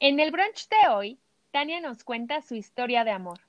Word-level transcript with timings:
En 0.00 0.20
el 0.20 0.30
brunch 0.30 0.68
de 0.68 0.88
hoy, 0.94 1.18
Tania 1.50 1.80
nos 1.80 2.04
cuenta 2.04 2.40
su 2.40 2.54
historia 2.54 3.02
de 3.02 3.10
amor. 3.10 3.40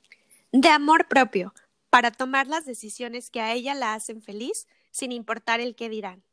De 0.52 0.68
amor 0.70 1.08
propio, 1.08 1.54
para 1.92 2.10
tomar 2.10 2.48
las 2.48 2.66
decisiones 2.66 3.30
que 3.30 3.40
a 3.40 3.54
ella 3.54 3.76
la 3.76 3.94
hacen 3.94 4.24
feliz, 4.24 4.68
sin 4.90 5.12
importar 5.12 5.60
el 5.60 5.76
qué 5.76 5.90
dirán. 5.90 6.24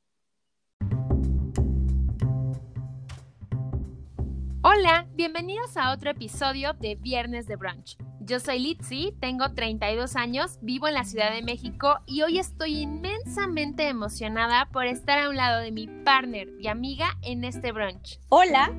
Hola, 4.63 5.07
bienvenidos 5.13 5.77
a 5.77 5.93
otro 5.93 6.11
episodio 6.13 6.73
de 6.73 6.95
Viernes 6.95 7.47
de 7.47 7.57
Brunch. 7.57 7.99
Yo 8.21 8.41
soy 8.41 8.59
Litzy, 8.59 9.13
tengo 9.21 9.53
32 9.53 10.17
años, 10.17 10.59
vivo 10.63 10.89
en 10.89 10.95
la 10.95 11.05
Ciudad 11.05 11.31
de 11.31 11.43
México 11.43 12.01
y 12.07 12.23
hoy 12.23 12.39
estoy 12.39 12.79
inmensamente 12.79 13.87
emocionada 13.87 14.71
por 14.73 14.87
estar 14.87 15.19
a 15.19 15.29
un 15.29 15.37
lado 15.37 15.61
de 15.61 15.73
mi 15.73 15.87
partner 15.87 16.49
y 16.59 16.69
amiga 16.69 17.19
en 17.23 17.45
este 17.45 17.71
brunch. 17.71 18.19
Hola, 18.31 18.73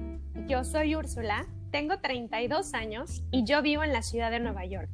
yo 0.45 0.63
soy 0.63 0.95
Úrsula, 0.95 1.45
tengo 1.71 1.99
32 1.99 2.73
años 2.73 3.23
y 3.31 3.43
yo 3.43 3.61
vivo 3.61 3.83
en 3.83 3.93
la 3.93 4.01
ciudad 4.01 4.31
de 4.31 4.39
Nueva 4.39 4.65
York. 4.65 4.89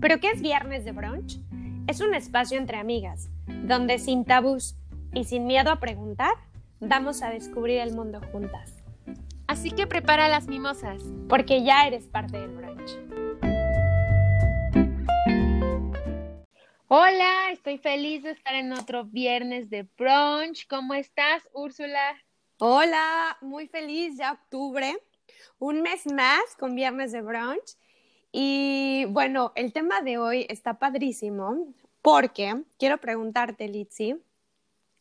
¿Pero 0.00 0.18
qué 0.20 0.30
es 0.30 0.40
Viernes 0.40 0.84
de 0.84 0.92
Brunch? 0.92 1.40
Es 1.86 2.00
un 2.00 2.14
espacio 2.14 2.58
entre 2.58 2.78
amigas, 2.78 3.28
donde 3.46 3.98
sin 3.98 4.24
tabús 4.24 4.76
y 5.12 5.24
sin 5.24 5.46
miedo 5.46 5.70
a 5.70 5.80
preguntar, 5.80 6.32
vamos 6.80 7.22
a 7.22 7.30
descubrir 7.30 7.80
el 7.80 7.94
mundo 7.94 8.20
juntas. 8.32 8.82
Así 9.46 9.70
que 9.70 9.86
prepara 9.86 10.28
las 10.28 10.48
mimosas. 10.48 11.02
Porque 11.28 11.62
ya 11.62 11.86
eres 11.86 12.06
parte 12.08 12.38
del 12.38 12.50
brunch. 12.50 12.98
Hola, 16.88 17.50
estoy 17.52 17.78
feliz 17.78 18.22
de 18.24 18.30
estar 18.30 18.54
en 18.54 18.72
otro 18.72 19.04
viernes 19.04 19.70
de 19.70 19.88
brunch. 19.96 20.66
¿Cómo 20.68 20.94
estás, 20.94 21.48
Úrsula? 21.52 22.16
Hola, 22.58 23.36
muy 23.42 23.68
feliz, 23.68 24.16
ya 24.16 24.32
octubre, 24.32 24.98
un 25.58 25.82
mes 25.82 26.06
más 26.06 26.40
con 26.58 26.74
viernes 26.74 27.12
de 27.12 27.20
brunch. 27.20 27.76
Y 28.32 29.04
bueno, 29.10 29.52
el 29.56 29.74
tema 29.74 30.00
de 30.00 30.16
hoy 30.16 30.46
está 30.48 30.78
padrísimo 30.78 31.74
porque 32.00 32.62
quiero 32.78 32.96
preguntarte, 32.96 33.68
Litzy, 33.68 34.16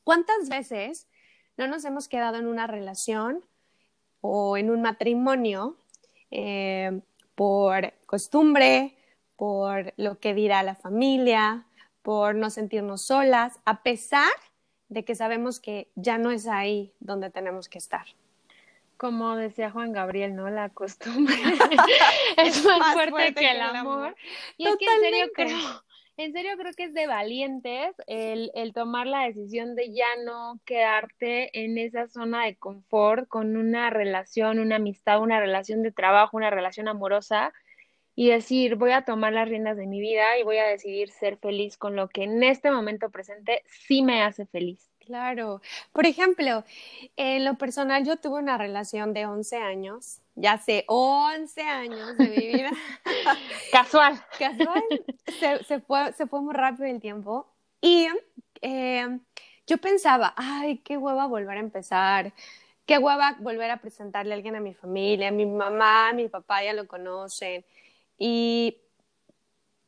¿cuántas 0.03 0.49
veces 0.49 1.07
no 1.55 1.67
nos 1.67 1.85
hemos 1.85 2.09
quedado 2.09 2.39
en 2.39 2.47
una 2.47 2.67
relación 2.67 3.45
o 4.19 4.58
en 4.58 4.69
un 4.69 4.81
matrimonio 4.81 5.77
eh, 6.31 6.99
por 7.35 7.93
costumbre, 8.05 8.97
por 9.37 9.93
lo 9.95 10.19
que 10.19 10.33
dirá 10.33 10.61
la 10.61 10.75
familia, 10.75 11.65
por 12.02 12.35
no 12.35 12.49
sentirnos 12.49 13.03
solas, 13.03 13.61
a 13.63 13.81
pesar 13.81 14.33
de 14.33 14.55
que 15.05 15.16
sabemos 15.16 15.59
que 15.59 15.88
ya 15.95 16.17
no 16.17 16.31
es 16.31 16.47
ahí 16.47 16.94
donde 17.00 17.30
tenemos 17.30 17.69
que 17.69 17.78
estar. 17.78 18.05
Como 18.97 19.36
decía 19.36 19.72
Juan 19.72 19.92
Gabriel, 19.92 20.36
¿no? 20.36 20.50
La 20.50 20.69
costumbre 20.69 21.36
es 22.38 22.64
más, 22.64 22.94
fuerte, 22.94 23.33
que, 23.33 23.52
el 23.52 23.61
amor. 23.61 24.16
Y 24.58 24.67
es 24.67 24.75
que 24.77 24.86
en 24.86 25.02
serio 25.02 25.27
creo, 25.33 25.83
en 26.17 26.31
serio 26.31 26.52
creo 26.58 26.72
que 26.73 26.86
es 26.86 26.94
de 26.94 27.05
valientes 27.05 27.94
el, 28.08 28.52
el 28.53 28.72
tomar 28.73 29.05
la 29.05 29.25
decisión 29.25 29.75
de 29.75 29.94
ya 29.94 30.08
no 30.23 30.59
quedarte 30.64 31.66
en 31.66 31.77
esa 31.77 32.08
zona 32.08 32.45
de 32.45 32.55
confort 32.55 33.27
con 33.27 33.58
una 33.58 33.89
relación, 33.89 34.59
una 34.59 34.77
amistad, 34.77 35.22
una 35.22 35.42
relación 35.42 35.83
de 35.83 35.92
trabajo, 35.92 36.38
una 36.38 36.49
relación 36.49 36.88
amorosa 36.88 37.53
y 38.16 38.30
decir, 38.30 38.75
voy 38.75 38.91
a 38.91 39.03
tomar 39.03 39.33
las 39.33 39.49
riendas 39.49 39.75
de 39.77 39.88
mi 39.88 39.99
vida 39.99 40.38
y 40.39 40.44
voy 40.44 40.58
a 40.58 40.66
decidir 40.66 41.09
ser 41.09 41.38
feliz 41.38 41.77
con 41.77 41.95
lo 41.95 42.08
que 42.08 42.23
en 42.23 42.41
este 42.44 42.71
momento 42.71 43.09
presente 43.09 43.61
sí 43.66 44.02
me 44.02 44.21
hace 44.21 44.45
feliz. 44.45 44.89
Claro. 45.05 45.61
Por 45.91 46.05
ejemplo, 46.08 46.63
en 47.16 47.45
lo 47.45 47.58
personal 47.58 48.03
yo 48.05 48.17
tuve 48.17 48.39
una 48.39 48.58
relación 48.58 49.13
de 49.13 49.25
11 49.25 49.58
años, 49.58 50.21
ya 50.33 50.53
hace 50.53 50.83
11 50.88 51.61
años 51.61 52.17
de 52.17 52.27
mi 52.27 52.47
vida. 52.47 52.71
Casual. 53.71 54.19
Casual. 54.39 54.83
Se, 55.67 55.80
fue, 55.81 56.11
se 56.13 56.25
fue 56.25 56.41
muy 56.41 56.53
rápido 56.55 56.86
el 56.86 56.99
tiempo. 56.99 57.47
Y 57.81 58.08
eh, 58.61 59.20
yo 59.67 59.77
pensaba, 59.77 60.33
ay, 60.37 60.80
qué 60.80 60.97
hueva 60.97 61.27
volver 61.27 61.58
a 61.58 61.59
empezar. 61.59 62.33
Qué 62.87 62.97
hueva 62.97 63.36
volver 63.39 63.70
a 63.71 63.77
presentarle 63.77 64.33
a 64.33 64.37
alguien 64.37 64.55
a 64.55 64.59
mi 64.59 64.73
familia. 64.73 65.32
Mi 65.32 65.45
mamá, 65.45 66.14
mi 66.14 66.30
papá 66.30 66.64
ya 66.64 66.73
lo 66.73 66.87
conocen. 66.87 67.64
Y, 68.17 68.77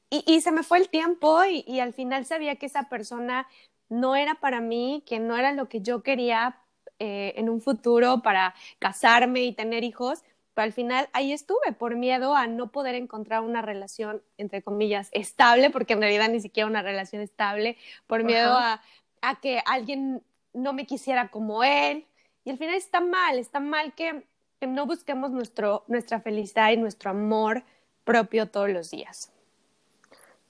y, 0.09 0.41
se 0.41 0.51
me 0.51 0.63
fue 0.63 0.79
el 0.79 0.89
tiempo 0.89 1.43
y, 1.45 1.63
y 1.67 1.79
al 1.79 1.93
final 1.93 2.25
sabía 2.25 2.55
que 2.55 2.65
esa 2.65 2.89
persona 2.89 3.47
no 3.89 4.15
era 4.15 4.35
para 4.35 4.61
mí, 4.61 5.03
que 5.05 5.19
no 5.19 5.37
era 5.37 5.51
lo 5.51 5.69
que 5.69 5.81
yo 5.81 6.03
quería 6.03 6.61
eh, 6.99 7.33
en 7.37 7.47
un 7.49 7.61
futuro 7.61 8.23
para 8.23 8.55
casarme 8.79 9.43
y 9.43 9.53
tener 9.53 9.83
hijos, 9.83 10.23
pero 10.55 10.65
al 10.65 10.73
final 10.73 11.07
ahí 11.13 11.31
estuve 11.31 11.71
por 11.77 11.95
miedo 11.95 12.35
a 12.35 12.47
no 12.47 12.71
poder 12.71 12.95
encontrar 12.95 13.41
una 13.41 13.61
relación, 13.61 14.23
entre 14.37 14.63
comillas, 14.63 15.09
estable, 15.11 15.69
porque 15.69 15.93
en 15.93 16.01
realidad 16.01 16.27
ni 16.29 16.39
siquiera 16.39 16.67
una 16.67 16.81
relación 16.81 17.21
estable, 17.21 17.77
por 18.07 18.23
miedo 18.23 18.53
a, 18.57 18.81
a, 19.21 19.39
que 19.39 19.61
alguien 19.67 20.23
no 20.53 20.73
me 20.73 20.87
quisiera 20.87 21.29
como 21.29 21.63
él. 21.63 22.07
Y 22.43 22.49
al 22.49 22.57
final 22.57 22.73
está 22.73 22.99
mal, 22.99 23.37
está 23.37 23.59
mal 23.59 23.93
que, 23.93 24.23
que 24.59 24.65
no 24.65 24.87
busquemos 24.87 25.29
nuestro, 25.29 25.83
nuestra 25.87 26.19
felicidad 26.19 26.71
y 26.71 26.77
nuestro 26.77 27.11
amor 27.11 27.63
propio 28.07 28.47
todos 28.47 28.69
los 28.69 28.89
días. 28.89 29.33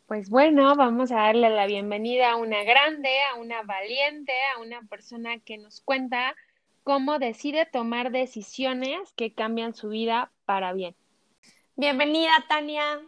Pues 0.05 0.29
bueno, 0.29 0.75
vamos 0.75 1.11
a 1.11 1.15
darle 1.15 1.49
la 1.49 1.65
bienvenida 1.65 2.31
a 2.31 2.35
una 2.37 2.63
grande, 2.63 3.09
a 3.33 3.39
una 3.39 3.63
valiente, 3.63 4.31
a 4.55 4.61
una 4.61 4.83
persona 4.83 5.39
que 5.39 5.57
nos 5.57 5.81
cuenta 5.81 6.35
cómo 6.83 7.17
decide 7.17 7.65
tomar 7.65 8.11
decisiones 8.11 9.11
que 9.17 9.33
cambian 9.33 9.73
su 9.73 9.89
vida 9.89 10.31
para 10.45 10.71
bien. 10.71 10.95
Bienvenida, 11.75 12.31
Tania. 12.47 13.01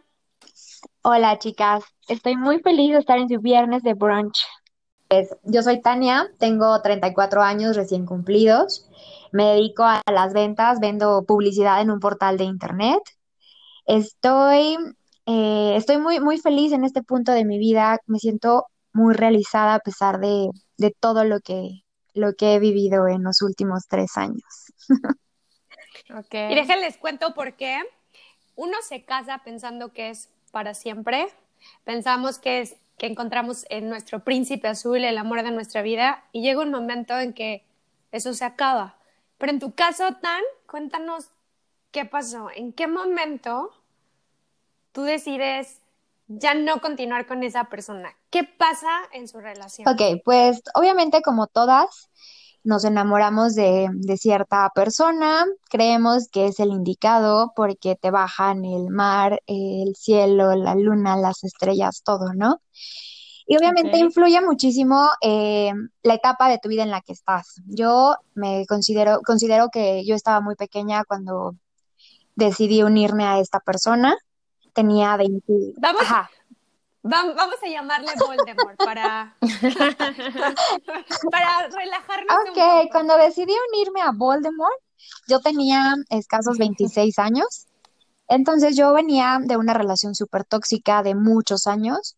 Hola, 1.02 1.38
chicas. 1.38 1.84
Estoy 2.08 2.36
muy 2.36 2.58
feliz 2.58 2.92
de 2.92 2.98
estar 2.98 3.18
en 3.18 3.28
su 3.28 3.40
viernes 3.40 3.84
de 3.84 3.94
brunch. 3.94 4.44
Pues, 5.08 5.34
yo 5.44 5.62
soy 5.62 5.80
Tania, 5.80 6.28
tengo 6.38 6.82
34 6.82 7.42
años 7.42 7.76
recién 7.76 8.04
cumplidos. 8.04 8.90
Me 9.32 9.44
dedico 9.44 9.84
a 9.84 10.02
las 10.12 10.34
ventas, 10.34 10.80
vendo 10.80 11.24
publicidad 11.24 11.80
en 11.80 11.90
un 11.90 12.00
portal 12.00 12.36
de 12.36 12.44
internet. 12.44 13.00
Estoy 13.90 14.76
eh, 15.32 15.76
estoy 15.76 15.98
muy, 15.98 16.18
muy 16.18 16.38
feliz 16.38 16.72
en 16.72 16.84
este 16.84 17.02
punto 17.02 17.30
de 17.32 17.44
mi 17.44 17.58
vida, 17.58 17.98
me 18.06 18.18
siento 18.18 18.66
muy 18.92 19.14
realizada 19.14 19.74
a 19.74 19.78
pesar 19.78 20.18
de, 20.18 20.50
todo 20.98 21.24
lo 21.24 21.38
que, 21.40 21.82
lo 22.14 22.34
que 22.34 22.54
he 22.54 22.58
vivido 22.58 23.06
en 23.06 23.22
los 23.22 23.42
últimos 23.42 23.86
tres 23.88 24.16
años. 24.16 24.42
Y 26.32 26.54
déjenles 26.56 26.96
cuento 26.96 27.34
por 27.34 27.54
qué. 27.54 27.78
Uno 28.56 28.76
se 28.82 29.04
casa 29.04 29.42
pensando 29.44 29.92
que 29.92 30.10
es 30.10 30.28
para 30.50 30.74
siempre, 30.74 31.28
pensamos 31.84 32.40
que 32.40 32.62
es 32.62 32.74
que 32.98 33.06
encontramos 33.06 33.64
en 33.70 33.88
nuestro 33.88 34.24
príncipe 34.24 34.66
azul 34.66 35.04
el 35.04 35.18
amor 35.18 35.44
de 35.44 35.52
nuestra 35.52 35.82
vida 35.82 36.24
y 36.32 36.42
llega 36.42 36.62
un 36.62 36.72
momento 36.72 37.16
en 37.16 37.32
que 37.32 37.64
eso 38.10 38.34
se 38.34 38.44
acaba. 38.44 38.96
Pero 39.38 39.52
en 39.52 39.60
tu 39.60 39.72
caso, 39.72 40.16
Tan, 40.20 40.42
cuéntanos 40.66 41.28
qué 41.92 42.04
pasó, 42.04 42.50
en 42.52 42.72
qué 42.72 42.88
momento 42.88 43.70
tú 44.92 45.02
decides 45.02 45.80
ya 46.28 46.54
no 46.54 46.80
continuar 46.80 47.26
con 47.26 47.42
esa 47.42 47.64
persona. 47.64 48.16
¿Qué 48.30 48.44
pasa 48.44 48.88
en 49.12 49.26
su 49.26 49.40
relación? 49.40 49.88
Ok, 49.88 50.22
pues 50.24 50.62
obviamente 50.74 51.22
como 51.22 51.48
todas, 51.48 52.08
nos 52.62 52.84
enamoramos 52.84 53.54
de, 53.54 53.88
cierta 54.16 54.70
persona, 54.74 55.44
creemos 55.68 56.28
que 56.28 56.46
es 56.46 56.60
el 56.60 56.70
indicado 56.70 57.52
porque 57.56 57.96
te 57.96 58.10
bajan 58.10 58.64
el 58.64 58.90
mar, 58.90 59.42
el 59.46 59.96
cielo, 59.96 60.54
la 60.54 60.74
luna, 60.74 61.16
las 61.16 61.42
estrellas, 61.42 62.02
todo, 62.04 62.32
¿no? 62.34 62.60
Y 63.46 63.56
obviamente 63.56 63.98
influye 63.98 64.40
muchísimo 64.40 65.08
eh, 65.22 65.72
la 66.04 66.14
etapa 66.14 66.48
de 66.48 66.58
tu 66.58 66.68
vida 66.68 66.84
en 66.84 66.90
la 66.90 67.00
que 67.00 67.12
estás. 67.12 67.60
Yo 67.66 68.14
me 68.34 68.64
considero, 68.66 69.20
considero 69.24 69.70
que 69.70 70.04
yo 70.04 70.14
estaba 70.14 70.40
muy 70.40 70.54
pequeña 70.54 71.02
cuando 71.04 71.56
decidí 72.36 72.84
unirme 72.84 73.24
a 73.24 73.40
esta 73.40 73.58
persona 73.58 74.16
tenía 74.80 75.16
20. 75.16 75.74
Vamos, 77.02 77.34
vamos 77.34 77.56
a 77.62 77.68
llamarle 77.68 78.08
Voldemort 78.18 78.76
para, 78.76 79.34
para 81.30 81.68
relajarnos. 81.68 82.36
Ok, 82.50 82.58
cuando 82.92 83.16
decidí 83.16 83.54
unirme 83.72 84.02
a 84.02 84.12
Voldemort, 84.12 84.80
yo 85.26 85.40
tenía 85.40 85.94
escasos 86.10 86.58
26 86.58 87.18
años. 87.18 87.66
Entonces 88.28 88.76
yo 88.76 88.92
venía 88.92 89.38
de 89.42 89.56
una 89.56 89.74
relación 89.74 90.14
súper 90.14 90.44
tóxica 90.44 91.02
de 91.02 91.14
muchos 91.14 91.66
años. 91.66 92.16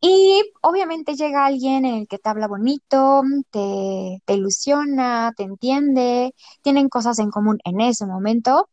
Y 0.00 0.42
obviamente 0.62 1.14
llega 1.14 1.46
alguien 1.46 1.84
en 1.84 1.94
el 1.94 2.08
que 2.08 2.18
te 2.18 2.28
habla 2.28 2.48
bonito, 2.48 3.22
te, 3.50 4.22
te 4.24 4.34
ilusiona, 4.34 5.32
te 5.36 5.42
entiende, 5.42 6.34
tienen 6.62 6.88
cosas 6.88 7.18
en 7.18 7.30
común 7.30 7.58
en 7.64 7.80
ese 7.80 8.06
momento 8.06 8.70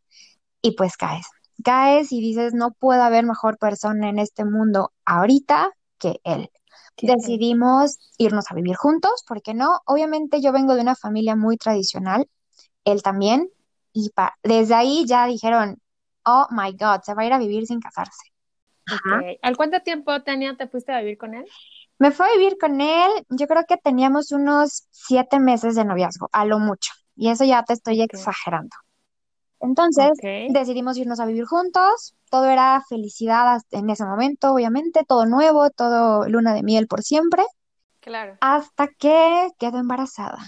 y 0.62 0.74
pues 0.74 0.96
caes 0.96 1.26
caes 1.64 2.12
y 2.12 2.20
dices, 2.20 2.54
no 2.54 2.72
puede 2.72 3.02
haber 3.02 3.24
mejor 3.24 3.58
persona 3.58 4.08
en 4.08 4.18
este 4.18 4.44
mundo 4.44 4.92
ahorita 5.04 5.70
que 5.98 6.20
él. 6.24 6.50
Decidimos 7.00 7.98
irnos 8.16 8.50
a 8.50 8.54
vivir 8.54 8.74
juntos, 8.74 9.24
¿por 9.26 9.40
qué 9.40 9.54
no? 9.54 9.80
Obviamente 9.86 10.40
yo 10.40 10.52
vengo 10.52 10.74
de 10.74 10.82
una 10.82 10.96
familia 10.96 11.36
muy 11.36 11.56
tradicional, 11.56 12.28
él 12.84 13.02
también, 13.02 13.48
y 13.92 14.10
desde 14.42 14.74
ahí 14.74 15.04
ya 15.06 15.26
dijeron, 15.26 15.80
oh 16.24 16.46
my 16.50 16.72
God, 16.72 17.02
se 17.04 17.14
va 17.14 17.22
a 17.22 17.26
ir 17.26 17.32
a 17.32 17.38
vivir 17.38 17.66
sin 17.66 17.80
casarse. 17.80 18.32
¿Al 19.42 19.56
cuánto 19.56 19.80
tiempo, 19.80 20.22
Tania, 20.22 20.56
te 20.56 20.66
fuiste 20.66 20.92
a 20.92 21.00
vivir 21.00 21.18
con 21.18 21.34
él? 21.34 21.44
Me 21.98 22.10
fui 22.10 22.26
a 22.26 22.36
vivir 22.36 22.56
con 22.58 22.80
él, 22.80 23.10
yo 23.28 23.46
creo 23.46 23.64
que 23.68 23.76
teníamos 23.76 24.32
unos 24.32 24.86
siete 24.90 25.40
meses 25.40 25.74
de 25.74 25.84
noviazgo, 25.84 26.28
a 26.32 26.44
lo 26.44 26.58
mucho. 26.58 26.92
Y 27.16 27.28
eso 27.28 27.44
ya 27.44 27.64
te 27.64 27.72
estoy 27.72 28.00
exagerando. 28.02 28.74
Entonces 29.60 30.10
decidimos 30.50 30.96
irnos 30.96 31.20
a 31.20 31.26
vivir 31.26 31.44
juntos, 31.44 32.14
todo 32.30 32.46
era 32.46 32.82
felicidad 32.88 33.60
en 33.70 33.90
ese 33.90 34.04
momento, 34.04 34.52
obviamente, 34.52 35.04
todo 35.06 35.26
nuevo, 35.26 35.70
todo 35.70 36.28
luna 36.28 36.54
de 36.54 36.62
miel 36.62 36.86
por 36.86 37.02
siempre. 37.02 37.44
Claro. 38.00 38.38
Hasta 38.40 38.88
que 38.88 39.48
quedó 39.58 39.78
embarazada. 39.78 40.38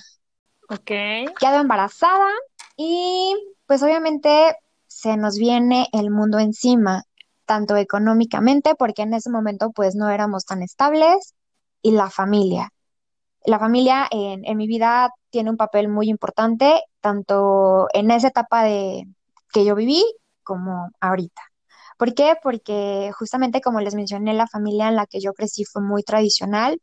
Ok. 0.69 0.91
Quedó 1.39 1.61
embarazada 1.61 2.29
y 2.77 3.35
pues 3.67 3.83
obviamente 3.83 4.57
se 4.87 5.17
nos 5.17 5.37
viene 5.39 5.89
el 5.93 6.11
mundo 6.11 6.39
encima, 6.39 7.05
tanto 7.45 7.77
económicamente, 7.77 8.75
porque 8.77 9.03
en 9.03 9.15
ese 9.15 9.31
momento 9.31 9.71
pues 9.73 9.97
no 9.97 10.09
éramos 10.09 10.45
tan 10.45 10.63
estables, 10.63 11.35
y 11.83 11.93
la 11.93 12.11
familia. 12.11 12.73
La 13.45 13.59
familia 13.59 14.07
en, 14.11 14.45
en 14.45 14.57
mi 14.57 14.67
vida 14.67 15.11
tiene 15.31 15.51
un 15.51 15.57
papel 15.57 15.89
muy 15.89 16.09
importante, 16.09 16.83
tanto 17.01 17.89
en 17.93 18.11
esa 18.11 18.29
etapa 18.29 18.65
de 18.65 19.07
que 19.53 19.65
yo 19.65 19.75
viví 19.75 20.05
como 20.43 20.91
ahorita. 21.01 21.43
¿Por 21.97 22.15
qué? 22.15 22.35
Porque 22.43 23.11
justamente 23.19 23.61
como 23.61 23.81
les 23.81 23.95
mencioné, 23.95 24.33
la 24.35 24.47
familia 24.47 24.89
en 24.89 24.97
la 24.97 25.07
que 25.07 25.21
yo 25.21 25.35
crecí 25.35 25.65
fue 25.65 25.83
muy 25.83 26.03
tradicional 26.03 26.81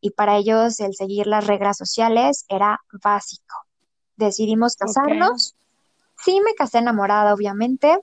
y 0.00 0.10
para 0.10 0.36
ellos 0.36 0.78
el 0.80 0.94
seguir 0.94 1.26
las 1.26 1.46
reglas 1.46 1.76
sociales 1.76 2.44
era 2.48 2.80
básico. 3.02 3.56
Decidimos 4.16 4.76
casarnos. 4.76 5.56
Sí 6.24 6.40
me 6.40 6.54
casé 6.54 6.78
enamorada, 6.78 7.34
obviamente. 7.34 7.98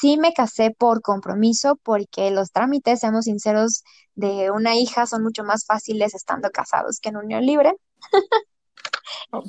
Sí 0.00 0.16
me 0.16 0.32
casé 0.32 0.70
por 0.70 1.02
compromiso 1.02 1.78
porque 1.82 2.30
los 2.30 2.52
trámites, 2.52 3.00
seamos 3.00 3.24
sinceros, 3.26 3.84
de 4.14 4.50
una 4.50 4.74
hija 4.76 5.06
son 5.06 5.22
mucho 5.22 5.44
más 5.44 5.64
fáciles 5.64 6.14
estando 6.14 6.50
casados 6.50 7.00
que 7.00 7.08
en 7.10 7.16
unión 7.16 7.44
libre. 7.46 7.74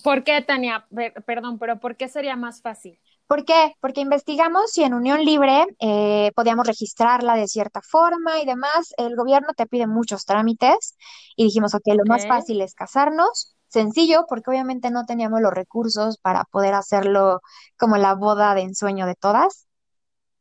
¿Por 0.04 0.24
qué, 0.24 0.42
Tania? 0.42 0.88
Perdón, 1.25 1.60
pero 1.60 1.80
¿por 1.80 1.98
qué 1.98 2.07
sería 2.07 2.36
más 2.36 2.62
fácil? 2.62 3.00
¿Por 3.28 3.45
qué? 3.45 3.74
Porque 3.80 4.01
investigamos 4.01 4.72
si 4.72 4.84
en 4.84 4.94
unión 4.94 5.24
libre 5.24 5.66
eh, 5.80 6.31
podíamos 6.36 6.68
registrarla 6.68 7.36
de 7.36 7.48
cierta 7.48 7.81
forma 7.81 8.39
y 8.39 8.46
demás. 8.46 8.94
El 8.98 9.16
gobierno 9.16 9.50
te 9.56 9.66
pide 9.66 9.88
muchos 9.88 10.25
trámites 10.25 10.96
y 11.36 11.46
dijimos, 11.46 11.74
ok, 11.74 11.84
lo 11.88 12.06
más 12.06 12.28
fácil 12.28 12.62
es 12.62 12.75
casarnos. 12.75 13.56
Sencillo, 13.68 14.25
porque 14.30 14.51
obviamente 14.51 14.92
no 14.92 15.06
teníamos 15.06 15.42
los 15.42 15.51
recursos 15.51 16.19
para 16.19 16.44
poder 16.46 16.75
hacerlo 16.75 17.42
como 17.78 17.98
la 17.98 18.13
boda 18.13 18.54
de 18.54 18.62
ensueño 18.62 19.07
de 19.07 19.16
todas. 19.16 19.68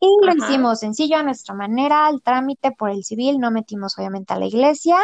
Y 0.05 0.27
lo 0.27 0.35
hicimos 0.35 0.81
sencillo 0.81 1.17
a 1.19 1.23
nuestra 1.23 1.55
manera, 1.55 2.09
el 2.11 2.23
trámite 2.23 2.73
por 2.73 2.91
el 2.91 3.05
civil, 3.05 3.39
no 3.39 3.51
metimos 3.51 3.97
obviamente 3.99 4.35
a 4.35 4.39
la 4.39 4.47
iglesia, 4.47 4.99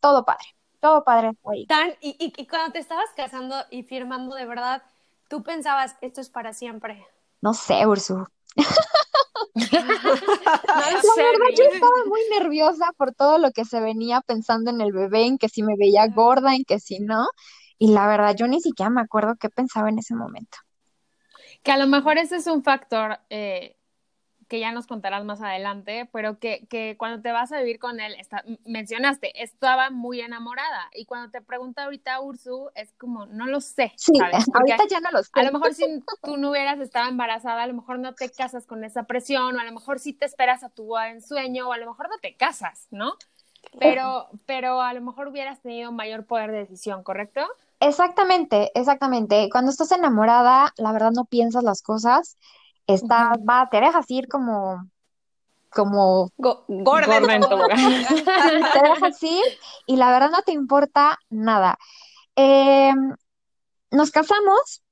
todo 0.00 0.24
padre, 0.24 0.44
todo 0.80 1.04
padre. 1.04 1.30
Tan, 1.68 1.90
y, 2.00 2.16
y, 2.18 2.32
y 2.36 2.46
cuando 2.46 2.72
te 2.72 2.80
estabas 2.80 3.08
casando 3.16 3.54
y 3.70 3.84
firmando 3.84 4.34
de 4.34 4.46
verdad, 4.46 4.82
¿Tú 5.28 5.42
pensabas, 5.42 5.96
esto 6.02 6.20
es 6.20 6.30
para 6.30 6.52
siempre? 6.52 7.04
No 7.40 7.52
sé, 7.52 7.86
Ursu. 7.86 8.26
no, 9.54 9.62
la 9.64 9.80
verdad, 11.16 11.56
yo 11.56 11.64
estaba 11.64 12.04
muy 12.06 12.20
nerviosa 12.38 12.92
por 12.96 13.12
todo 13.12 13.38
lo 13.38 13.50
que 13.50 13.64
se 13.64 13.80
venía 13.80 14.20
pensando 14.20 14.70
en 14.70 14.80
el 14.80 14.92
bebé, 14.92 15.26
en 15.26 15.38
que 15.38 15.48
si 15.48 15.62
me 15.62 15.76
veía 15.76 16.06
gorda, 16.08 16.54
en 16.54 16.64
que 16.64 16.78
si 16.78 17.00
no. 17.00 17.26
Y 17.78 17.88
la 17.88 18.06
verdad, 18.06 18.36
yo 18.36 18.46
ni 18.46 18.60
siquiera 18.60 18.88
me 18.88 19.00
acuerdo 19.00 19.34
qué 19.38 19.50
pensaba 19.50 19.88
en 19.88 19.98
ese 19.98 20.14
momento. 20.14 20.58
Que 21.62 21.72
a 21.72 21.76
lo 21.76 21.86
mejor 21.86 22.18
ese 22.18 22.36
es 22.36 22.46
un 22.46 22.62
factor 22.62 23.18
eh, 23.28 23.75
que 24.48 24.60
ya 24.60 24.72
nos 24.72 24.86
contarás 24.86 25.24
más 25.24 25.40
adelante, 25.42 26.08
pero 26.12 26.38
que, 26.38 26.66
que 26.68 26.96
cuando 26.98 27.20
te 27.20 27.32
vas 27.32 27.50
a 27.52 27.58
vivir 27.58 27.78
con 27.78 28.00
él, 28.00 28.14
está, 28.14 28.44
mencionaste, 28.64 29.42
estaba 29.42 29.90
muy 29.90 30.20
enamorada. 30.20 30.88
Y 30.94 31.04
cuando 31.04 31.30
te 31.30 31.40
pregunta 31.40 31.84
ahorita 31.84 32.20
Ursu, 32.20 32.70
es 32.74 32.92
como, 32.94 33.26
no 33.26 33.46
lo 33.46 33.60
sé. 33.60 33.92
Sí, 33.96 34.12
ahorita 34.54 34.84
ya 34.88 35.00
no 35.00 35.10
lo 35.10 35.22
sé. 35.22 35.30
A 35.34 35.42
lo 35.42 35.52
mejor 35.52 35.74
si 35.74 35.84
tú 36.22 36.36
no 36.36 36.50
hubieras 36.50 36.78
estado 36.80 37.08
embarazada, 37.08 37.62
a 37.62 37.66
lo 37.66 37.74
mejor 37.74 37.98
no 37.98 38.14
te 38.14 38.30
casas 38.30 38.66
con 38.66 38.84
esa 38.84 39.04
presión, 39.04 39.56
o 39.56 39.60
a 39.60 39.64
lo 39.64 39.72
mejor 39.72 39.98
sí 39.98 40.12
te 40.12 40.26
esperas 40.26 40.62
a 40.62 40.68
tu 40.68 40.96
ensueño, 40.96 41.68
o 41.68 41.72
a 41.72 41.78
lo 41.78 41.86
mejor 41.86 42.08
no 42.08 42.18
te 42.18 42.36
casas, 42.36 42.86
¿no? 42.90 43.14
Pero, 43.80 44.28
pero 44.46 44.80
a 44.80 44.92
lo 44.92 45.00
mejor 45.00 45.28
hubieras 45.28 45.60
tenido 45.60 45.90
mayor 45.90 46.24
poder 46.24 46.52
de 46.52 46.58
decisión, 46.58 47.02
¿correcto? 47.02 47.40
Exactamente, 47.80 48.70
exactamente. 48.74 49.48
Cuando 49.50 49.70
estás 49.70 49.90
enamorada, 49.92 50.72
la 50.76 50.92
verdad 50.92 51.10
no 51.10 51.24
piensas 51.24 51.64
las 51.64 51.82
cosas 51.82 52.38
está, 52.86 53.32
va, 53.48 53.68
te 53.70 53.80
dejas 53.80 54.10
ir 54.10 54.28
como, 54.28 54.88
como 55.70 56.30
gorda, 56.36 57.20
te 58.72 58.82
dejas 58.82 59.22
ir 59.22 59.44
y 59.86 59.96
la 59.96 60.10
verdad 60.10 60.30
no 60.30 60.42
te 60.42 60.52
importa 60.52 61.18
nada. 61.30 61.78
Em, 62.34 63.14
nos 63.90 64.10
casamos, 64.10 64.82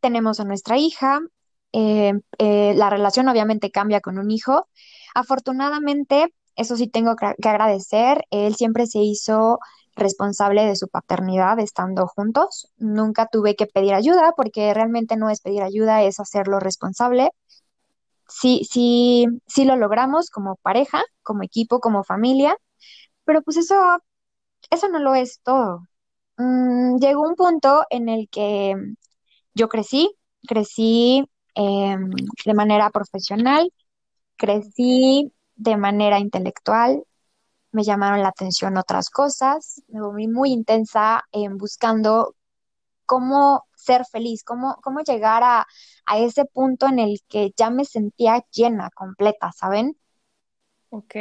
tenemos 0.00 0.40
a 0.40 0.44
nuestra 0.44 0.78
hija, 0.78 1.20
em, 1.72 2.20
eh, 2.38 2.74
la 2.76 2.90
relación 2.90 3.28
obviamente 3.28 3.70
cambia 3.70 4.00
con 4.00 4.18
un 4.18 4.30
hijo. 4.30 4.68
Afortunadamente, 5.14 6.34
eso 6.56 6.76
sí 6.76 6.88
tengo 6.88 7.14
que 7.16 7.48
agradecer, 7.48 8.24
él 8.30 8.56
siempre 8.56 8.86
se 8.86 8.98
hizo 8.98 9.58
responsable 9.98 10.64
de 10.64 10.76
su 10.76 10.88
paternidad 10.88 11.58
estando 11.60 12.06
juntos. 12.06 12.72
Nunca 12.78 13.26
tuve 13.26 13.56
que 13.56 13.66
pedir 13.66 13.94
ayuda 13.94 14.32
porque 14.36 14.72
realmente 14.74 15.16
no 15.16 15.30
es 15.30 15.40
pedir 15.40 15.62
ayuda, 15.62 16.02
es 16.02 16.20
hacerlo 16.20 16.60
responsable. 16.60 17.30
Sí, 18.28 18.62
sí, 18.70 19.26
sí 19.46 19.64
lo 19.64 19.76
logramos 19.76 20.30
como 20.30 20.56
pareja, 20.56 21.02
como 21.22 21.42
equipo, 21.42 21.80
como 21.80 22.04
familia, 22.04 22.56
pero 23.24 23.42
pues 23.42 23.56
eso, 23.58 23.74
eso 24.70 24.88
no 24.88 24.98
lo 25.00 25.14
es 25.14 25.40
todo. 25.42 25.82
Mm, 26.38 26.98
llegó 26.98 27.22
un 27.22 27.36
punto 27.36 27.84
en 27.90 28.08
el 28.08 28.28
que 28.30 28.76
yo 29.54 29.68
crecí, 29.68 30.14
crecí 30.48 31.24
em, 31.54 32.10
de 32.44 32.54
manera 32.54 32.90
profesional, 32.90 33.72
crecí 34.36 35.32
de 35.56 35.76
manera 35.76 36.20
intelectual, 36.20 37.04
me 37.72 37.84
llamaron 37.84 38.22
la 38.22 38.28
atención 38.30 38.76
otras 38.78 39.10
cosas, 39.10 39.82
me 39.88 40.00
volví 40.00 40.28
muy 40.28 40.50
intensa 40.52 41.24
en 41.32 41.58
buscando 41.58 42.34
cómo 43.06 43.66
ser 43.76 44.04
feliz, 44.06 44.44
cómo, 44.44 44.76
cómo 44.82 45.00
llegar 45.02 45.42
a, 45.44 45.66
a 46.06 46.18
ese 46.18 46.44
punto 46.46 46.86
en 46.88 46.98
el 47.00 47.20
que 47.28 47.52
ya 47.56 47.70
me 47.70 47.84
sentía 47.84 48.44
llena, 48.52 48.90
completa, 48.94 49.52
¿saben? 49.52 49.96
Ok, 50.90 51.14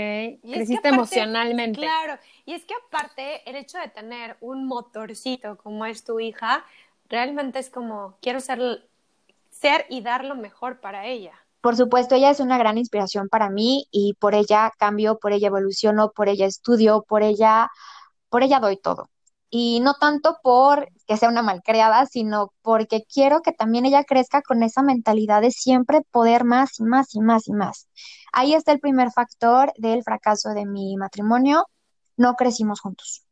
y 0.43 0.53
creciste 0.53 0.87
emocionalmente. 0.89 1.67
Claro, 1.71 2.17
y 2.45 2.53
es 2.53 2.63
que 2.65 2.73
aparte 2.73 3.47
el 3.49 3.55
hecho 3.57 3.77
de 3.77 3.89
tener 3.89 4.37
un 4.39 4.65
motorcito 4.65 5.57
como 5.57 5.85
es 5.85 6.03
tu 6.05 6.19
hija, 6.21 6.65
realmente 7.09 7.59
es 7.59 7.69
como 7.69 8.17
quiero 8.21 8.39
ser, 8.39 8.87
ser 9.51 9.85
y 9.89 10.01
dar 10.01 10.25
lo 10.25 10.35
mejor 10.35 10.79
para 10.81 11.07
ella. 11.07 11.33
Por 11.67 11.75
supuesto, 11.75 12.15
ella 12.15 12.29
es 12.29 12.39
una 12.39 12.57
gran 12.57 12.77
inspiración 12.77 13.27
para 13.27 13.49
mí 13.49 13.87
y 13.91 14.13
por 14.21 14.35
ella 14.35 14.71
cambio, 14.77 15.19
por 15.19 15.33
ella 15.33 15.47
evoluciono, 15.47 16.11
por 16.15 16.29
ella 16.29 16.45
estudio, 16.45 17.03
por 17.05 17.23
ella, 17.23 17.67
por 18.29 18.41
ella 18.41 18.61
doy 18.61 18.77
todo. 18.77 19.09
Y 19.49 19.81
no 19.81 19.95
tanto 19.95 20.37
por 20.41 20.87
que 21.05 21.17
sea 21.17 21.27
una 21.27 21.41
malcriada, 21.41 22.05
sino 22.05 22.53
porque 22.61 23.03
quiero 23.03 23.41
que 23.41 23.51
también 23.51 23.85
ella 23.85 24.05
crezca 24.05 24.41
con 24.41 24.63
esa 24.63 24.81
mentalidad 24.81 25.41
de 25.41 25.51
siempre 25.51 26.03
poder 26.09 26.45
más 26.45 26.79
y 26.79 26.83
más 26.83 27.13
y 27.13 27.19
más 27.19 27.49
y 27.49 27.51
más. 27.51 27.89
Ahí 28.31 28.53
está 28.53 28.71
el 28.71 28.79
primer 28.79 29.11
factor 29.11 29.73
del 29.77 30.03
fracaso 30.03 30.51
de 30.51 30.65
mi 30.65 30.95
matrimonio. 30.95 31.65
No 32.15 32.35
crecimos 32.35 32.79
juntos. 32.79 33.25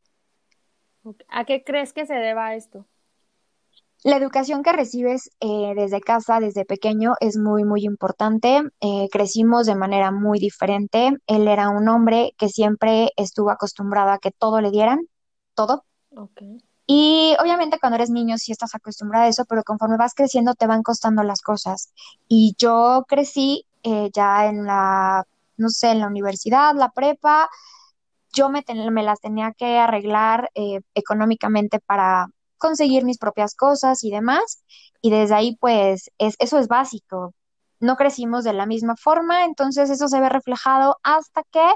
¿A 1.30 1.46
qué 1.46 1.64
crees 1.64 1.94
que 1.94 2.04
se 2.04 2.16
deba 2.16 2.54
esto? 2.54 2.84
La 4.06 4.18
educación 4.18 4.62
que 4.62 4.72
recibes 4.72 5.32
eh, 5.40 5.72
desde 5.74 6.00
casa, 6.00 6.38
desde 6.38 6.64
pequeño, 6.64 7.14
es 7.18 7.36
muy, 7.36 7.64
muy 7.64 7.84
importante. 7.84 8.62
Eh, 8.80 9.08
crecimos 9.10 9.66
de 9.66 9.74
manera 9.74 10.12
muy 10.12 10.38
diferente. 10.38 11.10
Él 11.26 11.48
era 11.48 11.70
un 11.70 11.88
hombre 11.88 12.32
que 12.38 12.48
siempre 12.48 13.10
estuvo 13.16 13.50
acostumbrado 13.50 14.12
a 14.12 14.18
que 14.18 14.30
todo 14.30 14.60
le 14.60 14.70
dieran, 14.70 15.00
todo. 15.54 15.84
Y 16.86 17.34
obviamente 17.40 17.80
cuando 17.80 17.96
eres 17.96 18.10
niño 18.10 18.38
sí 18.38 18.52
estás 18.52 18.76
acostumbrado 18.76 19.24
a 19.24 19.28
eso, 19.28 19.44
pero 19.44 19.64
conforme 19.64 19.96
vas 19.96 20.14
creciendo 20.14 20.54
te 20.54 20.68
van 20.68 20.84
costando 20.84 21.24
las 21.24 21.40
cosas. 21.40 21.92
Y 22.28 22.54
yo 22.58 23.06
crecí 23.08 23.66
eh, 23.82 24.10
ya 24.14 24.46
en 24.46 24.66
la, 24.66 25.24
no 25.56 25.68
sé, 25.68 25.90
en 25.90 25.98
la 25.98 26.06
universidad, 26.06 26.76
la 26.76 26.90
prepa, 26.92 27.48
yo 28.32 28.50
me, 28.50 28.64
me 28.92 29.02
las 29.02 29.18
tenía 29.18 29.50
que 29.50 29.78
arreglar 29.78 30.48
económicamente 30.94 31.80
para 31.80 32.28
conseguir 32.58 33.04
mis 33.04 33.18
propias 33.18 33.54
cosas 33.54 34.04
y 34.04 34.10
demás. 34.10 34.62
Y 35.00 35.10
desde 35.10 35.34
ahí, 35.34 35.56
pues, 35.60 36.10
es, 36.18 36.36
eso 36.38 36.58
es 36.58 36.68
básico. 36.68 37.34
No 37.80 37.96
crecimos 37.96 38.44
de 38.44 38.52
la 38.52 38.66
misma 38.66 38.96
forma, 38.96 39.44
entonces 39.44 39.90
eso 39.90 40.08
se 40.08 40.20
ve 40.20 40.28
reflejado 40.28 40.96
hasta 41.02 41.42
que 41.50 41.66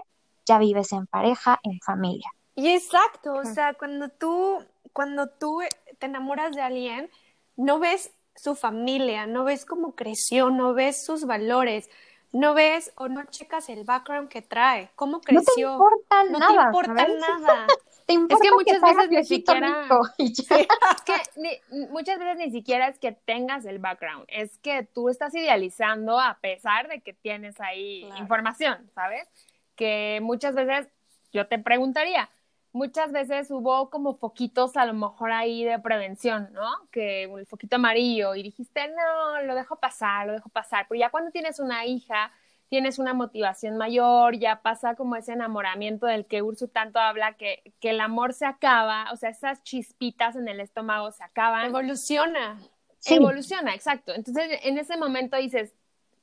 ya 0.46 0.58
vives 0.58 0.92
en 0.92 1.06
pareja, 1.06 1.58
en 1.62 1.78
familia. 1.80 2.30
Y 2.54 2.68
exacto, 2.68 3.34
o 3.34 3.44
sea, 3.44 3.74
cuando 3.74 4.08
tú, 4.08 4.58
cuando 4.92 5.28
tú 5.28 5.60
te 5.98 6.06
enamoras 6.06 6.54
de 6.54 6.62
alguien, 6.62 7.10
no 7.56 7.78
ves 7.78 8.12
su 8.34 8.54
familia, 8.54 9.26
no 9.26 9.44
ves 9.44 9.64
cómo 9.64 9.94
creció, 9.94 10.50
no 10.50 10.74
ves 10.74 11.04
sus 11.04 11.24
valores, 11.24 11.88
no 12.32 12.54
ves 12.54 12.92
o 12.96 13.08
no 13.08 13.24
checas 13.24 13.68
el 13.68 13.84
background 13.84 14.28
que 14.28 14.42
trae, 14.42 14.90
cómo 14.96 15.20
creció. 15.20 15.78
No 15.78 15.78
te 15.78 15.92
importa 15.92 16.24
no 16.24 16.38
nada. 16.38 16.48
te 16.48 16.78
importa 16.78 17.08
nada. 17.18 17.66
Es 18.14 18.40
que 18.40 18.50
muchas 18.50 18.80
veces 18.80 19.10
ni 19.10 19.24
siquiera 19.24 19.88
es 20.18 21.02
que 21.04 21.60
muchas 21.90 22.18
veces 22.18 22.36
ni 22.36 22.50
siquiera 22.50 22.88
es 22.88 22.98
que 22.98 23.12
tengas 23.12 23.64
el 23.64 23.78
background, 23.78 24.24
es 24.28 24.58
que 24.58 24.84
tú 24.84 25.08
estás 25.08 25.34
idealizando 25.34 26.18
a 26.20 26.38
pesar 26.40 26.88
de 26.88 27.00
que 27.00 27.12
tienes 27.12 27.60
ahí 27.60 28.08
información, 28.18 28.90
¿sabes? 28.94 29.28
Que 29.76 30.20
muchas 30.22 30.54
veces 30.54 30.88
yo 31.32 31.46
te 31.46 31.58
preguntaría, 31.58 32.28
muchas 32.72 33.12
veces 33.12 33.50
hubo 33.50 33.90
como 33.90 34.16
foquitos 34.16 34.76
a 34.76 34.84
lo 34.84 34.94
mejor 34.94 35.32
ahí 35.32 35.64
de 35.64 35.78
prevención, 35.78 36.50
¿no? 36.52 36.68
Que 36.90 37.24
el 37.24 37.46
foquito 37.46 37.76
amarillo 37.76 38.34
y 38.34 38.42
dijiste, 38.42 38.88
no, 38.88 39.42
lo 39.42 39.54
dejo 39.54 39.76
pasar, 39.76 40.26
lo 40.26 40.32
dejo 40.32 40.48
pasar. 40.48 40.86
Pero 40.88 40.98
ya 40.98 41.10
cuando 41.10 41.30
tienes 41.30 41.58
una 41.58 41.84
hija, 41.84 42.32
tienes 42.70 43.00
una 43.00 43.12
motivación 43.12 43.76
mayor, 43.76 44.38
ya 44.38 44.62
pasa 44.62 44.94
como 44.94 45.16
ese 45.16 45.32
enamoramiento 45.32 46.06
del 46.06 46.24
que 46.24 46.40
Ursu 46.40 46.68
tanto 46.68 47.00
habla, 47.00 47.34
que, 47.34 47.74
que 47.80 47.90
el 47.90 48.00
amor 48.00 48.32
se 48.32 48.46
acaba, 48.46 49.10
o 49.12 49.16
sea, 49.16 49.28
esas 49.28 49.62
chispitas 49.64 50.36
en 50.36 50.48
el 50.48 50.60
estómago 50.60 51.10
se 51.10 51.24
acaban. 51.24 51.66
Evoluciona. 51.66 52.58
Evoluciona, 53.06 53.74
exacto. 53.74 54.14
Entonces, 54.14 54.60
en 54.62 54.78
ese 54.78 54.96
momento 54.96 55.36
dices, 55.36 55.74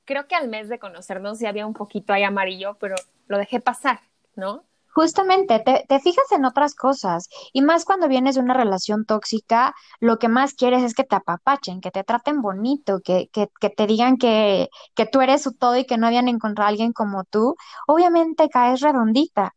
creo 0.06 0.28
que 0.28 0.36
al 0.36 0.48
mes 0.48 0.70
de 0.70 0.80
conocernos 0.80 1.40
ya 1.40 1.50
había 1.50 1.68
un 1.68 1.74
poquito 1.74 2.14
ahí 2.14 2.24
amarillo, 2.24 2.78
pero 2.80 2.96
lo 3.28 3.38
dejé 3.38 3.60
pasar, 3.60 4.00
¿no? 4.36 4.64
Justamente, 4.98 5.60
te, 5.60 6.00
fijas 6.00 6.32
en 6.32 6.44
otras 6.44 6.74
cosas 6.74 7.30
y 7.54 7.62
más 7.62 7.86
cuando 7.86 8.08
vienes 8.08 8.34
de 8.34 8.42
una 8.42 8.56
relación 8.56 9.06
tóxica, 9.06 9.76
lo 10.00 10.18
que 10.18 10.28
más 10.28 10.56
quieres 10.56 10.82
es 10.82 10.96
que 10.96 11.04
te 11.04 11.16
apapachen, 11.16 11.82
que 11.82 11.92
te 11.92 12.04
traten 12.04 12.42
bonito, 12.42 13.00
que, 13.04 13.30
que, 13.32 13.48
que 13.62 13.70
te 13.70 13.86
digan 13.86 14.18
que, 14.18 14.70
que 14.96 15.06
tú 15.06 15.22
eres 15.22 15.44
su 15.44 15.54
todo 15.54 15.78
y 15.78 15.86
que 15.86 16.00
no 16.00 16.08
habían 16.08 16.28
encontrado 16.28 16.66
a 16.66 16.70
alguien 16.70 16.94
como 16.94 17.26
tú. 17.26 17.56
Obviamente 17.88 18.50
caes 18.50 18.82
redondita. 18.82 19.54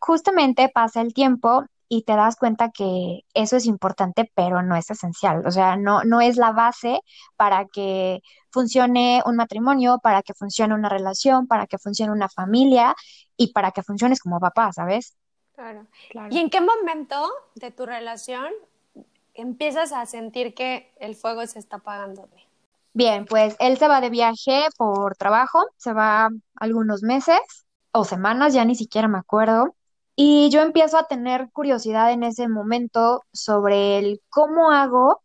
Justamente 0.00 0.70
pasa 0.70 1.02
el 1.02 1.12
tiempo 1.12 1.64
y 1.92 2.04
te 2.04 2.14
das 2.14 2.36
cuenta 2.36 2.70
que 2.70 3.24
eso 3.34 3.56
es 3.56 3.66
importante, 3.66 4.30
pero 4.36 4.62
no 4.62 4.76
es 4.76 4.88
esencial. 4.90 5.44
O 5.44 5.50
sea, 5.50 5.76
no, 5.76 6.04
no 6.04 6.20
es 6.20 6.36
la 6.36 6.52
base 6.52 7.00
para 7.36 7.66
que 7.66 8.20
funcione 8.52 9.22
un 9.26 9.34
matrimonio, 9.34 9.98
para 10.00 10.22
que 10.22 10.32
funcione 10.32 10.72
una 10.72 10.88
relación, 10.88 11.48
para 11.48 11.66
que 11.66 11.78
funcione 11.78 12.12
una 12.12 12.28
familia 12.28 12.94
y 13.36 13.52
para 13.52 13.72
que 13.72 13.82
funciones 13.82 14.20
como 14.20 14.38
papá, 14.38 14.72
¿sabes? 14.72 15.16
Claro. 15.56 15.88
claro. 16.10 16.28
¿Y 16.30 16.38
en 16.38 16.48
qué 16.48 16.60
momento 16.60 17.28
de 17.56 17.72
tu 17.72 17.84
relación 17.86 18.52
empiezas 19.34 19.90
a 19.92 20.06
sentir 20.06 20.54
que 20.54 20.92
el 21.00 21.16
fuego 21.16 21.44
se 21.48 21.58
está 21.58 21.78
apagando? 21.78 22.28
Bien, 22.92 23.24
pues 23.24 23.56
él 23.58 23.78
se 23.78 23.88
va 23.88 24.00
de 24.00 24.10
viaje 24.10 24.68
por 24.76 25.16
trabajo, 25.16 25.58
se 25.76 25.92
va 25.92 26.30
algunos 26.54 27.02
meses 27.02 27.40
o 27.90 28.04
semanas, 28.04 28.54
ya 28.54 28.64
ni 28.64 28.76
siquiera 28.76 29.08
me 29.08 29.18
acuerdo. 29.18 29.74
Y 30.22 30.50
yo 30.50 30.60
empiezo 30.60 30.98
a 30.98 31.06
tener 31.06 31.48
curiosidad 31.50 32.12
en 32.12 32.24
ese 32.24 32.46
momento 32.46 33.22
sobre 33.32 33.96
el 33.98 34.20
cómo 34.28 34.70
hago 34.70 35.22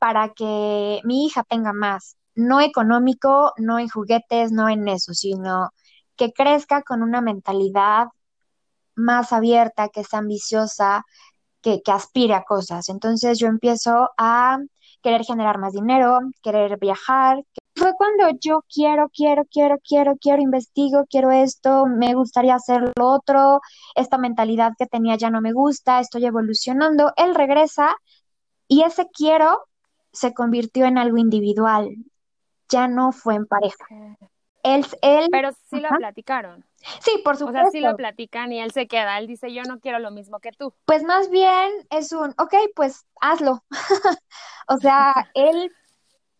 para 0.00 0.30
que 0.30 1.00
mi 1.04 1.24
hija 1.24 1.44
tenga 1.44 1.72
más, 1.72 2.16
no 2.34 2.60
económico, 2.60 3.52
no 3.58 3.78
en 3.78 3.88
juguetes, 3.88 4.50
no 4.50 4.68
en 4.68 4.88
eso, 4.88 5.14
sino 5.14 5.70
que 6.16 6.32
crezca 6.32 6.82
con 6.82 7.04
una 7.04 7.20
mentalidad 7.20 8.08
más 8.96 9.32
abierta, 9.32 9.88
que 9.88 10.02
sea 10.02 10.18
ambiciosa, 10.18 11.04
que, 11.60 11.80
que 11.80 11.92
aspire 11.92 12.34
a 12.34 12.42
cosas. 12.42 12.88
Entonces 12.88 13.38
yo 13.38 13.46
empiezo 13.46 14.10
a 14.18 14.58
querer 15.00 15.22
generar 15.24 15.58
más 15.58 15.74
dinero, 15.74 16.18
querer 16.42 16.76
viajar, 16.80 17.44
cuando 18.02 18.36
yo 18.40 18.64
quiero, 18.68 19.08
quiero, 19.10 19.44
quiero, 19.48 19.78
quiero, 19.86 20.16
quiero, 20.16 20.42
investigo, 20.42 21.06
quiero 21.08 21.30
esto, 21.30 21.86
me 21.86 22.14
gustaría 22.14 22.56
hacer 22.56 22.90
lo 22.98 23.06
otro, 23.06 23.60
esta 23.94 24.18
mentalidad 24.18 24.72
que 24.76 24.86
tenía 24.86 25.14
ya 25.14 25.30
no 25.30 25.40
me 25.40 25.52
gusta, 25.52 26.00
estoy 26.00 26.26
evolucionando. 26.26 27.12
Él 27.16 27.32
regresa 27.32 27.94
y 28.66 28.82
ese 28.82 29.06
quiero 29.14 29.56
se 30.12 30.34
convirtió 30.34 30.84
en 30.86 30.98
algo 30.98 31.16
individual, 31.16 31.94
ya 32.68 32.88
no 32.88 33.12
fue 33.12 33.36
en 33.36 33.46
pareja. 33.46 33.86
Él, 34.64 34.84
él, 35.02 35.28
Pero 35.30 35.52
sí 35.52 35.78
lo 35.78 35.88
platicaron. 35.90 36.64
Sí, 37.00 37.20
por 37.24 37.36
supuesto. 37.36 37.68
O 37.68 37.70
sea, 37.70 37.70
sí 37.70 37.78
lo 37.78 37.96
platican 37.96 38.50
y 38.52 38.60
él 38.60 38.72
se 38.72 38.88
queda. 38.88 39.18
Él 39.18 39.28
dice, 39.28 39.54
yo 39.54 39.62
no 39.62 39.78
quiero 39.78 40.00
lo 40.00 40.10
mismo 40.10 40.40
que 40.40 40.50
tú. 40.50 40.74
Pues 40.86 41.04
más 41.04 41.30
bien 41.30 41.70
es 41.90 42.10
un, 42.10 42.30
ok, 42.30 42.54
pues 42.74 43.06
hazlo. 43.20 43.62
o 44.66 44.76
sea, 44.78 45.30
él 45.34 45.70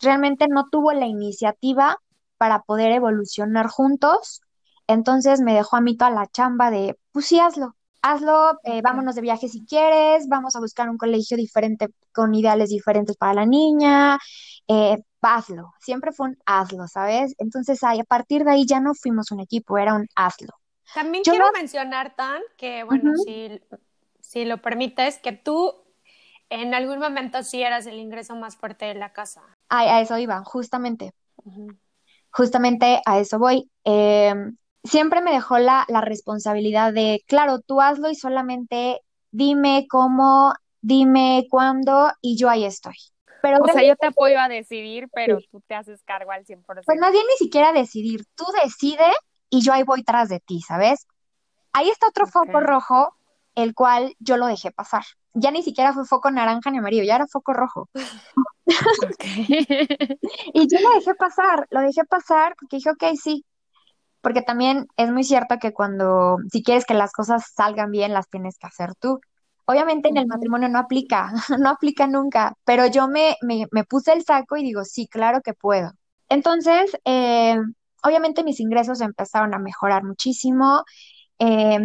realmente 0.03 0.47
no 0.49 0.69
tuvo 0.71 0.93
la 0.93 1.07
iniciativa 1.07 1.97
para 2.37 2.63
poder 2.63 2.93
evolucionar 2.93 3.69
juntos, 3.69 4.43
entonces 4.87 5.41
me 5.41 5.55
dejó 5.55 5.77
a 5.77 5.81
mí 5.81 5.97
toda 5.97 6.11
la 6.11 6.27
chamba 6.27 6.71
de, 6.71 6.99
pues 7.13 7.27
sí, 7.27 7.39
hazlo, 7.39 7.77
hazlo, 8.03 8.59
eh, 8.65 8.83
vámonos 8.83 9.15
de 9.15 9.21
viaje 9.23 9.49
si 9.49 9.65
quieres, 9.65 10.29
vamos 10.29 10.57
a 10.57 10.61
buscar 10.61 10.91
un 10.91 10.99
colegio 10.99 11.37
diferente 11.37 11.89
con 12.13 12.35
ideales 12.35 12.71
diferentes 12.71 13.17
para 13.17 13.35
la 13.35 13.47
niña, 13.47 14.19
eh, 14.69 14.97
hazlo, 15.23 15.73
siempre 15.81 16.13
fue 16.13 16.31
un 16.31 16.39
hazlo, 16.45 16.89
¿sabes? 16.89 17.35
Entonces 17.39 17.83
a 17.85 17.95
partir 18.09 18.45
de 18.45 18.53
ahí 18.53 18.67
ya 18.67 18.81
no 18.81 18.95
fuimos 18.95 19.31
un 19.31 19.41
equipo, 19.41 19.79
era 19.79 19.95
un 19.95 20.07
hazlo. 20.17 20.51
También 20.95 21.23
quiero 21.25 21.51
mencionar, 21.53 22.15
Tan, 22.17 22.43
que 22.59 22.83
bueno, 22.83 23.13
si, 23.25 23.61
si 24.21 24.45
lo 24.45 24.61
permites, 24.61 25.19
que 25.19 25.33
tú 25.33 25.75
en 26.51 26.75
algún 26.75 26.99
momento 26.99 27.43
sí 27.43 27.63
eras 27.63 27.87
el 27.87 27.99
ingreso 27.99 28.37
más 28.37 28.57
fuerte 28.57 28.85
de 28.85 28.95
la 28.95 29.13
casa. 29.13 29.43
A 29.73 30.01
eso 30.01 30.19
iba, 30.19 30.43
justamente. 30.45 31.13
Justamente 32.31 33.01
a 33.05 33.19
eso 33.19 33.39
voy. 33.39 33.71
Em, 33.85 34.57
siempre 34.85 35.21
me 35.21 35.33
dejó 35.33 35.59
la, 35.59 35.85
la 35.89 36.01
responsabilidad 36.01 36.93
de, 36.93 37.23
claro, 37.27 37.61
tú 37.61 37.81
hazlo 37.81 38.11
y 38.11 38.15
solamente 38.15 39.01
dime 39.31 39.87
cómo, 39.89 40.55
dime 40.81 41.47
cuándo 41.51 42.11
y 42.21 42.37
yo 42.37 42.49
ahí 42.49 42.65
estoy. 42.65 42.97
Pero 43.43 43.59
o 43.61 43.67
sea, 43.67 43.83
yo 43.83 43.97
te 43.97 44.07
apoyo 44.07 44.39
a 44.39 44.49
decidir, 44.49 45.09
pero 45.13 45.39
tú 45.51 45.61
te 45.67 45.75
haces 45.75 46.03
cargo 46.05 46.31
al 46.31 46.45
100%. 46.45 46.85
Pues 46.87 47.01
más 47.01 47.13
bien 47.13 47.25
ni 47.29 47.45
siquiera 47.45 47.73
decidir, 47.73 48.25
tú 48.37 48.45
decide 48.63 49.11
y 49.51 49.63
yo 49.63 49.73
ahí 49.73 49.83
voy 49.83 50.05
tras 50.05 50.29
de 50.29 50.39
ti, 50.39 50.61
¿sabes? 50.61 51.07
Ahí 51.73 51.89
está 51.89 52.07
otro 52.09 52.27
foco 52.27 52.61
rojo, 52.61 53.17
el 53.57 53.75
cual 53.75 54.15
yo 54.21 54.37
lo 54.37 54.47
dejé 54.47 54.71
pasar 54.71 55.03
ya 55.35 55.51
ni 55.51 55.63
siquiera 55.63 55.93
fue 55.93 56.05
foco 56.05 56.31
naranja 56.31 56.71
ni 56.71 56.79
amarillo, 56.79 57.05
ya 57.05 57.17
era 57.17 57.27
foco 57.27 57.53
rojo. 57.53 57.89
y 60.55 60.69
yo 60.69 60.81
lo 60.81 60.95
dejé 60.95 61.15
pasar, 61.15 61.67
lo 61.71 61.81
dejé 61.81 62.05
pasar 62.05 62.55
porque 62.59 62.77
dije, 62.77 62.91
ok, 62.91 63.05
sí. 63.23 63.45
Porque 64.21 64.43
también 64.43 64.87
es 64.97 65.11
muy 65.11 65.25
cierto 65.25 65.57
que 65.61 65.73
cuando, 65.73 66.39
si 66.51 66.63
quieres 66.63 66.87
que 66.87 66.95
las 66.95 67.13
cosas 67.13 67.45
salgan 67.55 67.91
bien, 67.91 68.13
las 68.13 68.29
tienes 68.31 68.57
que 68.59 68.69
hacer 68.69 68.95
tú. 68.95 69.21
Obviamente 69.67 70.09
en 70.09 70.17
el 70.17 70.27
matrimonio 70.27 70.69
no 70.69 70.79
aplica, 70.79 71.33
no 71.59 71.71
aplica 71.71 72.07
nunca, 72.07 72.55
pero 72.65 72.87
yo 72.87 73.09
me, 73.09 73.37
me, 73.43 73.67
me, 73.73 73.85
puse 73.85 74.13
el 74.13 74.25
saco 74.25 74.57
y 74.57 74.63
digo, 74.65 74.85
sí, 74.85 75.09
claro 75.09 75.41
que 75.43 75.55
puedo. 75.55 75.93
Entonces, 76.29 76.97
eh, 77.05 77.57
obviamente 78.03 78.45
mis 78.45 78.61
ingresos 78.61 79.01
empezaron 79.01 79.55
a 79.55 79.59
mejorar 79.59 80.05
muchísimo. 80.05 80.85
Eh, 81.39 81.79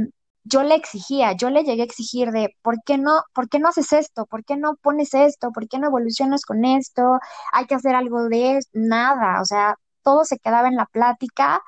yo 0.47 0.63
le 0.63 0.75
exigía, 0.75 1.33
yo 1.33 1.49
le 1.49 1.63
llegué 1.63 1.81
a 1.81 1.85
exigir 1.85 2.31
de, 2.31 2.55
¿por 2.61 2.81
qué 2.83 2.97
no, 2.97 3.23
por 3.33 3.49
qué 3.49 3.59
no 3.59 3.69
haces 3.69 3.93
esto? 3.93 4.25
¿Por 4.25 4.45
qué 4.45 4.55
no 4.57 4.75
pones 4.75 5.13
esto? 5.13 5.51
¿Por 5.51 5.67
qué 5.67 5.79
no 5.79 5.87
evolucionas 5.87 6.45
con 6.45 6.65
esto? 6.65 7.19
Hay 7.51 7.65
que 7.65 7.75
hacer 7.75 7.95
algo 7.95 8.29
de 8.29 8.57
esto, 8.57 8.71
nada, 8.73 9.41
o 9.41 9.45
sea, 9.45 9.75
todo 10.03 10.25
se 10.25 10.39
quedaba 10.39 10.67
en 10.67 10.75
la 10.75 10.85
plática. 10.85 11.61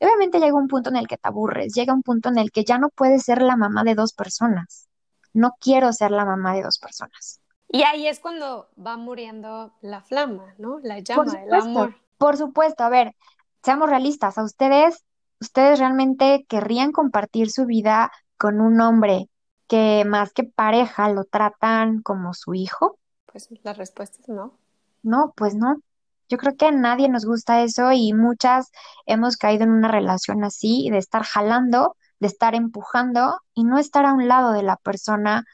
obviamente 0.00 0.40
llega 0.40 0.54
un 0.54 0.68
punto 0.68 0.90
en 0.90 0.96
el 0.96 1.08
que 1.08 1.16
te 1.16 1.28
aburres, 1.28 1.72
llega 1.74 1.94
un 1.94 2.02
punto 2.02 2.28
en 2.28 2.38
el 2.38 2.50
que 2.50 2.64
ya 2.64 2.78
no 2.78 2.90
puedes 2.90 3.22
ser 3.22 3.40
la 3.42 3.56
mamá 3.56 3.84
de 3.84 3.94
dos 3.94 4.12
personas. 4.12 4.88
No 5.32 5.52
quiero 5.58 5.92
ser 5.92 6.10
la 6.10 6.26
mamá 6.26 6.54
de 6.54 6.62
dos 6.62 6.78
personas. 6.78 7.40
Y 7.68 7.84
ahí 7.84 8.06
es 8.06 8.20
cuando 8.20 8.68
va 8.76 8.98
muriendo 8.98 9.72
la 9.80 10.02
flama, 10.02 10.54
¿no? 10.58 10.78
La 10.82 10.98
llama, 10.98 11.42
el 11.42 11.54
amor. 11.54 11.96
Por 12.18 12.36
supuesto, 12.36 12.84
a 12.84 12.90
ver, 12.90 13.14
seamos 13.62 13.88
realistas, 13.88 14.36
a 14.36 14.44
ustedes 14.44 15.02
¿Ustedes 15.42 15.80
realmente 15.80 16.46
querrían 16.48 16.92
compartir 16.92 17.50
su 17.50 17.66
vida 17.66 18.12
con 18.38 18.60
un 18.60 18.80
hombre 18.80 19.28
que 19.66 20.04
más 20.06 20.32
que 20.32 20.44
pareja 20.44 21.08
lo 21.08 21.24
tratan 21.24 22.00
como 22.00 22.32
su 22.32 22.54
hijo? 22.54 23.00
Pues 23.26 23.48
la 23.64 23.72
respuesta 23.72 24.18
es 24.20 24.28
no. 24.28 24.56
No, 25.02 25.34
pues 25.36 25.56
no. 25.56 25.82
Yo 26.28 26.38
creo 26.38 26.56
que 26.56 26.66
a 26.66 26.70
nadie 26.70 27.08
nos 27.08 27.24
gusta 27.24 27.64
eso 27.64 27.90
y 27.90 28.12
muchas 28.12 28.70
hemos 29.04 29.36
caído 29.36 29.64
en 29.64 29.72
una 29.72 29.88
relación 29.88 30.44
así, 30.44 30.88
de 30.92 30.98
estar 30.98 31.24
jalando, 31.24 31.96
de 32.20 32.28
estar 32.28 32.54
empujando 32.54 33.40
y 33.52 33.64
no 33.64 33.78
estar 33.78 34.06
a 34.06 34.12
un 34.12 34.28
lado 34.28 34.52
de 34.52 34.62
la 34.62 34.76
persona 34.76 35.44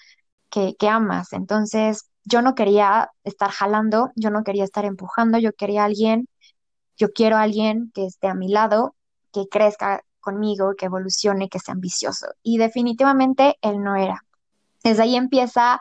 que, 0.50 0.76
que 0.78 0.90
amas. 0.90 1.32
Entonces, 1.32 2.10
yo 2.24 2.42
no 2.42 2.54
quería 2.54 3.10
estar 3.24 3.50
jalando, 3.50 4.10
yo 4.16 4.28
no 4.28 4.44
quería 4.44 4.64
estar 4.64 4.84
empujando, 4.84 5.38
yo 5.38 5.54
quería 5.54 5.80
a 5.80 5.86
alguien, 5.86 6.28
yo 6.98 7.08
quiero 7.14 7.38
a 7.38 7.42
alguien 7.42 7.90
que 7.94 8.04
esté 8.04 8.28
a 8.28 8.34
mi 8.34 8.48
lado 8.48 8.94
que 9.38 9.48
crezca 9.48 10.02
conmigo, 10.20 10.74
que 10.76 10.86
evolucione, 10.86 11.48
que 11.48 11.58
sea 11.58 11.74
ambicioso. 11.74 12.26
Y 12.42 12.58
definitivamente 12.58 13.56
él 13.62 13.82
no 13.82 13.96
era. 13.96 14.24
Desde 14.82 15.02
ahí 15.02 15.16
empieza 15.16 15.80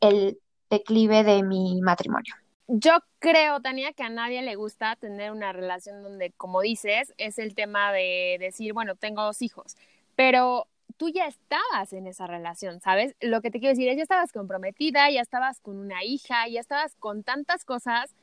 el 0.00 0.38
declive 0.70 1.24
de 1.24 1.42
mi 1.42 1.80
matrimonio. 1.80 2.34
yo 2.68 2.98
creo, 3.20 3.60
Tania, 3.60 3.92
que 3.92 4.02
a 4.02 4.08
nadie 4.08 4.42
le 4.42 4.56
gusta 4.56 4.96
tener 4.96 5.30
una 5.30 5.52
relación 5.52 6.02
donde, 6.02 6.32
como 6.32 6.60
dices, 6.60 7.14
es 7.16 7.38
el 7.38 7.54
tema 7.54 7.92
de 7.92 8.36
decir, 8.40 8.72
bueno, 8.72 8.96
tengo 8.96 9.22
dos 9.22 9.40
hijos, 9.42 9.76
pero 10.16 10.66
tú 10.96 11.08
ya 11.08 11.26
estabas 11.26 11.92
en 11.92 12.06
esa 12.06 12.26
relación, 12.26 12.80
¿sabes? 12.80 13.14
Lo 13.20 13.40
que 13.40 13.50
te 13.50 13.60
quiero 13.60 13.70
decir 13.72 13.88
es, 13.88 13.96
ya 13.96 14.02
estabas 14.02 14.32
comprometida, 14.32 15.10
ya 15.10 15.20
estabas 15.20 15.60
con 15.60 15.78
una 15.78 16.02
hija, 16.02 16.48
ya 16.48 16.60
estabas 16.60 16.96
con 16.96 17.22
tantas 17.22 17.64
cosas 17.64 18.14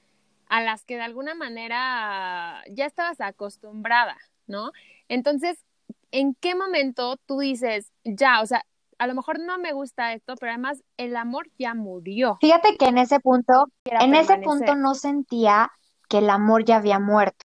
a 0.48 0.62
las 0.62 0.84
que 0.84 0.96
de 0.96 1.04
alguna 1.04 1.36
manera 1.36 2.64
ya 2.70 2.86
estabas 2.86 3.22
acostumbrada, 3.22 4.18
¿no? 4.48 4.72
Entonces, 5.08 5.58
¿en 6.12 6.36
qué 6.36 6.56
momento 6.56 7.18
tú 7.26 7.40
dices, 7.40 7.92
ya, 8.04 8.42
o 8.42 8.46
sea, 8.46 8.66
a 9.00 9.08
lo 9.08 9.16
mejor 9.16 9.40
no 9.40 9.58
me 9.58 9.74
gusta 9.74 10.14
esto, 10.14 10.36
pero 10.40 10.52
además 10.52 10.84
el 10.98 11.16
amor 11.16 11.50
ya 11.58 11.74
murió? 11.74 12.38
Fíjate 12.40 12.78
que 12.78 12.86
en 12.86 12.98
ese 12.98 13.20
punto, 13.20 13.68
en 13.86 14.16
ese 14.16 14.38
punto 14.38 14.76
no 14.76 14.96
sentía 14.96 15.72
que 16.08 16.20
el 16.20 16.30
amor 16.30 16.64
ya 16.66 16.78
había 16.78 17.00
muerto. 17.00 17.46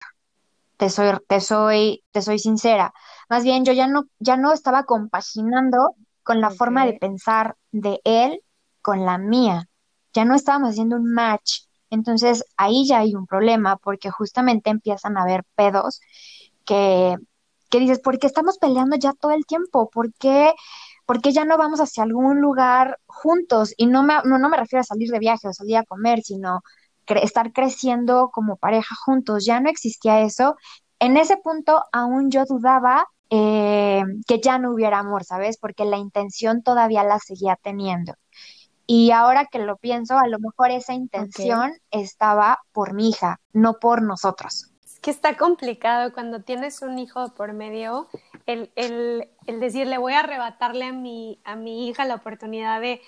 Te 0.76 0.90
soy, 0.90 1.16
te 1.28 1.40
soy, 1.40 2.04
te 2.10 2.20
soy 2.20 2.38
sincera. 2.38 2.92
Más 3.30 3.44
bien, 3.44 3.64
yo 3.64 3.72
ya 3.72 3.86
no, 3.86 4.04
ya 4.18 4.36
no 4.36 4.52
estaba 4.52 4.84
compaginando 4.84 5.94
con 6.22 6.40
la 6.40 6.50
forma 6.50 6.84
de 6.84 6.94
pensar 6.94 7.56
de 7.70 8.00
él 8.04 8.42
con 8.82 9.06
la 9.06 9.16
mía. 9.16 9.68
Ya 10.12 10.24
no 10.24 10.34
estábamos 10.34 10.70
haciendo 10.70 10.96
un 10.96 11.12
match. 11.12 11.60
Entonces 11.88 12.44
ahí 12.56 12.86
ya 12.86 12.98
hay 12.98 13.14
un 13.14 13.26
problema 13.26 13.76
porque 13.76 14.10
justamente 14.10 14.70
empiezan 14.70 15.16
a 15.16 15.22
haber 15.22 15.44
pedos 15.54 16.00
que, 16.66 17.16
que 17.70 17.80
dices, 17.80 18.00
¿por 18.00 18.18
qué 18.18 18.26
estamos 18.26 18.58
peleando 18.58 18.96
ya 18.96 19.12
todo 19.14 19.32
el 19.32 19.46
tiempo? 19.46 19.88
¿Por 19.90 20.12
qué, 20.14 20.52
por 21.06 21.22
qué 21.22 21.32
ya 21.32 21.44
no 21.44 21.56
vamos 21.58 21.80
hacia 21.80 22.02
algún 22.02 22.40
lugar 22.40 22.98
juntos? 23.06 23.72
Y 23.76 23.86
no 23.86 24.02
me, 24.02 24.14
no, 24.24 24.38
no 24.38 24.48
me 24.48 24.56
refiero 24.58 24.80
a 24.82 24.84
salir 24.84 25.10
de 25.10 25.18
viaje 25.18 25.48
o 25.48 25.52
salir 25.54 25.78
a 25.78 25.84
comer, 25.84 26.22
sino 26.22 26.62
estar 27.06 27.52
creciendo 27.52 28.30
como 28.32 28.56
pareja 28.56 28.94
juntos. 29.04 29.44
Ya 29.46 29.60
no 29.60 29.70
existía 29.70 30.20
eso. 30.20 30.56
En 30.98 31.16
ese 31.16 31.36
punto 31.36 31.84
aún 31.92 32.30
yo 32.30 32.44
dudaba 32.44 33.06
eh, 33.30 34.02
que 34.26 34.40
ya 34.40 34.58
no 34.58 34.72
hubiera 34.72 34.98
amor, 34.98 35.24
¿sabes? 35.24 35.58
Porque 35.58 35.84
la 35.84 35.96
intención 35.96 36.62
todavía 36.62 37.02
la 37.04 37.18
seguía 37.18 37.58
teniendo. 37.60 38.14
Y 38.86 39.10
ahora 39.10 39.46
que 39.46 39.58
lo 39.58 39.76
pienso, 39.76 40.16
a 40.16 40.28
lo 40.28 40.38
mejor 40.38 40.70
esa 40.70 40.94
intención 40.94 41.72
estaba 41.90 42.60
por 42.72 42.94
mi 42.94 43.08
hija, 43.08 43.40
no 43.52 43.74
por 43.74 44.02
nosotros. 44.02 44.72
Que 45.06 45.12
está 45.12 45.36
complicado 45.36 46.12
cuando 46.12 46.42
tienes 46.42 46.82
un 46.82 46.98
hijo 46.98 47.32
por 47.34 47.52
medio, 47.52 48.08
el, 48.44 48.72
el, 48.74 49.30
el 49.46 49.60
decirle 49.60 49.98
voy 49.98 50.14
a 50.14 50.18
arrebatarle 50.18 50.86
a 50.86 50.92
mi, 50.92 51.40
a 51.44 51.54
mi 51.54 51.86
hija 51.86 52.04
la 52.06 52.16
oportunidad 52.16 52.80
de, 52.80 53.00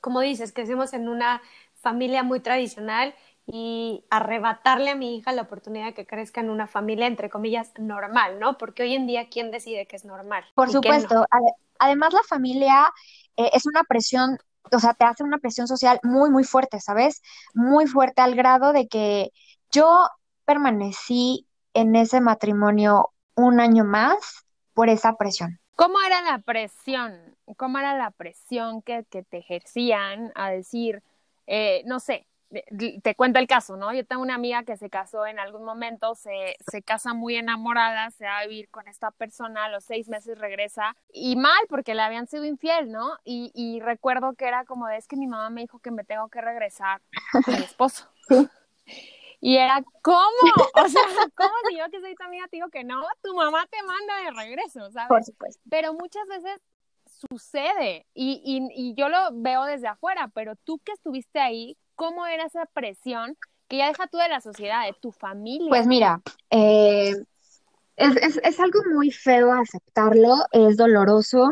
como 0.00 0.22
dices, 0.22 0.52
crecemos 0.52 0.92
en 0.92 1.08
una 1.08 1.40
familia 1.76 2.24
muy 2.24 2.40
tradicional 2.40 3.14
y 3.46 4.04
arrebatarle 4.10 4.90
a 4.90 4.96
mi 4.96 5.16
hija 5.16 5.30
la 5.30 5.42
oportunidad 5.42 5.84
de 5.84 5.94
que 5.94 6.04
crezca 6.04 6.40
en 6.40 6.50
una 6.50 6.66
familia, 6.66 7.06
entre 7.06 7.30
comillas, 7.30 7.70
normal, 7.78 8.40
¿no? 8.40 8.58
Porque 8.58 8.82
hoy 8.82 8.96
en 8.96 9.06
día, 9.06 9.28
¿quién 9.28 9.52
decide 9.52 9.86
que 9.86 9.94
es 9.94 10.04
normal? 10.04 10.44
Por 10.56 10.68
supuesto. 10.68 11.26
Además, 11.78 12.12
la 12.12 12.24
familia 12.28 12.92
eh, 13.36 13.50
es 13.52 13.66
una 13.66 13.84
presión 13.84 14.36
o 14.72 14.80
sea, 14.80 14.94
te 14.94 15.04
hace 15.04 15.22
una 15.22 15.38
presión 15.38 15.68
social 15.68 16.00
muy, 16.02 16.28
muy 16.28 16.42
fuerte, 16.42 16.80
¿sabes? 16.80 17.22
Muy 17.54 17.86
fuerte 17.86 18.20
al 18.20 18.34
grado 18.34 18.72
de 18.72 18.88
que 18.88 19.30
yo 19.70 20.08
permanecí 20.46 21.46
en 21.74 21.94
ese 21.96 22.22
matrimonio 22.22 23.10
un 23.34 23.60
año 23.60 23.84
más 23.84 24.46
por 24.72 24.88
esa 24.88 25.16
presión. 25.16 25.60
¿Cómo 25.76 26.00
era 26.00 26.22
la 26.22 26.38
presión? 26.38 27.36
¿Cómo 27.58 27.78
era 27.78 27.96
la 27.96 28.10
presión 28.10 28.80
que, 28.80 29.04
que 29.10 29.22
te 29.22 29.38
ejercían 29.38 30.32
a 30.34 30.50
decir, 30.50 31.02
eh, 31.46 31.82
no 31.84 32.00
sé, 32.00 32.26
te 33.02 33.14
cuento 33.14 33.38
el 33.38 33.46
caso, 33.46 33.76
¿no? 33.76 33.92
Yo 33.92 34.06
tengo 34.06 34.22
una 34.22 34.34
amiga 34.36 34.62
que 34.62 34.76
se 34.76 34.88
casó 34.88 35.26
en 35.26 35.38
algún 35.38 35.64
momento, 35.64 36.14
se, 36.14 36.56
se 36.70 36.82
casa 36.82 37.12
muy 37.12 37.36
enamorada, 37.36 38.10
se 38.10 38.24
va 38.24 38.38
a 38.38 38.46
vivir 38.46 38.68
con 38.70 38.88
esta 38.88 39.10
persona, 39.10 39.64
a 39.64 39.68
los 39.68 39.84
seis 39.84 40.08
meses 40.08 40.38
regresa 40.38 40.96
y 41.12 41.36
mal 41.36 41.58
porque 41.68 41.94
le 41.94 42.02
habían 42.02 42.26
sido 42.26 42.44
infiel, 42.44 42.90
¿no? 42.92 43.18
Y, 43.24 43.50
y 43.54 43.80
recuerdo 43.80 44.34
que 44.34 44.46
era 44.46 44.64
como, 44.64 44.88
es 44.88 45.08
que 45.08 45.16
mi 45.16 45.26
mamá 45.26 45.50
me 45.50 45.62
dijo 45.62 45.80
que 45.80 45.90
me 45.90 46.04
tengo 46.04 46.28
que 46.28 46.40
regresar 46.40 47.02
con 47.44 47.54
mi 47.54 47.64
esposo. 47.64 48.08
Y 49.40 49.56
era, 49.56 49.82
¿cómo? 50.02 50.20
O 50.84 50.88
sea, 50.88 51.02
¿cómo 51.34 51.52
si 51.68 51.76
yo 51.76 51.84
que 51.90 52.00
soy 52.00 52.14
tu 52.14 52.24
amiga 52.24 52.46
te 52.48 52.56
digo 52.56 52.68
que 52.68 52.84
no? 52.84 53.02
Tu 53.22 53.34
mamá 53.34 53.66
te 53.70 53.82
manda 53.82 54.16
de 54.24 54.30
regreso, 54.30 54.90
¿sabes? 54.90 55.08
Por 55.08 55.24
supuesto. 55.24 55.62
Pero 55.70 55.94
muchas 55.94 56.26
veces 56.28 56.60
sucede 57.30 58.06
y, 58.14 58.42
y, 58.44 58.68
y 58.74 58.94
yo 58.94 59.08
lo 59.08 59.18
veo 59.32 59.64
desde 59.64 59.88
afuera, 59.88 60.30
pero 60.34 60.54
tú 60.56 60.78
que 60.84 60.92
estuviste 60.92 61.40
ahí, 61.40 61.76
cómo 61.94 62.26
era 62.26 62.44
esa 62.44 62.66
presión 62.66 63.36
que 63.68 63.78
ya 63.78 63.88
deja 63.88 64.06
tú 64.06 64.18
de 64.18 64.28
la 64.28 64.40
sociedad, 64.40 64.84
de 64.86 64.94
tu 65.00 65.12
familia. 65.12 65.68
Pues 65.68 65.86
mira, 65.86 66.20
eh, 66.50 67.14
es, 67.96 68.40
es, 68.42 68.60
algo 68.60 68.80
muy 68.94 69.10
feo 69.10 69.52
aceptarlo, 69.52 70.34
es 70.52 70.76
doloroso, 70.76 71.48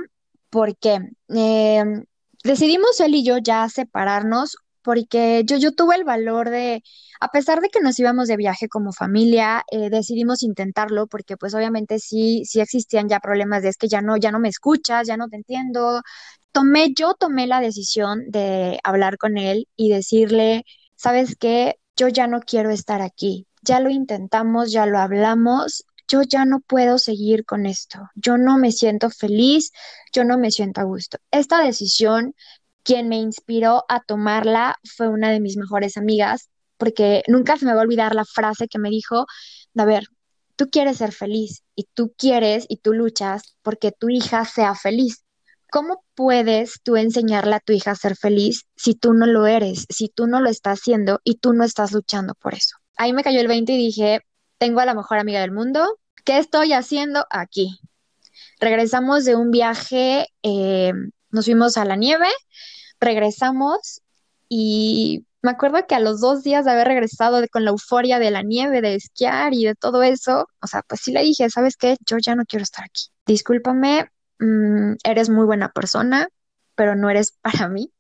porque 0.51 1.01
eh, 1.35 1.85
decidimos 2.45 3.01
él 3.01 3.15
y 3.15 3.25
yo 3.25 3.39
ya 3.39 3.69
separarnos 3.69 4.57
porque 4.85 5.43
yo, 5.47 5.57
yo 5.57 5.73
tuve 5.73 5.97
el 5.97 6.05
valor 6.05 6.51
de, 6.51 6.83
a 7.21 7.29
pesar 7.29 7.61
de 7.61 7.71
que 7.71 7.81
nos 7.81 7.99
íbamos 7.99 8.29
de 8.29 8.37
viaje 8.37 8.69
como 8.69 8.93
familia, 8.93 9.65
eh, 9.73 9.91
decidimos 9.91 10.43
intentarlo 10.43 11.07
porque 11.09 11.37
pues 11.37 11.55
obviamente 11.55 11.99
sí, 11.99 12.45
sí 12.45 12.61
existían 12.61 13.09
ya 13.09 13.21
problemas 13.21 13.63
de 13.63 13.71
es 13.71 13.77
que 13.79 13.89
ya 13.89 14.03
no, 14.03 14.17
ya 14.17 14.31
no 14.31 14.39
me 14.41 14.49
escuchas, 14.49 15.07
ya 15.09 15.17
no 15.17 15.29
te 15.29 15.37
entiendo, 15.37 16.03
tomé, 16.53 16.93
yo 16.95 17.15
tomé 17.15 17.47
la 17.47 17.61
decisión 17.61 18.31
de 18.31 18.79
hablar 18.85 19.19
con 19.19 19.39
él 19.39 19.69
y 19.77 19.91
decirle, 19.91 20.65
¿sabes 20.97 21.37
qué? 21.37 21.77
Yo 21.97 22.09
ya 22.09 22.27
no 22.27 22.41
quiero 22.41 22.71
estar 22.71 23.03
aquí. 23.03 23.47
Ya 23.63 23.81
lo 23.81 23.91
intentamos, 23.91 24.73
ya 24.73 24.87
lo 24.87 24.99
hablamos. 24.99 25.85
Yo 26.07 26.23
ya 26.23 26.45
no 26.45 26.61
puedo 26.61 26.99
seguir 26.99 27.45
con 27.45 27.67
esto. 27.67 27.99
Yo 28.15 28.37
no 28.37 28.59
me 28.59 28.73
siento 28.73 29.11
feliz, 29.11 29.73
yo 30.13 30.25
no 30.25 30.39
me 30.39 30.51
siento 30.51 30.81
a 30.81 30.85
gusto. 30.85 31.19
Esta 31.31 31.63
decisión, 31.63 32.35
quien 32.85 33.09
me 33.09 33.17
inspiró 33.17 33.85
a 33.89 34.01
tomarla 34.01 34.77
fue 34.97 35.09
una 35.09 35.31
de 35.31 35.41
mis 35.41 35.57
mejores 35.57 35.97
amigas, 35.97 36.51
porque 36.77 37.23
nunca 37.29 37.57
se 37.57 37.65
me 37.65 37.73
va 37.73 37.81
a 37.81 37.85
olvidar 37.85 38.15
la 38.15 38.25
frase 38.25 38.69
que 38.69 38.79
me 38.79 38.91
dijo, 38.91 39.27
a 39.77 39.85
ver, 39.85 40.05
tú 40.57 40.69
quieres 40.71 40.99
ser 40.99 41.13
feliz 41.13 41.63
y 41.75 41.89
tú 41.95 42.15
quieres 42.17 42.67
y 42.69 42.79
tú 42.79 42.93
luchas 42.93 43.57
porque 43.63 43.93
tu 43.93 44.09
hija 44.09 44.45
sea 44.45 44.75
feliz. 44.75 45.25
¿Cómo 45.71 46.05
puedes 46.15 46.81
tú 46.85 46.97
enseñarle 46.97 47.57
a 47.57 47.61
tu 47.61 47.73
hija 47.73 47.93
a 47.93 47.97
ser 47.97 48.17
feliz 48.17 48.67
si 48.77 48.95
tú 48.95 49.13
no 49.13 49.27
lo 49.27 49.47
eres, 49.47 49.87
si 49.89 50.09
tú 50.09 50.27
no 50.27 50.41
lo 50.41 50.49
estás 50.49 50.81
haciendo 50.81 51.21
y 51.25 51.37
tú 51.37 51.53
no 51.53 51.65
estás 51.65 51.93
luchando 51.93 52.35
por 52.35 52.55
eso? 52.55 52.77
Ahí 52.97 53.13
me 53.13 53.25
cayó 53.25 53.41
el 53.41 53.49
20 53.49 53.73
y 53.73 53.77
dije, 53.77 54.21
tengo 54.59 54.81
a 54.81 54.85
la 54.85 54.95
mejor 54.95 55.19
amiga 55.19 55.41
del 55.41 55.51
mundo, 55.51 55.99
¿qué 56.25 56.39
estoy 56.39 56.73
haciendo 56.75 57.27
aquí? 57.31 57.81
Regresamos 58.61 59.25
de 59.25 59.35
un 59.35 59.51
viaje, 59.51 60.29
eh, 60.43 60.93
nos 61.31 61.47
fuimos 61.47 61.77
a 61.77 61.85
la 61.85 61.97
nieve, 61.97 62.29
regresamos 63.05 64.03
y 64.49 65.27
me 65.43 65.51
acuerdo 65.51 65.87
que 65.87 65.95
a 65.95 66.01
los 66.01 66.21
dos 66.21 66.43
días 66.43 66.65
de 66.65 66.71
haber 66.73 66.89
regresado 66.89 67.45
con 67.53 67.65
la 67.65 67.71
euforia 67.71 68.19
de 68.19 68.31
la 68.31 68.43
nieve, 68.43 68.81
de 68.81 68.95
esquiar 68.95 69.53
y 69.55 69.65
de 69.65 69.75
todo 69.75 70.03
eso, 70.03 70.47
o 70.63 70.67
sea, 70.67 70.83
pues 70.89 71.03
sí 71.03 71.13
le 71.13 71.23
dije, 71.23 71.51
¿sabes 71.51 71.77
qué? 71.77 71.97
Yo 72.07 72.19
ya 72.19 72.35
no 72.35 72.45
quiero 72.47 72.63
estar 72.63 72.85
aquí. 72.85 73.11
Discúlpame, 73.27 74.09
Mm, 74.39 74.97
eres 75.05 75.31
muy 75.31 75.47
buena 75.47 75.71
persona, 75.71 76.29
pero 76.75 76.97
no 76.97 77.09
eres 77.11 77.33
para 77.67 77.69
mí, 77.69 77.93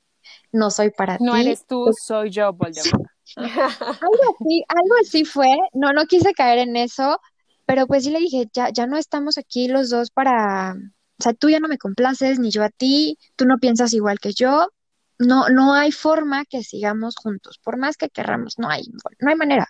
no 0.52 0.70
soy 0.70 0.90
para 0.90 1.18
ti. 1.18 1.24
No 1.24 1.36
eres 1.36 1.66
tú, 1.66 1.92
soy 1.98 2.30
yo, 2.30 2.52
Voldemort. 2.52 3.10
algo 3.36 4.34
así, 4.40 4.64
algo 4.68 4.94
así 5.00 5.24
fue, 5.24 5.56
no, 5.72 5.92
no 5.92 6.04
quise 6.06 6.34
caer 6.34 6.58
en 6.58 6.76
eso, 6.76 7.18
pero 7.66 7.86
pues 7.86 8.04
sí 8.04 8.10
le 8.10 8.18
dije, 8.18 8.48
ya, 8.52 8.68
ya 8.70 8.86
no 8.86 8.96
estamos 8.96 9.38
aquí 9.38 9.68
los 9.68 9.90
dos 9.90 10.10
para, 10.10 10.74
o 10.74 11.22
sea, 11.22 11.32
tú 11.32 11.48
ya 11.48 11.60
no 11.60 11.68
me 11.68 11.78
complaces, 11.78 12.38
ni 12.38 12.50
yo 12.50 12.62
a 12.62 12.68
ti, 12.68 13.18
tú 13.36 13.46
no 13.46 13.58
piensas 13.58 13.92
igual 13.94 14.18
que 14.20 14.32
yo, 14.32 14.68
no, 15.18 15.48
no 15.48 15.74
hay 15.74 15.92
forma 15.92 16.44
que 16.44 16.62
sigamos 16.62 17.14
juntos, 17.16 17.58
por 17.62 17.78
más 17.78 17.96
que 17.96 18.08
querramos, 18.08 18.58
no 18.58 18.68
hay, 18.68 18.82
no 19.20 19.30
hay 19.30 19.36
manera. 19.36 19.68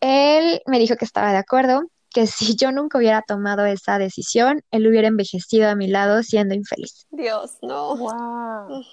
Él 0.00 0.62
me 0.66 0.78
dijo 0.78 0.96
que 0.96 1.04
estaba 1.04 1.32
de 1.32 1.38
acuerdo, 1.38 1.82
que 2.12 2.26
si 2.26 2.56
yo 2.56 2.72
nunca 2.72 2.98
hubiera 2.98 3.22
tomado 3.22 3.64
esa 3.66 3.98
decisión, 3.98 4.62
él 4.70 4.86
hubiera 4.86 5.08
envejecido 5.08 5.68
a 5.68 5.76
mi 5.76 5.86
lado 5.86 6.22
siendo 6.22 6.54
infeliz. 6.54 7.06
Dios, 7.10 7.58
no. 7.62 7.96
Wow. 7.96 8.84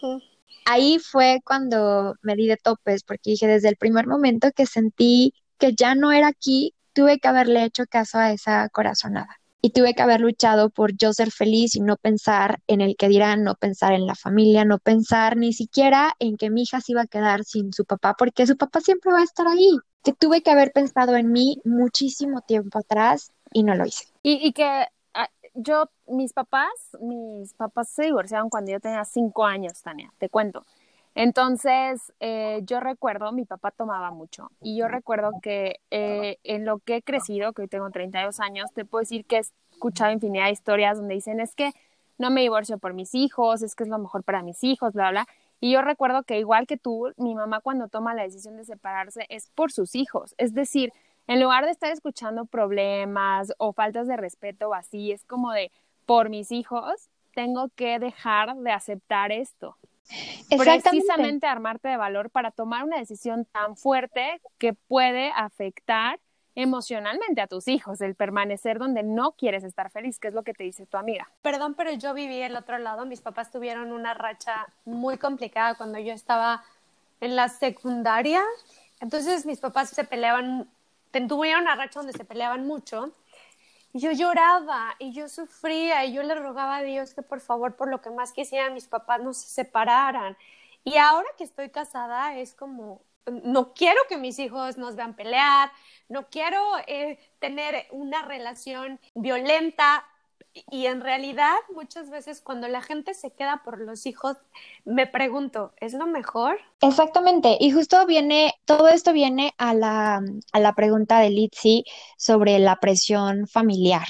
Ahí 0.66 1.00
fue 1.00 1.40
cuando 1.44 2.16
me 2.22 2.36
di 2.36 2.48
de 2.48 2.58
topes, 2.58 3.04
porque 3.04 3.32
dije 3.32 3.48
desde 3.48 3.70
el 3.70 3.78
primer 3.78 4.06
momento 4.06 4.52
que 4.52 4.66
sentí 4.66 5.34
que 5.58 5.74
ya 5.74 5.96
no 5.96 6.12
era 6.12 6.28
aquí, 6.28 6.76
tuve 6.94 7.20
que 7.20 7.28
haberle 7.28 7.64
hecho 7.64 7.86
caso 7.90 8.20
a 8.20 8.32
esa 8.32 8.70
corazonada. 8.70 9.38
Y 9.62 9.72
tuve 9.72 9.94
que 9.94 10.04
haber 10.04 10.22
luchado 10.22 10.70
por 10.70 10.96
yo 10.96 11.14
ser 11.14 11.32
feliz 11.32 11.76
y 11.76 11.82
no 11.82 11.98
pensar 11.98 12.60
en 12.68 12.82
el 12.82 12.96
que 12.96 13.10
dirán, 13.10 13.44
no 13.44 13.56
pensar 13.56 13.94
en 13.94 14.06
la 14.06 14.16
familia, 14.16 14.66
no 14.66 14.78
pensar 14.78 15.36
ni 15.36 15.52
siquiera 15.52 16.14
en 16.20 16.38
que 16.38 16.50
mi 16.50 16.64
hija 16.64 16.80
se 16.80 16.92
iba 16.92 17.02
a 17.02 17.08
quedar 17.08 17.44
sin 17.44 17.74
su 17.74 17.86
papá, 17.86 18.16
porque 18.18 18.46
su 18.46 18.56
papá 18.56 18.82
siempre 18.82 19.12
va 19.12 19.20
a 19.20 19.24
estar 19.24 19.48
ahí 19.48 19.78
que 20.04 20.14
tuve 20.14 20.42
que 20.42 20.52
haber 20.52 20.72
pensado 20.72 21.18
en 21.18 21.34
mí 21.34 21.58
muchísimo 21.66 22.42
tiempo 22.42 22.80
atrás 22.80 23.34
y 23.52 23.64
no 23.64 23.76
lo 23.76 23.86
hice. 23.86 24.06
Y, 24.24 24.54
que 24.54 24.86
ah, 25.14 25.30
yo, 25.54 25.90
mis 26.08 26.32
papás, 26.32 26.70
mis 27.02 27.54
papás 27.56 27.90
se 27.90 28.04
divorciaron 28.04 28.50
cuando 28.50 28.72
yo 28.72 28.80
tenía 28.80 29.04
cinco 29.04 29.46
años, 29.46 29.82
Tania, 29.82 30.14
te 30.18 30.30
cuento. 30.30 30.66
Entonces, 31.18 32.14
eh, 32.20 32.62
yo 32.62 32.80
recuerdo, 32.80 33.32
mi 33.32 33.44
papá 33.44 33.72
tomaba 33.72 34.12
mucho 34.12 34.52
y 34.62 34.78
yo 34.78 34.88
recuerdo 34.88 35.32
que 35.42 35.80
eh, 35.90 36.38
en 36.44 36.64
lo 36.64 36.78
que 36.78 36.98
he 36.98 37.02
crecido, 37.02 37.54
que 37.54 37.64
hoy 37.64 37.68
tengo 37.68 37.90
32 37.90 38.40
años, 38.40 38.72
te 38.72 38.86
puedo 38.86 39.00
decir 39.00 39.26
que 39.26 39.38
he 39.38 39.40
escuchado 39.40 40.12
infinidad 40.12 40.46
de 40.46 40.52
historias 40.52 41.00
donde 41.00 41.16
dicen 41.16 41.40
es 41.40 41.56
que 41.56 41.72
no 42.20 42.30
me 42.30 42.42
divorcio 42.42 42.78
por 42.78 42.94
mis 42.94 43.16
hijos, 43.16 43.64
es 43.64 43.74
que 43.74 43.84
es 43.84 43.90
lo 43.90 43.98
mejor 43.98 44.24
para 44.24 44.44
mis 44.44 44.64
hijos, 44.64 44.94
bla, 44.94 45.10
bla. 45.10 45.26
Y 45.60 45.72
yo 45.72 45.82
recuerdo 45.82 46.22
que 46.22 46.38
igual 46.38 46.68
que 46.68 46.78
tú, 46.78 47.12
mi 47.18 47.34
mamá 47.34 47.62
cuando 47.62 47.88
toma 47.88 48.14
la 48.14 48.22
decisión 48.22 48.56
de 48.56 48.66
separarse 48.66 49.26
es 49.30 49.50
por 49.56 49.72
sus 49.72 49.96
hijos. 49.96 50.36
Es 50.38 50.54
decir, 50.54 50.94
en 51.26 51.42
lugar 51.42 51.66
de 51.66 51.72
estar 51.72 51.92
escuchando 51.92 52.46
problemas 52.46 53.54
o 53.58 53.74
faltas 53.74 54.06
de 54.08 54.18
respeto 54.18 54.70
o 54.70 54.76
así, 54.76 55.12
es 55.12 55.26
como 55.26 55.52
de, 55.52 55.72
por 56.06 56.30
mis 56.30 56.52
hijos, 56.52 57.10
tengo 57.34 57.70
que 57.70 57.98
dejar 57.98 58.56
de 58.56 58.72
aceptar 58.72 59.32
esto 59.32 59.78
precisamente 60.50 61.48
armarte 61.48 61.88
de 61.88 61.98
valor 61.98 62.30
para 62.30 62.52
tomar 62.52 62.84
una 62.84 62.98
decisión 62.98 63.46
tan 63.46 63.76
fuerte 63.76 64.42
que 64.58 64.74
puede 64.74 65.32
afectar 65.36 66.20
emocionalmente 66.56 67.40
a 67.40 67.48
tus 67.48 67.68
hijos, 67.68 68.02
el 68.02 68.16
permanecer 68.16 68.80
donde 68.80 69.04
no 69.04 69.34
quieres 69.34 69.64
estar 69.64 69.92
feliz, 69.92 70.18
que 70.18 70.30
es 70.30 70.34
lo 70.34 70.42
que 70.42 70.54
te 70.54 70.64
dice 70.64 70.88
tu 70.88 70.98
amiga. 70.98 71.30
Perdón, 71.44 71.76
pero 71.76 71.92
yo 71.92 72.16
viví 72.16 72.42
el 72.42 72.56
otro 72.56 72.80
lado. 72.80 73.06
Mis 73.06 73.22
papás 73.22 73.52
tuvieron 73.52 73.92
una 73.92 74.16
racha 74.16 74.66
muy 74.84 75.20
complicada 75.20 75.76
cuando 75.76 76.00
yo 76.00 76.14
estaba 76.14 76.64
en 77.22 77.36
la 77.36 77.50
secundaria. 77.50 78.42
Entonces 79.00 79.46
mis 79.46 79.60
papás 79.60 79.90
se 79.92 80.04
peleaban, 80.04 80.68
tuvieron 81.28 81.62
una 81.62 81.76
racha 81.76 82.00
donde 82.00 82.14
se 82.14 82.26
peleaban 82.26 82.66
mucho 82.66 83.14
yo 84.00 84.12
lloraba 84.12 84.96
y 85.00 85.14
yo 85.14 85.28
sufría 85.30 86.06
y 86.06 86.14
yo 86.14 86.24
le 86.24 86.36
rogaba 86.36 86.78
a 86.78 86.84
Dios 86.84 87.14
que 87.14 87.22
por 87.22 87.42
favor, 87.42 87.76
por 87.76 87.90
lo 87.90 88.02
que 88.02 88.10
más 88.10 88.32
quisiera, 88.32 88.70
mis 88.70 88.88
papás 88.88 89.22
no 89.22 89.34
se 89.34 89.48
separaran. 89.48 90.38
Y 90.84 90.98
ahora 90.98 91.28
que 91.38 91.44
estoy 91.44 91.70
casada 91.70 92.38
es 92.38 92.54
como, 92.54 93.02
no 93.26 93.74
quiero 93.74 94.00
que 94.10 94.18
mis 94.18 94.40
hijos 94.40 94.78
nos 94.78 94.96
vean 94.96 95.16
pelear, 95.16 95.72
no 96.10 96.30
quiero 96.30 96.60
eh, 96.88 97.20
tener 97.40 97.88
una 97.92 98.22
relación 98.24 99.00
violenta, 99.16 100.06
y 100.70 100.86
en 100.86 101.02
realidad 101.02 101.56
muchas 101.74 102.10
veces 102.10 102.42
cuando 102.42 102.68
la 102.68 102.82
gente 102.82 103.14
se 103.14 103.32
queda 103.32 103.62
por 103.64 103.80
los 103.80 104.06
hijos, 104.06 104.38
me 104.86 105.08
pregunto, 105.08 105.74
¿es 105.78 105.94
lo 105.94 106.08
mejor? 106.08 106.60
Exactamente, 106.82 107.58
y 107.60 107.72
justo 107.72 108.06
viene, 108.06 108.54
todo 108.66 108.88
esto 108.88 109.14
viene 109.14 109.54
a 109.58 109.74
la, 109.74 110.22
a 110.52 110.60
la 110.60 110.74
pregunta 110.74 111.20
de 111.20 111.30
Litsi 111.30 111.84
sobre 112.18 112.60
la 112.60 112.78
presión 112.78 113.48
familiar. 113.48 114.06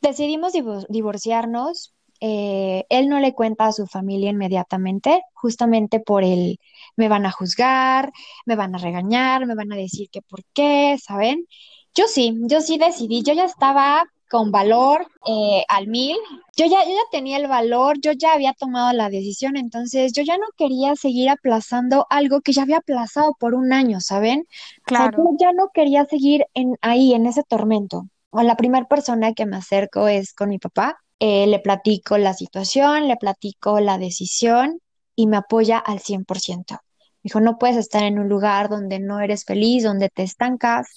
Decidimos 0.00 0.52
divorciarnos, 0.88 1.94
eh, 2.20 2.84
él 2.88 3.08
no 3.08 3.20
le 3.20 3.34
cuenta 3.34 3.66
a 3.66 3.72
su 3.72 3.86
familia 3.86 4.30
inmediatamente, 4.30 5.22
justamente 5.32 6.00
por 6.00 6.24
el, 6.24 6.58
me 6.96 7.08
van 7.08 7.26
a 7.26 7.30
juzgar, 7.30 8.12
me 8.46 8.56
van 8.56 8.74
a 8.74 8.78
regañar, 8.78 9.46
me 9.46 9.54
van 9.54 9.72
a 9.72 9.76
decir 9.76 10.08
que 10.10 10.22
por 10.22 10.44
qué, 10.52 10.96
¿saben? 11.02 11.46
Yo 11.94 12.06
sí, 12.08 12.34
yo 12.42 12.60
sí 12.60 12.78
decidí, 12.78 13.22
yo 13.22 13.34
ya 13.34 13.44
estaba 13.44 14.04
con 14.30 14.50
valor 14.50 15.06
eh, 15.26 15.64
al 15.68 15.86
mil. 15.88 16.16
Yo 16.56 16.66
ya, 16.66 16.84
yo 16.84 16.90
ya 16.90 17.10
tenía 17.10 17.36
el 17.36 17.48
valor, 17.48 18.00
yo 18.00 18.12
ya 18.12 18.32
había 18.32 18.52
tomado 18.52 18.92
la 18.92 19.10
decisión, 19.10 19.56
entonces 19.56 20.12
yo 20.12 20.22
ya 20.22 20.36
no 20.38 20.46
quería 20.56 20.96
seguir 20.96 21.30
aplazando 21.30 22.06
algo 22.10 22.40
que 22.40 22.52
ya 22.52 22.62
había 22.62 22.78
aplazado 22.78 23.34
por 23.38 23.54
un 23.54 23.72
año, 23.72 24.00
¿saben? 24.00 24.46
Claro. 24.84 25.18
yo 25.18 25.36
ya 25.38 25.52
no 25.52 25.70
quería 25.72 26.04
seguir 26.06 26.46
en, 26.54 26.76
ahí, 26.82 27.14
en 27.14 27.26
ese 27.26 27.42
tormento. 27.42 28.08
O 28.30 28.42
la 28.42 28.56
primera 28.56 28.86
persona 28.86 29.32
que 29.32 29.46
me 29.46 29.56
acerco 29.56 30.08
es 30.08 30.34
con 30.34 30.48
mi 30.48 30.58
papá. 30.58 30.98
Eh, 31.20 31.46
le 31.46 31.60
platico 31.60 32.18
la 32.18 32.34
situación, 32.34 33.06
le 33.06 33.16
platico 33.16 33.78
la 33.80 33.98
decisión 33.98 34.80
y 35.14 35.26
me 35.28 35.36
apoya 35.36 35.78
al 35.78 36.00
100%. 36.00 36.80
Dijo, 37.22 37.40
no 37.40 37.56
puedes 37.58 37.76
estar 37.76 38.02
en 38.02 38.18
un 38.18 38.28
lugar 38.28 38.68
donde 38.68 38.98
no 38.98 39.20
eres 39.20 39.44
feliz, 39.44 39.84
donde 39.84 40.10
te 40.10 40.22
estancas, 40.22 40.88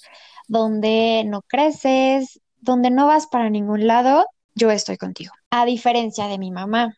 donde 0.46 1.24
no 1.26 1.42
creces, 1.42 2.40
donde 2.60 2.90
no 2.90 3.06
vas 3.06 3.26
para 3.26 3.50
ningún 3.50 3.86
lado, 3.86 4.26
yo 4.54 4.70
estoy 4.70 4.96
contigo. 4.96 5.32
A 5.50 5.64
diferencia 5.64 6.26
de 6.26 6.38
mi 6.38 6.50
mamá. 6.50 6.96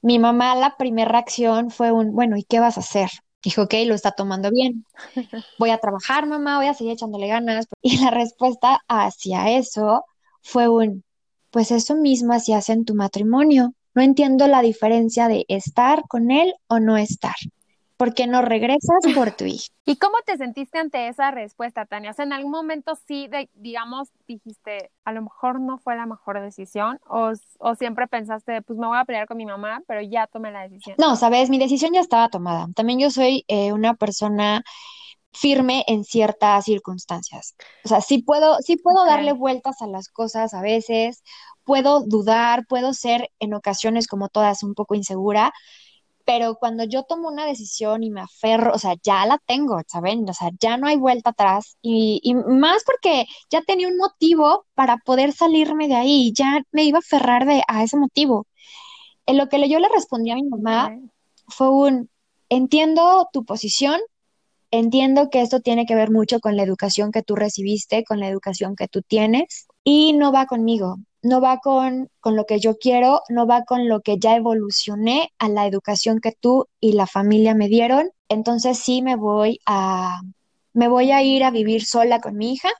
Mi 0.00 0.18
mamá, 0.18 0.54
la 0.56 0.76
primera 0.76 1.10
reacción 1.10 1.70
fue 1.70 1.92
un, 1.92 2.12
bueno, 2.12 2.36
¿y 2.36 2.44
qué 2.44 2.60
vas 2.60 2.76
a 2.76 2.80
hacer? 2.80 3.10
Dijo, 3.44 3.62
ok, 3.62 3.74
lo 3.86 3.94
está 3.94 4.12
tomando 4.12 4.50
bien. 4.50 4.84
Voy 5.58 5.70
a 5.70 5.78
trabajar, 5.78 6.26
mamá, 6.26 6.58
voy 6.58 6.66
a 6.66 6.74
seguir 6.74 6.92
echándole 6.92 7.28
ganas. 7.28 7.66
Y 7.82 7.98
la 7.98 8.10
respuesta 8.10 8.80
hacia 8.88 9.50
eso 9.50 10.04
fue 10.42 10.68
un, 10.68 11.04
pues 11.50 11.70
eso 11.70 11.96
mismo 11.96 12.32
hacías 12.32 12.68
en 12.68 12.84
tu 12.84 12.94
matrimonio. 12.94 13.74
No 13.94 14.02
entiendo 14.02 14.46
la 14.46 14.62
diferencia 14.62 15.28
de 15.28 15.44
estar 15.48 16.02
con 16.08 16.30
él 16.30 16.54
o 16.68 16.80
no 16.80 16.96
estar. 16.96 17.34
¿Por 18.02 18.14
qué 18.14 18.26
no 18.26 18.42
regresas 18.42 19.14
por 19.14 19.30
tu 19.30 19.44
hijo? 19.46 19.66
¿Y 19.84 19.94
cómo 19.94 20.16
te 20.26 20.36
sentiste 20.36 20.76
ante 20.76 21.06
esa 21.06 21.30
respuesta, 21.30 21.86
Tania? 21.86 22.10
O 22.10 22.12
sea, 22.12 22.24
en 22.24 22.32
algún 22.32 22.50
momento 22.50 22.96
sí, 23.06 23.30
digamos, 23.54 24.08
dijiste, 24.26 24.90
a 25.04 25.12
lo 25.12 25.22
mejor 25.22 25.60
no 25.60 25.78
fue 25.78 25.94
la 25.94 26.04
mejor 26.04 26.40
decisión, 26.40 26.98
o, 27.06 27.30
siempre 27.76 28.08
pensaste, 28.08 28.60
pues 28.62 28.76
me 28.76 28.88
voy 28.88 28.98
a 28.98 29.04
pelear 29.04 29.28
con 29.28 29.36
mi 29.36 29.46
mamá, 29.46 29.82
pero 29.86 30.00
ya 30.00 30.26
tomé 30.26 30.50
la 30.50 30.62
decisión. 30.62 30.96
No, 30.98 31.14
sabes, 31.14 31.48
mi 31.48 31.60
decisión 31.60 31.92
ya 31.92 32.00
estaba 32.00 32.28
tomada. 32.28 32.66
También 32.74 32.98
yo 32.98 33.08
soy 33.08 33.44
eh, 33.46 33.72
una 33.72 33.94
persona 33.94 34.64
firme 35.32 35.84
en 35.86 36.02
ciertas 36.02 36.64
circunstancias. 36.64 37.54
O 37.84 37.88
sea, 37.88 38.00
sí 38.00 38.20
puedo, 38.20 38.56
sí 38.62 38.78
puedo 38.78 39.04
darle 39.04 39.32
vueltas 39.32 39.80
a 39.80 39.86
las 39.86 40.08
cosas 40.08 40.54
a 40.54 40.60
veces, 40.60 41.22
puedo 41.62 42.00
dudar, 42.00 42.66
puedo 42.66 42.94
ser 42.94 43.30
en 43.38 43.54
ocasiones 43.54 44.08
como 44.08 44.28
todas 44.28 44.64
un 44.64 44.74
poco 44.74 44.96
insegura, 44.96 45.52
pero 46.24 46.56
cuando 46.56 46.84
yo 46.84 47.04
tomo 47.04 47.28
una 47.28 47.46
decisión 47.46 48.02
y 48.02 48.10
me 48.10 48.20
aferro, 48.20 48.72
o 48.74 48.78
sea, 48.78 48.94
ya 49.02 49.26
la 49.26 49.38
tengo, 49.46 49.80
¿saben? 49.86 50.28
O 50.28 50.34
sea, 50.34 50.50
ya 50.60 50.76
no 50.76 50.86
hay 50.86 50.96
vuelta 50.96 51.30
atrás 51.30 51.76
y, 51.82 52.20
y 52.22 52.34
más 52.34 52.84
porque 52.84 53.26
ya 53.50 53.62
tenía 53.62 53.88
un 53.88 53.96
motivo 53.96 54.66
para 54.74 54.98
poder 54.98 55.32
salirme 55.32 55.88
de 55.88 55.96
ahí, 55.96 56.32
ya 56.34 56.62
me 56.72 56.84
iba 56.84 56.98
a 56.98 57.00
aferrar 57.00 57.46
de, 57.46 57.62
a 57.68 57.82
ese 57.82 57.96
motivo. 57.96 58.46
En 59.26 59.36
lo 59.38 59.48
que 59.48 59.68
yo 59.68 59.78
le 59.78 59.88
respondí 59.88 60.30
a 60.30 60.36
mi 60.36 60.44
mamá 60.44 60.96
fue 61.48 61.70
un, 61.70 62.10
entiendo 62.48 63.28
tu 63.32 63.44
posición, 63.44 64.00
entiendo 64.70 65.30
que 65.30 65.42
esto 65.42 65.60
tiene 65.60 65.86
que 65.86 65.94
ver 65.94 66.10
mucho 66.10 66.40
con 66.40 66.56
la 66.56 66.62
educación 66.62 67.12
que 67.12 67.22
tú 67.22 67.36
recibiste, 67.36 68.04
con 68.04 68.20
la 68.20 68.28
educación 68.28 68.76
que 68.76 68.88
tú 68.88 69.02
tienes 69.02 69.66
y 69.84 70.12
no 70.14 70.32
va 70.32 70.46
conmigo 70.46 70.96
no 71.22 71.40
va 71.40 71.58
con, 71.58 72.10
con 72.20 72.36
lo 72.36 72.46
que 72.46 72.58
yo 72.58 72.78
quiero, 72.78 73.22
no 73.28 73.46
va 73.46 73.64
con 73.64 73.88
lo 73.88 74.00
que 74.00 74.18
ya 74.18 74.36
evolucioné 74.36 75.32
a 75.38 75.48
la 75.48 75.66
educación 75.66 76.20
que 76.20 76.32
tú 76.32 76.66
y 76.80 76.92
la 76.92 77.06
familia 77.06 77.54
me 77.54 77.68
dieron. 77.68 78.10
Entonces 78.28 78.78
sí 78.78 79.02
me 79.02 79.16
voy 79.16 79.60
a, 79.66 80.20
me 80.72 80.88
voy 80.88 81.12
a 81.12 81.22
ir 81.22 81.44
a 81.44 81.50
vivir 81.50 81.84
sola 81.84 82.20
con 82.20 82.36
mi 82.36 82.52
hija, 82.52 82.70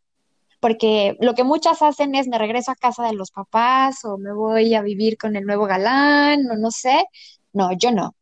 porque 0.60 1.16
lo 1.20 1.34
que 1.34 1.44
muchas 1.44 1.82
hacen 1.82 2.14
es 2.14 2.28
me 2.28 2.38
regreso 2.38 2.72
a 2.72 2.76
casa 2.76 3.04
de 3.06 3.14
los 3.14 3.30
papás 3.30 4.04
o 4.04 4.18
me 4.18 4.32
voy 4.32 4.74
a 4.74 4.82
vivir 4.82 5.16
con 5.18 5.36
el 5.36 5.44
nuevo 5.44 5.66
galán 5.66 6.50
o 6.50 6.56
no 6.56 6.70
sé. 6.70 7.04
No, 7.52 7.72
yo 7.72 7.92
no. 7.92 8.14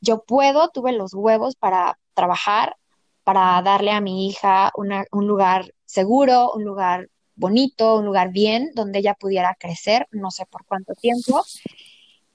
Yo 0.00 0.24
puedo, 0.24 0.68
tuve 0.70 0.92
los 0.92 1.14
huevos 1.14 1.56
para 1.56 1.98
trabajar, 2.14 2.76
para 3.24 3.60
darle 3.62 3.90
a 3.92 4.00
mi 4.00 4.28
hija 4.28 4.72
un 4.74 5.26
lugar 5.26 5.72
seguro, 5.84 6.52
un 6.52 6.64
lugar 6.64 7.08
bonito, 7.36 7.96
un 7.96 8.06
lugar 8.06 8.32
bien, 8.32 8.72
donde 8.74 8.98
ella 9.00 9.14
pudiera 9.14 9.54
crecer, 9.58 10.08
no 10.10 10.30
sé 10.30 10.46
por 10.46 10.64
cuánto 10.64 10.94
tiempo. 10.94 11.44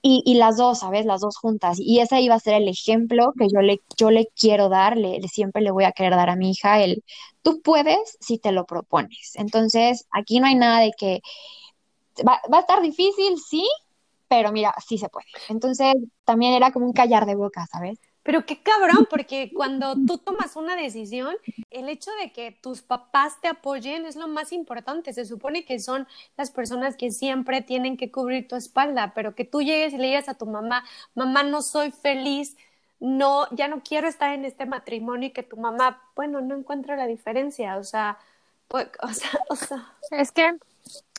Y, 0.04 0.34
las 0.34 0.58
dos, 0.58 0.80
¿sabes? 0.80 1.06
Las 1.06 1.22
dos 1.22 1.38
juntas. 1.38 1.78
Y 1.80 2.00
ese 2.00 2.22
iba 2.22 2.34
a 2.34 2.40
ser 2.40 2.56
el 2.56 2.68
ejemplo 2.68 3.34
que 3.38 3.48
yo 3.54 3.62
le, 3.62 3.82
yo 3.98 4.10
le 4.10 4.28
quiero 4.36 4.68
dar, 4.68 4.98
le, 4.98 5.22
siempre 5.28 5.62
le 5.62 5.70
voy 5.70 5.84
a 5.84 5.92
querer 5.92 6.16
dar 6.16 6.30
a 6.32 6.36
mi 6.36 6.52
hija, 6.52 6.82
el, 6.82 7.04
tú 7.44 7.62
puedes 7.62 8.18
si 8.20 8.40
te 8.40 8.52
lo 8.52 8.66
propones. 8.66 9.34
Entonces, 9.36 10.08
aquí 10.12 10.40
no 10.40 10.48
hay 10.48 10.56
nada 10.56 10.80
de 10.80 10.92
que 10.98 11.22
va, 12.28 12.42
va 12.52 12.58
a 12.58 12.62
estar 12.62 12.82
difícil, 12.82 13.38
sí, 13.38 13.64
pero 14.28 14.52
mira, 14.52 14.74
sí 14.88 14.98
se 14.98 15.10
puede. 15.10 15.28
Entonces, 15.50 15.94
también 16.26 16.54
era 16.54 16.72
como 16.72 16.88
un 16.88 16.94
callar 16.94 17.28
de 17.28 17.36
boca, 17.36 17.68
¿sabes? 17.72 18.00
Pero 18.24 18.46
qué 18.46 18.62
cabrón, 18.62 19.08
porque 19.10 19.52
cuando 19.54 19.96
tú 20.06 20.20
tomas 20.20 20.56
una 20.56 20.76
decisión, 20.76 21.36
el 21.72 21.90
hecho 21.90 22.12
de 22.22 22.32
que 22.32 22.52
tus 22.52 22.82
papás 22.82 23.42
te 23.42 23.48
apoyen 23.48 24.06
es 24.06 24.16
lo 24.16 24.28
más 24.28 24.52
importante. 24.52 25.14
Se 25.14 25.26
supone 25.26 25.66
que 25.66 25.80
son 25.80 26.08
las 26.38 26.52
personas 26.52 26.96
que 26.96 27.12
siempre 27.12 27.62
tienen 27.62 27.98
que 27.98 28.12
cubrir 28.12 28.48
tu 28.48 28.56
espalda, 28.56 29.14
pero 29.16 29.34
que 29.34 29.46
tú 29.46 29.62
llegues 29.62 29.94
y 29.94 29.98
le 29.98 30.08
digas 30.08 30.30
a 30.30 30.38
tu 30.38 30.46
mamá, 30.46 30.84
mamá, 31.16 31.42
no 31.44 31.62
soy 31.64 31.92
feliz, 31.92 32.58
no, 33.00 33.48
ya 33.52 33.68
no 33.68 33.82
quiero 33.82 34.08
estar 34.08 34.34
en 34.34 34.46
este 34.46 34.68
matrimonio 34.68 35.30
y 35.30 35.32
que 35.34 35.44
tu 35.44 35.58
mamá, 35.58 36.02
bueno, 36.16 36.42
no 36.42 36.56
encuentra 36.56 36.96
la 36.96 37.08
diferencia, 37.08 37.78
o 37.78 37.84
sea, 37.84 38.20
pues, 38.68 38.88
o 39.02 39.14
sea, 39.14 39.32
o 39.50 39.56
sea. 39.56 39.94
Es 40.12 40.32
que 40.32 40.58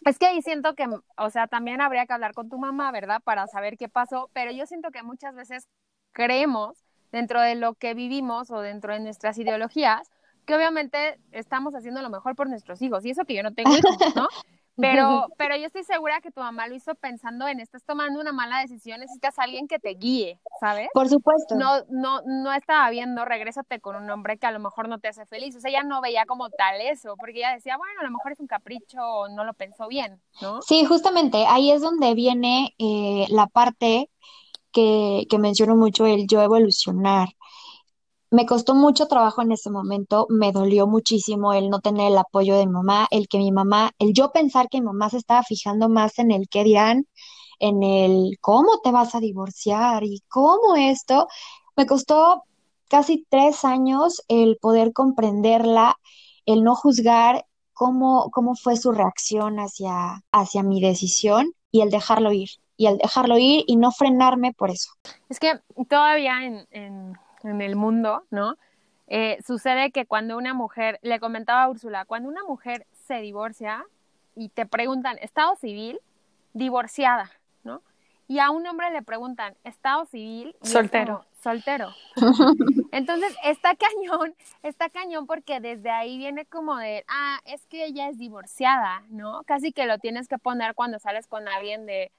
es 0.04 0.18
que 0.18 0.26
ahí 0.26 0.42
siento 0.42 0.74
que, 0.74 0.86
o 1.16 1.30
sea, 1.30 1.46
también 1.46 1.80
habría 1.80 2.06
que 2.06 2.12
hablar 2.12 2.34
con 2.34 2.48
tu 2.48 2.58
mamá, 2.58 2.90
¿verdad? 2.92 3.20
Para 3.22 3.46
saber 3.46 3.76
qué 3.76 3.88
pasó, 3.88 4.30
pero 4.32 4.50
yo 4.50 4.66
siento 4.66 4.90
que 4.90 5.02
muchas 5.02 5.34
veces 5.34 5.68
creemos 6.12 6.81
dentro 7.12 7.40
de 7.40 7.54
lo 7.54 7.74
que 7.74 7.94
vivimos 7.94 8.50
o 8.50 8.60
dentro 8.60 8.94
de 8.94 9.00
nuestras 9.00 9.38
ideologías, 9.38 10.10
que 10.46 10.56
obviamente 10.56 11.20
estamos 11.30 11.74
haciendo 11.74 12.02
lo 12.02 12.10
mejor 12.10 12.34
por 12.34 12.48
nuestros 12.48 12.82
hijos. 12.82 13.04
Y 13.04 13.10
eso 13.10 13.24
que 13.24 13.34
yo 13.34 13.42
no 13.42 13.54
tengo 13.54 13.76
hijos, 13.76 13.96
¿no? 14.16 14.28
Pero, 14.76 15.26
pero 15.36 15.54
yo 15.56 15.66
estoy 15.66 15.84
segura 15.84 16.20
que 16.22 16.30
tu 16.30 16.40
mamá 16.40 16.66
lo 16.66 16.74
hizo 16.74 16.94
pensando 16.94 17.46
en 17.46 17.60
estás 17.60 17.84
tomando 17.84 18.20
una 18.20 18.32
mala 18.32 18.60
decisión, 18.60 19.00
necesitas 19.00 19.38
a 19.38 19.42
alguien 19.42 19.68
que 19.68 19.78
te 19.78 19.90
guíe, 19.90 20.40
¿sabes? 20.60 20.88
Por 20.94 21.10
supuesto. 21.10 21.56
No, 21.56 21.84
no, 21.90 22.22
no 22.22 22.52
estaba 22.54 22.88
viendo, 22.88 23.24
regrésate 23.24 23.80
con 23.80 23.96
un 23.96 24.10
hombre 24.10 24.38
que 24.38 24.46
a 24.46 24.50
lo 24.50 24.60
mejor 24.60 24.88
no 24.88 24.98
te 24.98 25.08
hace 25.08 25.26
feliz. 25.26 25.54
O 25.56 25.60
sea, 25.60 25.70
ella 25.70 25.82
no 25.82 26.00
veía 26.00 26.24
como 26.24 26.48
tal 26.48 26.80
eso, 26.80 27.16
porque 27.18 27.38
ella 27.38 27.52
decía, 27.52 27.76
bueno, 27.76 28.00
a 28.00 28.04
lo 28.04 28.10
mejor 28.10 28.32
es 28.32 28.40
un 28.40 28.46
capricho 28.46 28.98
o 29.02 29.28
no 29.28 29.44
lo 29.44 29.52
pensó 29.52 29.88
bien, 29.88 30.22
¿no? 30.40 30.62
Sí, 30.62 30.86
justamente 30.86 31.44
ahí 31.46 31.70
es 31.70 31.82
donde 31.82 32.14
viene 32.14 32.74
eh, 32.78 33.26
la 33.28 33.46
parte 33.48 34.08
que, 34.72 35.26
menciono 35.38 35.76
mucho, 35.76 36.06
el 36.06 36.26
yo 36.26 36.42
evolucionar. 36.42 37.30
Me 38.30 38.46
costó 38.46 38.74
mucho 38.74 39.06
trabajo 39.06 39.42
en 39.42 39.52
ese 39.52 39.70
momento, 39.70 40.26
me 40.30 40.52
dolió 40.52 40.86
muchísimo 40.86 41.52
el 41.52 41.68
no 41.70 41.80
tener 41.80 42.10
el 42.12 42.18
apoyo 42.18 42.56
de 42.56 42.66
mi 42.66 42.72
mamá, 42.72 43.06
el 43.10 43.28
que 43.28 43.38
mi 43.38 43.52
mamá, 43.52 43.92
el 43.98 44.12
yo 44.14 44.32
pensar 44.32 44.68
que 44.68 44.80
mi 44.80 44.86
mamá 44.86 45.10
se 45.10 45.18
estaba 45.18 45.42
fijando 45.42 45.88
más 45.88 46.18
en 46.18 46.30
el 46.32 46.48
qué 46.48 46.64
dirán, 46.64 47.06
en 47.60 47.82
el 47.82 48.38
cómo 48.40 48.80
te 48.82 48.90
vas 48.90 49.14
a 49.14 49.20
divorciar 49.20 50.04
y 50.04 50.22
cómo 50.28 50.76
esto. 50.76 51.28
Me 51.76 51.86
costó 51.86 52.44
casi 52.88 53.26
tres 53.30 53.64
años 53.64 54.22
el 54.28 54.58
poder 54.58 54.92
comprenderla, 54.92 55.96
el 56.46 56.64
no 56.64 56.74
juzgar 56.74 57.46
cómo, 57.74 58.30
cómo 58.32 58.54
fue 58.54 58.76
su 58.76 58.92
reacción 58.92 59.58
hacia, 59.58 60.22
hacia 60.32 60.62
mi 60.62 60.80
decisión 60.80 61.52
y 61.70 61.82
el 61.82 61.90
dejarlo 61.90 62.32
ir, 62.32 62.48
y 62.76 62.86
el 62.86 62.98
dejarlo 62.98 63.38
ir 63.38 63.64
y 63.66 63.76
no 63.76 63.90
frenarme 63.90 64.52
por 64.52 64.70
eso. 64.70 64.92
Es 65.28 65.38
que 65.38 65.60
todavía 65.88 66.44
en, 66.44 66.66
en 66.70 67.16
en 67.44 67.60
el 67.60 67.76
mundo, 67.76 68.24
¿no? 68.30 68.56
Eh, 69.08 69.38
sucede 69.46 69.90
que 69.90 70.06
cuando 70.06 70.36
una 70.36 70.54
mujer, 70.54 70.98
le 71.02 71.20
comentaba 71.20 71.64
a 71.64 71.68
Úrsula, 71.68 72.04
cuando 72.04 72.28
una 72.28 72.44
mujer 72.44 72.86
se 73.06 73.20
divorcia 73.20 73.84
y 74.34 74.48
te 74.48 74.64
preguntan, 74.64 75.18
¿estado 75.20 75.54
civil? 75.56 76.00
Divorciada, 76.54 77.30
¿no? 77.64 77.82
Y 78.28 78.38
a 78.38 78.50
un 78.50 78.66
hombre 78.66 78.90
le 78.90 79.02
preguntan, 79.02 79.54
¿estado 79.64 80.06
civil? 80.06 80.56
Soltero. 80.62 81.26
soltero. 81.42 81.90
Entonces, 82.92 83.34
está 83.44 83.74
cañón, 83.74 84.34
está 84.62 84.88
cañón 84.88 85.26
porque 85.26 85.60
desde 85.60 85.90
ahí 85.90 86.16
viene 86.16 86.46
como 86.46 86.76
de, 86.76 87.04
ah, 87.08 87.40
es 87.44 87.66
que 87.66 87.84
ella 87.84 88.08
es 88.08 88.18
divorciada, 88.18 89.02
¿no? 89.10 89.42
Casi 89.44 89.72
que 89.72 89.86
lo 89.86 89.98
tienes 89.98 90.28
que 90.28 90.38
poner 90.38 90.74
cuando 90.74 90.98
sales 90.98 91.26
con 91.26 91.48
alguien 91.48 91.84
de, 91.84 92.10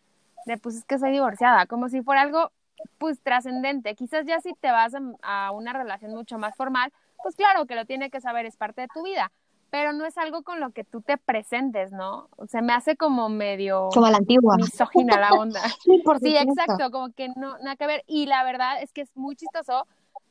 de 0.45 0.57
pues 0.57 0.75
es 0.75 0.85
que 0.85 0.99
soy 0.99 1.11
divorciada, 1.11 1.65
como 1.65 1.89
si 1.89 2.01
fuera 2.01 2.21
algo 2.21 2.51
pues 2.97 3.21
trascendente. 3.21 3.95
Quizás 3.95 4.25
ya 4.25 4.39
si 4.39 4.53
te 4.53 4.71
vas 4.71 4.93
a, 5.21 5.51
una 5.51 5.73
relación 5.73 6.11
mucho 6.11 6.37
más 6.37 6.55
formal, 6.55 6.91
pues 7.21 7.35
claro 7.35 7.65
que 7.65 7.75
lo 7.75 7.85
tiene 7.85 8.09
que 8.09 8.21
saber, 8.21 8.45
es 8.45 8.57
parte 8.57 8.81
de 8.81 8.87
tu 8.93 9.03
vida, 9.03 9.31
pero 9.69 9.93
no 9.93 10.05
es 10.05 10.17
algo 10.17 10.43
con 10.43 10.59
lo 10.59 10.71
que 10.71 10.83
tú 10.83 11.01
te 11.01 11.17
presentes, 11.17 11.91
¿no? 11.91 12.29
Se 12.47 12.61
me 12.61 12.73
hace 12.73 12.95
como 12.95 13.29
medio... 13.29 13.89
Como 13.93 14.07
la 14.09 14.17
antigua. 14.17 14.57
Misógina 14.57 15.19
la 15.19 15.31
onda. 15.31 15.61
sí, 15.83 16.01
por 16.03 16.19
sí, 16.19 16.35
exacto, 16.35 16.91
como 16.91 17.13
que 17.13 17.29
no, 17.29 17.57
nada 17.59 17.75
que 17.75 17.87
ver. 17.87 18.03
Y 18.07 18.25
la 18.25 18.43
verdad 18.43 18.81
es 18.81 18.91
que 18.91 19.01
es 19.01 19.15
muy 19.15 19.35
chistoso, 19.35 19.87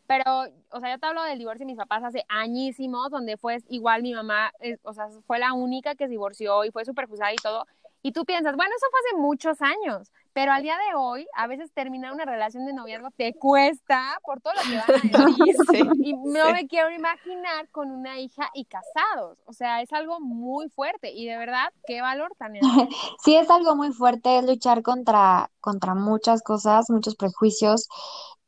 pero, 0.06 0.24
o 0.70 0.80
sea, 0.80 0.90
yo 0.90 0.98
te 0.98 1.06
hablo 1.06 1.22
del 1.22 1.38
divorcio 1.38 1.60
de 1.60 1.72
mis 1.72 1.78
papás 1.78 2.04
hace 2.04 2.24
añísimos, 2.28 3.10
donde 3.10 3.36
fue 3.36 3.62
igual 3.68 4.02
mi 4.02 4.12
mamá, 4.12 4.52
eh, 4.60 4.76
o 4.82 4.92
sea, 4.92 5.08
fue 5.26 5.38
la 5.38 5.54
única 5.54 5.94
que 5.94 6.04
se 6.04 6.10
divorció 6.10 6.64
y 6.64 6.70
fue 6.70 6.84
súper 6.84 7.06
juzgada 7.06 7.32
y 7.32 7.36
todo. 7.36 7.66
Y 8.02 8.12
tú 8.12 8.24
piensas, 8.24 8.56
bueno, 8.56 8.72
eso 8.76 8.86
fue 8.90 9.00
hace 9.00 9.16
muchos 9.22 9.62
años, 9.62 10.10
pero 10.32 10.52
al 10.52 10.62
día 10.62 10.76
de 10.76 10.94
hoy, 10.96 11.26
a 11.36 11.46
veces 11.46 11.72
terminar 11.72 12.12
una 12.12 12.24
relación 12.24 12.66
de 12.66 12.72
noviazgo 12.72 13.10
te 13.16 13.34
cuesta 13.34 14.18
por 14.24 14.40
todo 14.40 14.54
lo 14.54 14.62
que 14.62 14.76
van 14.76 15.30
a 15.30 15.34
decir. 15.46 15.86
y 16.02 16.14
no 16.14 16.52
me 16.52 16.66
quiero 16.66 16.90
imaginar 16.90 17.68
con 17.70 17.90
una 17.90 18.18
hija 18.18 18.50
y 18.54 18.64
casados. 18.64 19.38
O 19.46 19.52
sea, 19.52 19.82
es 19.82 19.92
algo 19.92 20.20
muy 20.20 20.68
fuerte 20.70 21.12
y 21.12 21.26
de 21.26 21.36
verdad, 21.36 21.72
qué 21.86 22.00
valor 22.00 22.32
tan 22.38 22.54
Sí, 23.24 23.36
es 23.36 23.50
algo 23.50 23.76
muy 23.76 23.92
fuerte, 23.92 24.38
es 24.38 24.44
luchar 24.44 24.82
contra, 24.82 25.50
contra 25.60 25.94
muchas 25.94 26.42
cosas, 26.42 26.90
muchos 26.90 27.14
prejuicios 27.14 27.88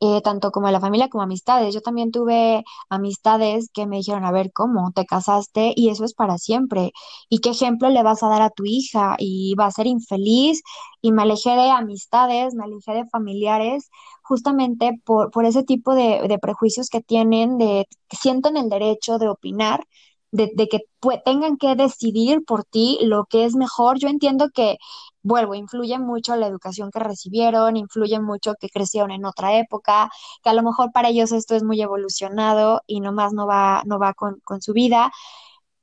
eh, 0.04 0.20
tanto 0.22 0.50
como 0.50 0.70
la 0.70 0.80
familia 0.80 1.08
como 1.08 1.22
amistades. 1.24 1.74
Yo 1.74 1.80
también 1.80 2.10
tuve 2.12 2.64
amistades 2.88 3.70
que 3.72 3.86
me 3.86 3.96
dijeron, 3.98 4.24
a 4.24 4.32
ver, 4.32 4.52
¿cómo? 4.52 4.92
Te 4.92 5.06
casaste 5.06 5.72
y 5.76 5.88
eso 5.90 6.04
es 6.04 6.14
para 6.14 6.38
siempre. 6.38 6.92
¿Y 7.28 7.38
qué 7.40 7.50
ejemplo 7.50 7.88
le 7.90 8.02
vas 8.02 8.22
a 8.22 8.28
dar 8.28 8.42
a 8.42 8.50
tu 8.50 8.64
hija? 8.66 9.16
Y 9.18 9.54
va 9.56 9.66
a 9.66 9.70
ser 9.70 9.86
infeliz. 9.86 10.62
Y 11.00 11.12
me 11.12 11.22
alejé 11.22 11.50
de 11.50 11.70
amistades, 11.70 12.54
me 12.54 12.64
alejé 12.64 12.92
de 12.92 13.06
familiares, 13.08 13.90
justamente 14.22 14.92
por, 15.04 15.30
por 15.30 15.44
ese 15.46 15.62
tipo 15.64 15.94
de, 15.94 16.26
de 16.28 16.38
prejuicios 16.38 16.88
que 16.88 17.00
tienen, 17.02 17.58
de 17.58 17.86
que 18.08 18.16
sienten 18.16 18.56
el 18.56 18.68
derecho 18.68 19.18
de 19.18 19.28
opinar 19.28 19.84
de, 20.32 20.68
que 20.68 20.80
tengan 21.24 21.56
que 21.56 21.76
decidir 21.76 22.44
por 22.44 22.64
ti 22.64 22.98
lo 23.02 23.26
que 23.26 23.44
es 23.44 23.54
mejor. 23.54 23.98
Yo 23.98 24.08
entiendo 24.08 24.50
que, 24.52 24.78
vuelvo, 25.24 25.54
influye 25.54 25.98
mucho 25.98 26.36
la 26.36 26.46
educación 26.46 26.90
que 26.92 27.00
recibieron, 27.00 27.76
influye 27.76 28.20
mucho 28.20 28.54
que 28.60 28.68
crecieron 28.68 29.10
en 29.10 29.24
otra 29.24 29.58
época, 29.58 30.10
que 30.42 30.50
a 30.50 30.54
lo 30.54 30.62
mejor 30.62 30.92
para 30.92 31.08
ellos 31.08 31.32
esto 31.32 31.56
es 31.56 31.64
muy 31.64 31.80
evolucionado 31.82 32.82
y 32.86 33.00
nomás 33.00 33.32
no 33.32 33.46
va, 33.46 33.82
no 33.86 33.98
va 33.98 34.14
con, 34.14 34.40
su 34.60 34.72
vida, 34.72 35.10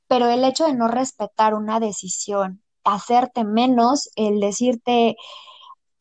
pero 0.08 0.28
el 0.28 0.44
hecho 0.44 0.66
de 0.66 0.74
no 0.74 0.88
respetar 0.88 1.54
una 1.54 1.80
decisión, 1.80 2.62
hacerte 2.84 3.44
menos, 3.44 4.10
el 4.16 4.40
decirte, 4.40 5.16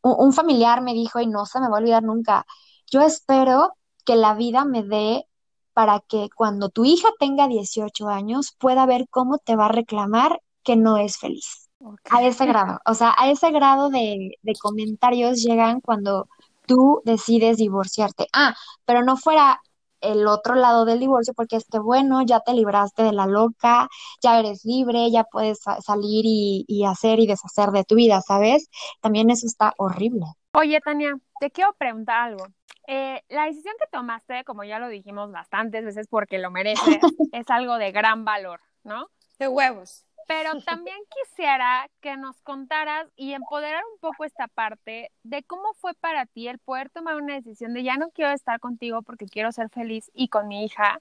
un 0.01 0.33
familiar 0.33 0.81
me 0.81 0.93
dijo, 0.93 1.19
y 1.19 1.27
no 1.27 1.45
se 1.45 1.59
me 1.59 1.69
va 1.69 1.77
a 1.77 1.79
olvidar 1.79 2.03
nunca, 2.03 2.45
yo 2.91 3.01
espero 3.01 3.73
que 4.05 4.15
la 4.15 4.35
vida 4.35 4.65
me 4.65 4.83
dé 4.83 5.27
para 5.73 5.99
que 6.01 6.29
cuando 6.35 6.69
tu 6.69 6.85
hija 6.85 7.09
tenga 7.19 7.47
18 7.47 8.07
años 8.09 8.55
pueda 8.59 8.85
ver 8.85 9.07
cómo 9.09 9.37
te 9.39 9.55
va 9.55 9.65
a 9.67 9.69
reclamar 9.69 10.41
que 10.63 10.75
no 10.75 10.97
es 10.97 11.17
feliz. 11.17 11.70
A 12.09 12.23
ese 12.23 12.45
grado, 12.45 12.79
o 12.85 12.93
sea, 12.93 13.15
a 13.17 13.29
ese 13.29 13.51
grado 13.51 13.89
de, 13.89 14.37
de 14.41 14.53
comentarios 14.61 15.41
llegan 15.41 15.81
cuando 15.81 16.27
tú 16.65 17.01
decides 17.05 17.57
divorciarte. 17.57 18.27
Ah, 18.33 18.55
pero 18.85 19.03
no 19.03 19.17
fuera 19.17 19.59
el 20.01 20.27
otro 20.27 20.55
lado 20.55 20.85
del 20.85 20.99
divorcio, 20.99 21.33
porque 21.33 21.55
es 21.55 21.65
que 21.71 21.79
bueno, 21.79 22.21
ya 22.23 22.39
te 22.39 22.53
libraste 22.53 23.03
de 23.03 23.13
la 23.13 23.27
loca, 23.27 23.87
ya 24.21 24.39
eres 24.39 24.65
libre, 24.65 25.11
ya 25.11 25.23
puedes 25.23 25.59
salir 25.59 26.25
y, 26.25 26.65
y, 26.67 26.85
hacer 26.85 27.19
y 27.19 27.27
deshacer 27.27 27.69
de 27.69 27.83
tu 27.83 27.95
vida, 27.95 28.21
¿sabes? 28.21 28.69
También 28.99 29.29
eso 29.29 29.45
está 29.45 29.73
horrible. 29.77 30.25
Oye, 30.53 30.79
Tania, 30.81 31.17
te 31.39 31.51
quiero 31.51 31.73
preguntar 31.73 32.21
algo. 32.21 32.45
Eh, 32.87 33.23
la 33.29 33.45
decisión 33.45 33.75
que 33.79 33.87
tomaste, 33.91 34.43
como 34.43 34.63
ya 34.63 34.79
lo 34.79 34.89
dijimos 34.89 35.31
bastantes 35.31 35.85
veces 35.85 36.07
porque 36.09 36.39
lo 36.39 36.51
mereces, 36.51 36.99
es 37.31 37.49
algo 37.49 37.77
de 37.77 37.91
gran 37.91 38.25
valor, 38.25 38.59
¿no? 38.83 39.07
De 39.39 39.47
huevos. 39.47 40.05
Pero 40.27 40.61
también 40.61 40.97
quisiera 41.09 41.89
que 41.99 42.15
nos 42.17 42.39
contaras 42.41 43.07
y 43.15 43.33
empoderar 43.33 43.83
un 43.93 43.99
poco 43.99 44.23
esta 44.23 44.47
parte 44.47 45.11
de 45.23 45.43
cómo 45.43 45.73
fue 45.75 45.93
para 45.95 46.25
ti 46.25 46.47
el 46.47 46.59
poder 46.59 46.89
tomar 46.89 47.15
una 47.15 47.35
decisión 47.35 47.73
de 47.73 47.83
ya 47.83 47.97
no 47.97 48.11
quiero 48.11 48.31
estar 48.31 48.59
contigo 48.59 49.01
porque 49.01 49.25
quiero 49.25 49.51
ser 49.51 49.69
feliz 49.69 50.09
y 50.13 50.29
con 50.29 50.47
mi 50.47 50.65
hija, 50.65 50.99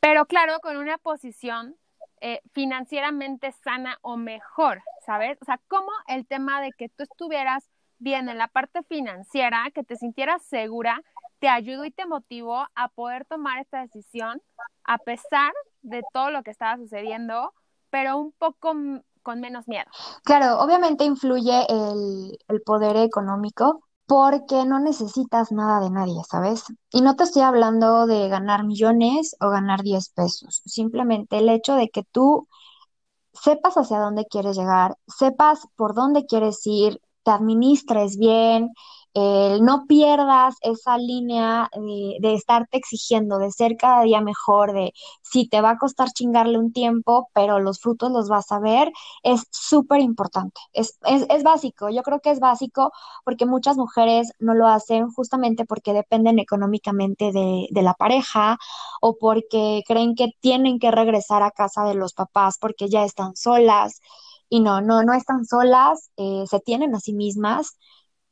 pero 0.00 0.26
claro, 0.26 0.60
con 0.60 0.76
una 0.76 0.98
posición 0.98 1.76
eh, 2.22 2.40
financieramente 2.52 3.52
sana 3.52 3.98
o 4.02 4.16
mejor, 4.16 4.82
¿sabes? 5.04 5.38
O 5.40 5.44
sea, 5.44 5.58
cómo 5.68 5.90
el 6.06 6.26
tema 6.26 6.60
de 6.60 6.72
que 6.72 6.88
tú 6.88 7.02
estuvieras 7.02 7.68
bien 7.98 8.28
en 8.28 8.38
la 8.38 8.48
parte 8.48 8.82
financiera, 8.82 9.70
que 9.74 9.84
te 9.84 9.96
sintieras 9.96 10.42
segura, 10.42 11.02
te 11.38 11.48
ayudó 11.48 11.84
y 11.84 11.90
te 11.90 12.06
motivó 12.06 12.66
a 12.74 12.88
poder 12.88 13.24
tomar 13.24 13.58
esta 13.58 13.80
decisión 13.80 14.42
a 14.84 14.98
pesar 14.98 15.52
de 15.82 16.02
todo 16.12 16.30
lo 16.30 16.42
que 16.42 16.50
estaba 16.50 16.76
sucediendo, 16.76 17.54
pero 17.90 18.18
un 18.18 18.32
poco 18.32 18.74
con 19.22 19.40
menos 19.40 19.68
miedo. 19.68 19.90
Claro, 20.24 20.60
obviamente 20.60 21.04
influye 21.04 21.66
el, 21.68 22.38
el 22.48 22.62
poder 22.62 22.96
económico 22.96 23.80
porque 24.06 24.64
no 24.64 24.80
necesitas 24.80 25.52
nada 25.52 25.80
de 25.80 25.90
nadie, 25.90 26.22
¿sabes? 26.28 26.64
Y 26.90 27.00
no 27.02 27.16
te 27.16 27.24
estoy 27.24 27.42
hablando 27.42 28.06
de 28.06 28.28
ganar 28.28 28.64
millones 28.64 29.36
o 29.40 29.50
ganar 29.50 29.82
10 29.82 30.08
pesos, 30.10 30.62
simplemente 30.64 31.38
el 31.38 31.48
hecho 31.48 31.74
de 31.76 31.88
que 31.90 32.02
tú 32.10 32.48
sepas 33.34 33.76
hacia 33.76 33.98
dónde 34.00 34.26
quieres 34.26 34.56
llegar, 34.56 34.96
sepas 35.08 35.60
por 35.76 35.94
dónde 35.94 36.26
quieres 36.26 36.60
ir, 36.66 37.00
te 37.24 37.32
administres 37.32 38.18
bien, 38.18 38.70
no 39.14 39.86
pierdas 39.86 40.54
esa 40.62 40.96
línea 40.98 41.68
de, 41.74 42.16
de, 42.20 42.34
estarte 42.34 42.78
exigiendo, 42.78 43.38
de 43.38 43.50
ser 43.50 43.76
cada 43.76 44.02
día 44.02 44.20
mejor, 44.20 44.72
de 44.72 44.92
si 45.22 45.48
te 45.48 45.60
va 45.60 45.70
a 45.70 45.78
costar 45.78 46.10
chingarle 46.12 46.58
un 46.58 46.72
tiempo, 46.72 47.28
pero 47.34 47.58
los 47.58 47.80
frutos 47.80 48.12
los 48.12 48.28
vas 48.28 48.52
a 48.52 48.60
ver, 48.60 48.92
es 49.22 49.46
súper 49.50 50.00
importante. 50.00 50.60
Es, 50.72 50.98
es, 51.04 51.26
es, 51.28 51.42
básico, 51.42 51.90
yo 51.90 52.02
creo 52.02 52.20
que 52.20 52.30
es 52.30 52.40
básico 52.40 52.92
porque 53.24 53.46
muchas 53.46 53.76
mujeres 53.76 54.32
no 54.38 54.54
lo 54.54 54.68
hacen 54.68 55.10
justamente 55.10 55.64
porque 55.64 55.92
dependen 55.92 56.38
económicamente 56.38 57.32
de, 57.32 57.66
de 57.70 57.82
la 57.82 57.94
pareja 57.94 58.58
o 59.00 59.16
porque 59.18 59.82
creen 59.86 60.14
que 60.14 60.28
tienen 60.40 60.78
que 60.78 60.90
regresar 60.90 61.42
a 61.42 61.50
casa 61.50 61.84
de 61.84 61.94
los 61.94 62.12
papás 62.14 62.58
porque 62.60 62.88
ya 62.88 63.04
están 63.04 63.34
solas 63.36 64.00
y 64.48 64.60
no, 64.60 64.80
no, 64.80 65.02
no 65.04 65.14
están 65.14 65.46
solas, 65.46 66.10
eh, 66.16 66.44
se 66.48 66.60
tienen 66.60 66.94
a 66.94 67.00
sí 67.00 67.12
mismas 67.14 67.78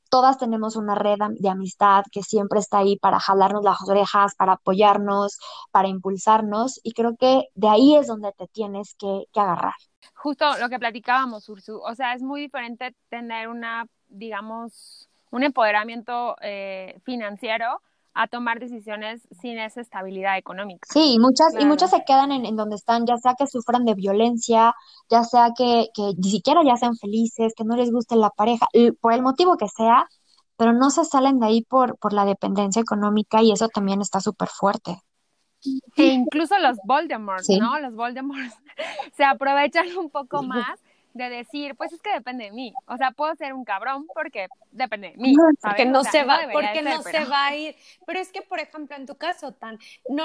todas 0.09 0.39
tenemos 0.39 0.77
una 0.77 0.95
red 0.95 1.19
de 1.39 1.49
amistad 1.49 2.05
que 2.11 2.23
siempre 2.23 2.61
está 2.61 2.79
ahí 2.79 2.97
para 2.97 3.21
jalarnos 3.21 3.65
las 3.65 3.87
orejas, 3.89 4.35
para 4.35 4.55
apoyarnos, 4.55 5.39
para 5.71 5.89
impulsarnos 5.89 6.81
y 6.83 6.93
creo 6.93 7.17
que 7.17 7.49
de 7.55 7.69
ahí 7.69 7.97
es 7.97 8.07
donde 8.07 8.33
te 8.33 8.47
tienes 8.49 8.95
que, 8.95 9.25
agarrar. 9.35 9.75
Justo 10.15 10.45
lo 10.59 10.69
que 10.69 10.79
platicábamos, 10.79 11.49
Ursu, 11.49 11.81
o 11.81 11.95
sea, 11.95 12.15
es 12.15 12.23
muy 12.23 12.41
diferente 12.41 12.95
tener 13.09 13.49
una, 13.49 13.87
digamos, 14.09 15.09
un 15.31 15.45
empoderamiento 15.45 16.37
eh, 16.41 16.99
financiero 17.05 17.81
a 18.15 18.27
tomar 18.27 18.59
decisiones 18.59 19.29
sin 19.41 19.59
esa 19.59 19.81
estabilidad 19.81 20.37
económica. 20.37 20.89
Sí, 20.91 21.15
y 21.15 21.19
muchas, 21.19 21.55
y 21.59 21.65
muchas 21.65 21.91
se 21.91 22.05
quedan 22.05 22.33
en, 22.33 22.57
donde 22.57 22.77
están, 22.77 23.07
ya 23.07 23.17
sea 23.17 23.35
que 23.39 23.47
sufran 23.47 23.85
de 23.85 23.95
violencia, 23.95 24.75
ya 25.09 25.23
sea 25.25 25.51
que, 25.57 25.89
que 25.95 26.13
ni 26.17 26.31
siquiera 26.31 26.63
ya 26.65 26.77
sean 26.77 26.97
felices, 26.97 27.53
que 27.57 27.65
no 27.65 27.77
les 27.77 27.91
guste 27.91 28.17
la 28.17 28.31
pareja, 28.31 28.67
por 29.01 29.13
el 29.13 29.23
motivo 29.23 29.57
que 29.57 29.69
sea, 29.69 30.09
pero 30.57 30.73
no 30.73 30.91
se 30.91 31.05
salen 31.05 31.39
de 31.39 31.47
ahí 31.47 31.63
por, 31.63 31.97
por 31.99 32.13
la 32.13 32.25
dependencia 32.25 32.83
económica 32.83 33.43
y 33.43 33.53
eso 33.53 33.69
también 33.69 34.01
está 34.01 34.21
súper 34.21 34.49
fuerte. 34.49 34.99
E 35.97 36.05
incluso 36.07 36.59
los 36.59 36.79
Voldemort, 36.85 37.45
¿no? 37.61 37.79
Los 37.79 37.95
Voldemort 37.95 38.53
se 39.17 39.25
aprovechan 39.25 39.97
un 39.97 40.11
poco 40.11 40.43
más 40.43 40.79
de 41.19 41.29
decir, 41.29 41.75
pues 41.75 41.93
es 41.93 42.01
que 42.01 42.11
depende 42.11 42.45
de 42.45 42.53
mí. 42.53 42.73
O 42.87 42.97
sea, 42.97 43.11
puedo 43.11 43.35
ser 43.35 43.53
un 43.53 43.65
cabrón 43.65 44.07
porque 44.15 44.49
depende 44.71 45.11
de 45.11 45.17
mí. 45.19 45.35
Porque 45.61 45.85
no 45.85 46.03
se 46.05 46.25
va, 46.25 46.41
porque 46.51 46.81
no 46.81 47.03
se 47.03 47.25
va 47.25 47.47
a 47.47 47.57
ir. 47.57 47.77
Pero 48.07 48.21
es 48.21 48.33
que, 48.33 48.41
por 48.41 48.61
ejemplo, 48.61 48.97
en 48.97 49.05
tu 49.05 49.17
caso, 49.17 49.53
tan, 49.53 49.79
no, 50.09 50.25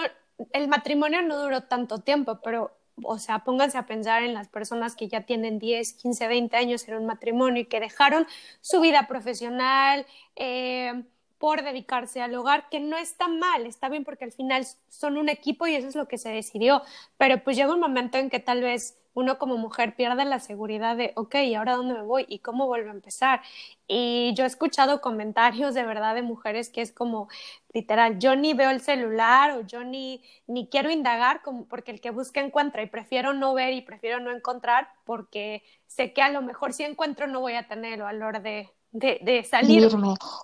el 0.54 0.68
matrimonio 0.68 1.22
no 1.22 1.38
duró 1.38 1.64
tanto 1.64 2.00
tiempo, 2.00 2.40
pero, 2.42 2.72
o 3.04 3.18
sea, 3.18 3.40
pónganse 3.40 3.78
a 3.78 3.86
pensar 3.86 4.24
en 4.24 4.34
las 4.34 4.48
personas 4.48 4.96
que 4.96 5.08
ya 5.10 5.22
tienen 5.22 5.60
10, 5.60 5.94
15, 5.94 6.28
20 6.28 6.56
años 6.56 6.88
en 6.88 6.96
un 6.96 7.06
matrimonio 7.06 7.64
y 7.64 7.66
que 7.66 7.80
dejaron 7.80 8.26
su 8.62 8.80
vida 8.80 9.08
profesional, 9.08 10.06
eh, 10.36 11.04
por 11.44 11.62
dedicarse 11.62 12.22
al 12.22 12.34
hogar, 12.36 12.70
que 12.70 12.80
no 12.80 12.96
está 12.96 13.28
mal, 13.28 13.66
está 13.66 13.90
bien 13.90 14.06
porque 14.06 14.24
al 14.24 14.32
final 14.32 14.66
son 14.88 15.18
un 15.18 15.28
equipo 15.28 15.68
y 15.68 15.76
eso 15.76 15.90
es 15.90 15.96
lo 15.98 16.08
que 16.08 16.18
se 16.18 16.30
decidió, 16.30 16.82
pero 17.18 17.44
pues 17.44 17.58
llega 17.58 17.74
un 17.74 17.82
momento 17.82 18.18
en 18.18 18.30
que 18.30 18.40
tal 18.40 18.62
vez 18.62 18.98
uno 19.14 19.38
como 19.38 19.58
mujer 19.58 19.94
pierde 19.94 20.24
la 20.24 20.40
seguridad 20.40 20.96
de, 20.96 21.12
ok, 21.18 21.36
¿y 21.44 21.56
ahora 21.56 21.76
dónde 21.76 21.96
me 21.96 22.02
voy? 22.04 22.26
¿Y 22.30 22.40
cómo 22.40 22.68
vuelvo 22.68 22.92
a 22.92 22.94
empezar? 22.94 23.42
Y 23.88 24.34
yo 24.38 24.46
he 24.46 24.48
escuchado 24.48 25.02
comentarios 25.02 25.74
de 25.74 25.84
verdad 25.84 26.16
de 26.16 26.22
mujeres 26.22 26.70
que 26.70 26.80
es 26.80 26.94
como, 26.94 27.28
literal, 27.74 28.20
yo 28.20 28.38
ni 28.38 28.54
veo 28.54 28.70
el 28.70 28.80
celular 28.80 29.52
o 29.58 29.68
yo 29.68 29.84
ni, 29.84 30.24
ni 30.48 30.70
quiero 30.70 30.92
indagar 30.92 31.42
como 31.42 31.66
porque 31.66 31.92
el 31.92 32.00
que 32.00 32.12
busca 32.12 32.40
encuentra 32.40 32.84
y 32.84 32.88
prefiero 32.88 33.34
no 33.34 33.54
ver 33.54 33.74
y 33.74 33.82
prefiero 33.82 34.22
no 34.22 34.32
encontrar 34.32 34.88
porque 35.04 35.62
sé 35.88 36.14
que 36.14 36.22
a 36.22 36.30
lo 36.30 36.42
mejor 36.42 36.72
si 36.72 36.84
encuentro 36.84 37.28
no 37.28 37.42
voy 37.42 37.56
a 37.56 37.68
tener 37.68 37.96
el 37.96 38.02
valor 38.04 38.42
de, 38.42 38.70
de, 38.94 39.20
de 39.24 39.44
salir. 39.44 39.84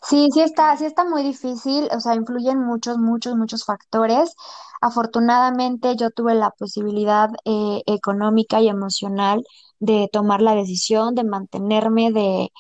Sí, 0.04 0.30
sí 0.34 0.42
está, 0.42 0.76
sí 0.78 0.86
está 0.86 1.06
muy 1.06 1.24
difícil, 1.24 1.88
o 1.96 2.00
sea, 2.00 2.16
influyen 2.16 2.60
muchos, 2.60 2.98
muchos, 2.98 3.36
muchos 3.36 3.66
factores. 3.66 4.36
Afortunadamente 4.82 5.96
yo 5.98 6.10
tuve 6.12 6.36
la 6.36 6.52
posibilidad 6.52 7.30
eh, 7.46 7.82
económica 7.86 8.62
y 8.62 8.70
emocional 8.70 9.44
de 9.80 10.10
tomar 10.12 10.42
la 10.42 10.56
decisión, 10.56 11.16
de 11.16 11.24
mantenerme, 11.26 12.12
de, 12.12 12.52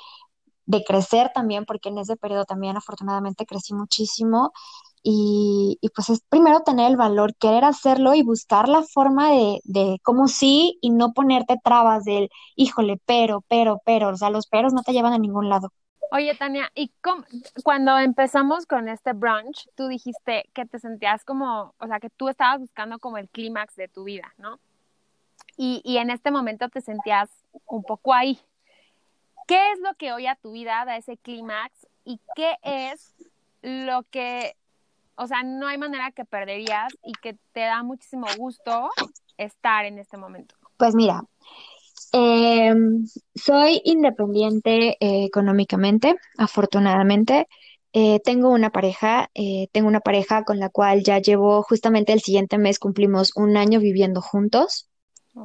de 0.65 0.83
crecer 0.83 1.31
también, 1.33 1.65
porque 1.65 1.89
en 1.89 1.97
ese 1.99 2.17
periodo 2.17 2.45
también 2.45 2.77
afortunadamente 2.77 3.45
crecí 3.45 3.73
muchísimo. 3.73 4.51
Y, 5.01 5.77
y, 5.81 5.89
pues 5.89 6.09
es 6.09 6.21
primero 6.27 6.61
tener 6.61 6.91
el 6.91 6.97
valor, 6.97 7.35
querer 7.35 7.63
hacerlo 7.63 8.13
y 8.15 8.23
buscar 8.23 8.67
la 8.67 8.83
forma 8.83 9.31
de, 9.31 9.61
de 9.63 9.99
cómo 10.03 10.27
sí 10.27 10.77
y 10.81 10.89
no 10.89 11.13
ponerte 11.13 11.57
trabas 11.63 12.03
del, 12.03 12.29
híjole, 12.55 12.99
pero, 13.05 13.43
pero, 13.47 13.81
pero, 13.85 14.09
o 14.09 14.17
sea, 14.17 14.29
los 14.29 14.47
peros 14.47 14.73
no 14.73 14.83
te 14.83 14.91
llevan 14.91 15.13
a 15.13 15.17
ningún 15.17 15.47
lado. 15.47 15.71
Oye, 16.11 16.33
Tania, 16.35 16.71
y 16.73 16.91
cuando 17.63 17.97
empezamos 17.99 18.65
con 18.65 18.89
este 18.89 19.13
brunch, 19.13 19.69
tú 19.75 19.87
dijiste 19.87 20.49
que 20.53 20.65
te 20.65 20.79
sentías 20.79 21.23
como, 21.23 21.75
o 21.77 21.87
sea, 21.87 21.99
que 21.99 22.09
tú 22.09 22.29
estabas 22.29 22.59
buscando 22.59 22.97
como 22.97 23.17
el 23.19 23.29
clímax 23.29 23.75
de 23.75 23.87
tu 23.87 24.03
vida, 24.03 24.33
¿no? 24.37 24.59
Y, 25.55 25.81
y 25.83 25.97
en 25.97 26.09
este 26.09 26.31
momento 26.31 26.67
te 26.69 26.81
sentías 26.81 27.29
un 27.67 27.83
poco 27.83 28.13
ahí. 28.13 28.39
¿Qué 29.47 29.71
es 29.71 29.79
lo 29.79 29.93
que 29.95 30.11
hoy 30.11 30.25
a 30.25 30.35
tu 30.35 30.51
vida 30.51 30.83
da 30.85 30.97
ese 30.97 31.17
clímax 31.17 31.87
y 32.05 32.19
qué 32.35 32.57
es 32.63 33.13
lo 33.61 34.03
que, 34.03 34.55
o 35.19 35.27
sea, 35.27 35.43
no 35.43 35.67
hay 35.67 35.77
manera 35.77 36.11
que 36.11 36.23
perderías 36.23 36.93
y 37.03 37.11
que 37.21 37.37
te 37.51 37.59
da 37.59 37.83
muchísimo 37.83 38.27
gusto 38.37 38.89
estar 39.37 39.85
en 39.85 39.99
este 39.99 40.17
momento? 40.17 40.55
Pues 40.77 40.95
mira, 40.95 41.21
eh, 42.13 42.73
soy 43.35 43.81
independiente 43.83 44.97
eh, 44.99 45.25
económicamente, 45.25 46.15
afortunadamente. 46.37 47.47
Eh, 47.91 48.19
tengo 48.23 48.49
una 48.49 48.69
pareja, 48.69 49.29
tengo 49.71 49.87
una 49.87 49.99
pareja 49.99 50.43
con 50.43 50.59
la 50.59 50.69
cual 50.69 51.03
ya 51.03 51.19
llevo 51.19 51.63
justamente 51.63 52.13
el 52.13 52.21
siguiente 52.21 52.57
mes 52.57 52.79
cumplimos 52.79 53.31
un 53.35 53.57
año 53.57 53.79
viviendo 53.79 54.21
juntos. 54.21 54.87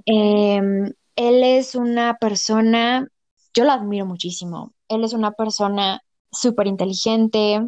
Em, 0.04 0.92
él 1.16 1.42
es 1.42 1.74
una 1.74 2.16
persona, 2.18 3.08
yo 3.54 3.64
lo 3.64 3.72
admiro 3.72 4.06
muchísimo. 4.06 4.72
Él 4.88 5.04
es 5.04 5.14
una 5.14 5.32
persona 5.32 6.02
súper 6.30 6.66
inteligente, 6.66 7.60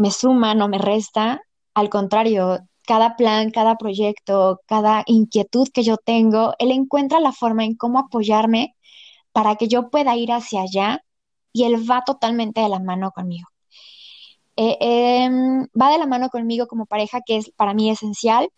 me 0.00 0.10
suma, 0.10 0.54
no 0.54 0.68
me 0.68 0.78
resta. 0.78 1.42
Al 1.74 1.90
contrario, 1.90 2.60
cada 2.86 3.16
plan, 3.16 3.50
cada 3.50 3.76
proyecto, 3.76 4.60
cada 4.66 5.04
inquietud 5.06 5.68
que 5.72 5.82
yo 5.82 5.96
tengo, 5.98 6.54
él 6.58 6.70
encuentra 6.72 7.20
la 7.20 7.32
forma 7.32 7.64
en 7.64 7.76
cómo 7.76 7.98
apoyarme 8.00 8.74
para 9.32 9.56
que 9.56 9.68
yo 9.68 9.90
pueda 9.90 10.16
ir 10.16 10.32
hacia 10.32 10.62
allá 10.62 11.04
y 11.52 11.64
él 11.64 11.88
va 11.90 12.02
totalmente 12.04 12.60
de 12.60 12.68
la 12.68 12.80
mano 12.80 13.12
conmigo. 13.12 13.48
Eh, 14.56 14.76
em, 14.80 15.66
va 15.80 15.90
de 15.90 15.98
la 15.98 16.06
mano 16.06 16.28
conmigo 16.30 16.66
como 16.66 16.86
pareja, 16.86 17.20
que 17.24 17.36
es 17.38 17.50
para 17.56 17.74
mí 17.74 17.90
esencial. 17.90 18.50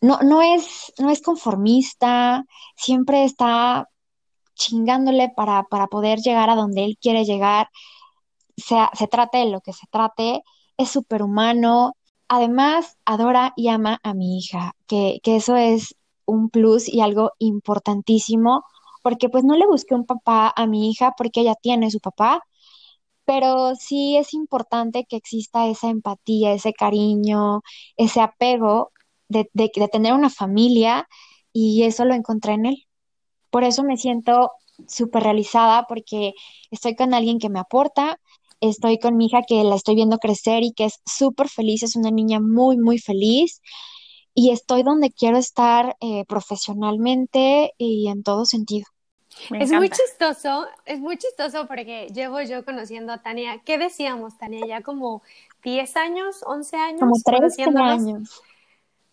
No, 0.00 0.18
no, 0.22 0.42
es, 0.42 0.92
no 0.98 1.10
es 1.10 1.22
conformista, 1.22 2.44
siempre 2.76 3.24
está 3.24 3.88
chingándole 4.54 5.30
para, 5.36 5.64
para 5.64 5.86
poder 5.86 6.18
llegar 6.20 6.50
a 6.50 6.56
donde 6.56 6.84
él 6.84 6.98
quiere 7.00 7.24
llegar, 7.24 7.68
sea, 8.62 8.90
se 8.94 9.06
trate 9.08 9.38
de 9.38 9.46
lo 9.46 9.60
que 9.60 9.72
se 9.72 9.86
trate, 9.90 10.42
es 10.76 10.90
superhumano, 10.90 11.94
Además, 12.28 12.98
adora 13.04 13.52
y 13.56 13.68
ama 13.68 14.00
a 14.02 14.12
mi 14.14 14.38
hija, 14.38 14.72
que, 14.88 15.20
que 15.22 15.36
eso 15.36 15.56
es 15.56 15.94
un 16.24 16.50
plus 16.50 16.88
y 16.88 17.00
algo 17.00 17.32
importantísimo, 17.38 18.64
porque 19.02 19.28
pues 19.28 19.44
no 19.44 19.56
le 19.56 19.66
busqué 19.66 19.94
un 19.94 20.06
papá 20.06 20.52
a 20.56 20.66
mi 20.66 20.90
hija 20.90 21.14
porque 21.16 21.42
ella 21.42 21.54
tiene 21.54 21.90
su 21.90 22.00
papá, 22.00 22.42
pero 23.24 23.74
sí 23.76 24.16
es 24.16 24.34
importante 24.34 25.06
que 25.08 25.16
exista 25.16 25.66
esa 25.68 25.88
empatía, 25.90 26.52
ese 26.54 26.72
cariño, 26.72 27.62
ese 27.96 28.20
apego 28.20 28.92
de, 29.28 29.50
de, 29.54 29.70
de, 29.74 29.88
tener 29.88 30.12
una 30.14 30.30
familia 30.30 31.08
y 31.52 31.84
eso 31.84 32.04
lo 32.04 32.14
encontré 32.14 32.54
en 32.54 32.66
él. 32.66 32.76
Por 33.50 33.64
eso 33.64 33.84
me 33.84 33.96
siento 33.98 34.52
súper 34.88 35.24
realizada 35.24 35.86
porque 35.88 36.34
estoy 36.70 36.96
con 36.96 37.14
alguien 37.14 37.38
que 37.38 37.50
me 37.50 37.60
aporta, 37.60 38.18
estoy 38.60 38.98
con 38.98 39.16
mi 39.16 39.26
hija 39.26 39.42
que 39.46 39.62
la 39.64 39.74
estoy 39.74 39.94
viendo 39.94 40.18
crecer 40.18 40.62
y 40.62 40.72
que 40.72 40.86
es 40.86 41.00
súper 41.04 41.48
feliz, 41.48 41.82
es 41.82 41.96
una 41.96 42.10
niña 42.10 42.40
muy, 42.40 42.76
muy 42.76 42.98
feliz 42.98 43.60
y 44.34 44.50
estoy 44.50 44.82
donde 44.82 45.10
quiero 45.10 45.38
estar 45.38 45.96
eh, 46.00 46.24
profesionalmente 46.26 47.72
y 47.78 48.08
en 48.08 48.22
todo 48.22 48.44
sentido. 48.44 48.86
es 49.50 49.72
muy 49.72 49.88
chistoso, 49.88 50.66
es 50.84 51.00
muy 51.00 51.16
chistoso 51.16 51.66
porque 51.66 52.08
llevo 52.14 52.40
yo 52.42 52.64
conociendo 52.64 53.12
a 53.12 53.22
Tania, 53.22 53.62
¿qué 53.64 53.78
decíamos, 53.78 54.36
Tania? 54.36 54.66
Ya 54.66 54.82
como 54.82 55.22
10 55.64 55.96
años, 55.96 56.42
11 56.44 56.76
años. 56.76 57.00
Como 57.00 57.14
13 57.24 57.64
años. 57.64 58.42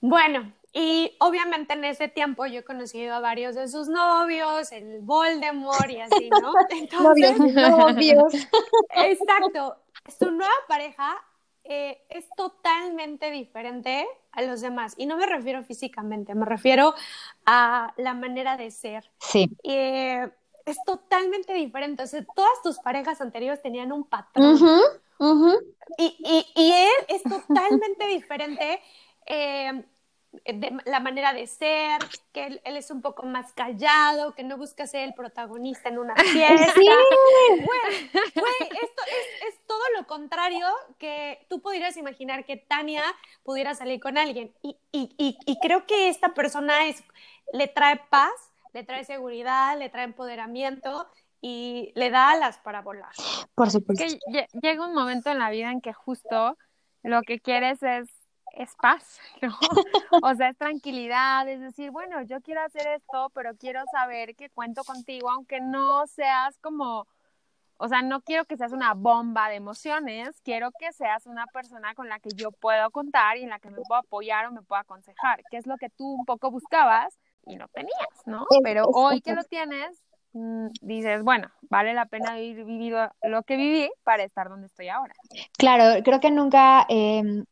Bueno, 0.01 0.51
y 0.73 1.15
obviamente 1.19 1.73
en 1.73 1.85
ese 1.85 2.07
tiempo 2.07 2.47
yo 2.47 2.61
he 2.61 2.63
conocido 2.63 3.13
a 3.13 3.19
varios 3.19 3.53
de 3.53 3.67
sus 3.67 3.87
novios, 3.87 4.71
el 4.71 5.01
Voldemort 5.01 5.87
y 5.89 6.01
así, 6.01 6.29
¿no? 6.29 6.51
Entonces, 6.71 7.37
novios, 7.37 8.33
Exacto. 8.95 9.77
Su 10.19 10.31
nueva 10.31 10.51
pareja 10.67 11.15
eh, 11.63 12.01
es 12.09 12.27
totalmente 12.35 13.29
diferente 13.29 14.07
a 14.31 14.41
los 14.41 14.61
demás. 14.61 14.95
Y 14.97 15.05
no 15.05 15.15
me 15.15 15.27
refiero 15.27 15.63
físicamente, 15.63 16.33
me 16.33 16.45
refiero 16.45 16.95
a 17.45 17.93
la 17.97 18.15
manera 18.15 18.57
de 18.57 18.71
ser. 18.71 19.11
Sí. 19.19 19.55
Eh, 19.63 20.27
es 20.65 20.77
totalmente 20.85 21.53
diferente. 21.53 22.01
O 22.01 22.07
sea, 22.07 22.25
todas 22.35 22.61
tus 22.63 22.79
parejas 22.79 23.21
anteriores 23.21 23.61
tenían 23.61 23.91
un 23.91 24.05
patrón. 24.05 24.57
Y, 25.99 26.17
y, 26.19 26.45
y, 26.55 26.71
él 26.71 27.05
es 27.09 27.21
totalmente 27.21 28.07
diferente. 28.07 28.81
Eh, 29.27 29.85
de 30.45 30.77
la 30.85 30.99
manera 30.99 31.33
de 31.33 31.47
ser, 31.47 32.01
que 32.31 32.45
él, 32.47 32.61
es 32.63 32.91
un 32.91 33.01
poco 33.01 33.23
más 33.23 33.53
callado, 33.53 34.33
que 34.33 34.43
no 34.43 34.57
busca 34.57 34.87
ser 34.87 35.03
el 35.03 35.13
protagonista 35.13 35.89
en 35.89 35.99
una 35.99 36.15
fiesta. 36.31 36.73
Sí. 36.73 36.87
esto 37.57 39.01
es, 39.07 39.53
es, 39.53 39.65
todo 39.67 39.83
lo 39.97 40.07
contrario 40.07 40.67
que 40.97 41.45
tú 41.49 41.61
pudieras 41.61 41.97
imaginar 41.97 42.45
que 42.45 42.57
Tania 42.57 43.03
pudiera 43.43 43.75
salir 43.75 43.99
con 43.99 44.17
alguien. 44.17 44.53
Y, 44.61 44.77
y, 44.91 45.13
y, 45.17 45.37
y 45.45 45.59
creo 45.59 45.85
que 45.85 46.09
esta 46.09 46.33
persona 46.33 46.87
es, 46.87 47.03
le 47.51 47.67
trae 47.67 48.01
paz, 48.09 48.33
le 48.73 48.83
trae 48.83 49.03
seguridad, 49.03 49.77
le 49.77 49.89
trae 49.89 50.05
empoderamiento 50.05 51.07
y 51.41 51.91
le 51.95 52.09
da 52.09 52.31
alas 52.31 52.57
para 52.59 52.81
volar. 52.81 53.11
Por 53.53 53.69
supuesto. 53.69 54.03
que 54.31 54.47
llega 54.61 54.87
un 54.87 54.95
momento 54.95 55.29
en 55.29 55.39
la 55.39 55.49
vida 55.49 55.71
en 55.71 55.81
que 55.81 55.93
justo 55.93 56.57
lo 57.03 57.21
que 57.21 57.39
quieres 57.39 57.83
es, 57.83 58.09
es 58.53 58.75
paz, 58.81 59.19
¿no? 59.41 59.57
o 60.21 60.35
sea, 60.35 60.49
es 60.49 60.57
tranquilidad, 60.57 61.47
es 61.47 61.59
decir, 61.59 61.91
bueno, 61.91 62.21
yo 62.23 62.41
quiero 62.41 62.61
hacer 62.61 62.87
esto, 62.87 63.31
pero 63.33 63.55
quiero 63.57 63.81
saber 63.91 64.35
que 64.35 64.49
cuento 64.49 64.83
contigo, 64.83 65.29
aunque 65.29 65.59
no 65.59 66.05
seas 66.07 66.57
como, 66.59 67.07
o 67.77 67.87
sea, 67.87 68.01
no 68.01 68.21
quiero 68.21 68.45
que 68.45 68.57
seas 68.57 68.71
una 68.71 68.93
bomba 68.93 69.49
de 69.49 69.55
emociones, 69.55 70.39
quiero 70.43 70.71
que 70.79 70.93
seas 70.93 71.25
una 71.25 71.47
persona 71.47 71.95
con 71.95 72.07
la 72.09 72.19
que 72.19 72.29
yo 72.35 72.51
puedo 72.51 72.91
contar 72.91 73.37
y 73.37 73.43
en 73.43 73.49
la 73.49 73.59
que 73.59 73.69
me 73.69 73.81
puedo 73.87 73.99
apoyar 73.99 74.45
o 74.45 74.51
me 74.51 74.61
puedo 74.61 74.79
aconsejar, 74.79 75.43
que 75.49 75.57
es 75.57 75.67
lo 75.67 75.77
que 75.77 75.89
tú 75.89 76.07
un 76.13 76.25
poco 76.25 76.51
buscabas 76.51 77.17
y 77.45 77.55
no 77.55 77.67
tenías, 77.69 77.93
¿no? 78.25 78.45
Pero 78.63 78.85
hoy 78.85 79.21
que 79.21 79.33
lo 79.33 79.43
tienes, 79.43 80.01
mm, 80.33 80.67
dices, 80.81 81.23
bueno, 81.23 81.51
vale 81.63 81.93
la 81.93 82.05
pena 82.05 82.33
haber 82.33 82.63
vivido 82.63 83.11
lo 83.23 83.43
que 83.43 83.57
viví 83.57 83.91
para 84.03 84.23
estar 84.23 84.49
donde 84.49 84.67
estoy 84.67 84.89
ahora. 84.89 85.13
Claro, 85.57 86.01
creo 86.03 86.19
que 86.19 86.31
nunca, 86.31 86.85
em, 86.87 87.45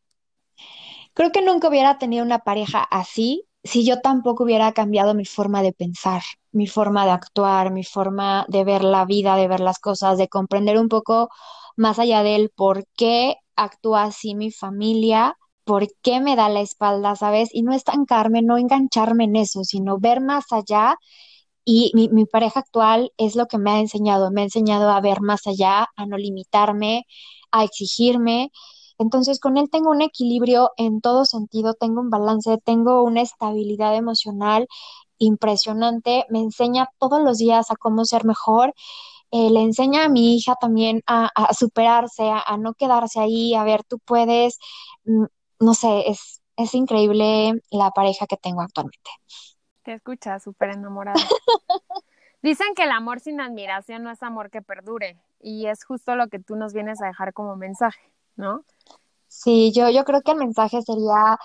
creo 1.14 1.32
que 1.32 1.42
nunca 1.42 1.68
hubiera 1.68 1.98
tenido 1.98 2.24
una 2.24 2.40
pareja 2.40 2.82
así 2.82 3.44
si 3.64 3.84
yo 3.86 4.00
tampoco 4.00 4.44
hubiera 4.44 4.72
cambiado 4.72 5.14
mi 5.14 5.24
forma 5.24 5.62
de 5.62 5.72
pensar, 5.72 6.22
mi 6.50 6.66
forma 6.66 7.04
de 7.04 7.12
actuar, 7.12 7.70
mi 7.72 7.84
forma 7.84 8.44
de 8.48 8.64
ver 8.64 8.82
la 8.82 9.04
vida, 9.04 9.36
de 9.36 9.46
ver 9.48 9.60
las 9.60 9.78
cosas, 9.78 10.18
de 10.18 10.28
comprender 10.28 10.78
un 10.78 10.88
poco 10.88 11.28
más 11.76 11.98
allá 12.00 12.22
del 12.24 12.50
por 12.50 12.84
qué 12.96 13.36
actúa 13.56 14.04
así 14.04 14.34
mi 14.34 14.50
familia, 14.50 15.36
por 15.64 15.86
qué 16.02 16.20
me 16.20 16.34
da 16.36 16.48
la 16.48 16.60
espalda, 16.60 17.14
¿sabes? 17.16 17.50
Y 17.52 17.62
no 17.62 17.72
estancarme, 17.72 18.42
no 18.42 18.58
engancharme 18.58 19.24
en 19.24 19.36
eso, 19.36 19.62
sino 19.64 19.98
ver 20.00 20.20
más 20.20 20.46
allá. 20.52 20.96
Y 21.64 21.92
mi, 21.94 22.08
mi 22.08 22.26
pareja 22.26 22.60
actual 22.60 23.12
es 23.16 23.36
lo 23.36 23.46
que 23.46 23.58
me 23.58 23.70
ha 23.70 23.78
enseñado, 23.80 24.30
me 24.32 24.40
ha 24.42 24.44
enseñado 24.44 24.90
a 24.90 25.00
ver 25.00 25.20
más 25.20 25.46
allá, 25.46 25.86
a 25.96 26.06
no 26.06 26.16
limitarme, 26.16 27.04
a 27.52 27.64
exigirme. 27.64 28.50
Entonces, 28.98 29.40
con 29.40 29.56
él 29.56 29.70
tengo 29.70 29.90
un 29.90 30.02
equilibrio 30.02 30.70
en 30.76 31.00
todo 31.00 31.24
sentido, 31.24 31.74
tengo 31.74 32.00
un 32.00 32.10
balance, 32.10 32.58
tengo 32.64 33.02
una 33.02 33.22
estabilidad 33.22 33.96
emocional 33.96 34.66
impresionante, 35.18 36.26
me 36.30 36.40
enseña 36.40 36.88
todos 36.98 37.22
los 37.22 37.38
días 37.38 37.70
a 37.70 37.76
cómo 37.76 38.04
ser 38.04 38.24
mejor, 38.24 38.74
eh, 39.30 39.50
le 39.50 39.60
enseña 39.62 40.04
a 40.04 40.08
mi 40.08 40.36
hija 40.36 40.56
también 40.60 41.02
a, 41.06 41.30
superarse, 41.54 42.28
a, 42.28 42.40
a, 42.40 42.58
no 42.58 42.74
quedarse 42.74 43.20
ahí, 43.20 43.54
a 43.54 43.64
ver, 43.64 43.82
tú 43.84 43.98
puedes, 43.98 44.58
mm, 45.04 45.24
no 45.60 45.74
sé, 45.74 46.10
es, 46.10 46.42
es 46.56 46.74
increíble 46.74 47.52
la 47.70 47.90
pareja 47.92 48.26
que 48.26 48.36
tengo 48.36 48.60
actualmente. 48.60 49.10
Te 49.84 49.94
escucha 49.94 50.38
súper 50.38 50.70
enamorada. 50.70 51.14
Dicen 52.42 52.74
que 52.74 52.82
el 52.82 52.90
amor 52.90 53.20
sin 53.20 53.40
admiración 53.40 54.02
no 54.02 54.10
es 54.10 54.22
amor 54.22 54.50
que 54.50 54.62
perdure 54.62 55.16
y 55.40 55.66
es 55.66 55.84
justo 55.84 56.16
lo 56.16 56.28
que 56.28 56.38
tú 56.38 56.56
nos 56.56 56.72
vienes 56.72 57.00
a 57.00 57.06
dejar 57.06 57.32
como 57.32 57.56
mensaje, 57.56 58.12
¿no? 58.36 58.64
Sí, 59.28 59.72
yo, 59.74 59.90
yo 59.90 60.04
creo 60.04 60.22
que 60.22 60.32
el 60.32 60.38
mensaje 60.38 60.82
sería 60.82 61.38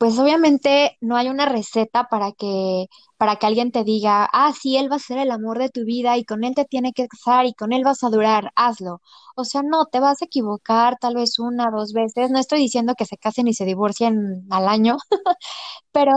pues 0.00 0.18
obviamente 0.18 0.96
no 1.02 1.16
hay 1.16 1.28
una 1.28 1.46
receta 1.46 2.08
para 2.10 2.32
que, 2.32 2.86
para 3.18 3.36
que 3.36 3.46
alguien 3.46 3.70
te 3.70 3.84
diga, 3.84 4.28
ah, 4.32 4.52
sí, 4.58 4.78
él 4.78 4.90
va 4.90 4.96
a 4.96 4.98
ser 4.98 5.18
el 5.18 5.30
amor 5.30 5.58
de 5.58 5.68
tu 5.70 5.84
vida 5.84 6.16
y 6.16 6.24
con 6.24 6.42
él 6.44 6.54
te 6.56 6.64
tiene 6.64 6.94
que 6.94 7.06
casar 7.08 7.44
y 7.46 7.52
con 7.54 7.72
él 7.74 7.84
vas 7.84 8.02
a 8.02 8.08
durar, 8.10 8.50
hazlo. 8.56 9.02
O 9.36 9.44
sea, 9.44 9.62
no, 9.62 9.86
te 9.86 10.00
vas 10.00 10.22
a 10.22 10.24
equivocar 10.24 10.96
tal 11.00 11.16
vez 11.16 11.38
una, 11.38 11.70
dos 11.70 11.92
veces. 11.92 12.30
No 12.30 12.38
estoy 12.40 12.60
diciendo 12.60 12.94
que 12.96 13.04
se 13.06 13.18
casen 13.18 13.46
y 13.48 13.54
se 13.54 13.66
divorcien 13.66 14.46
al 14.50 14.68
año, 14.68 14.96
pero, 15.92 16.12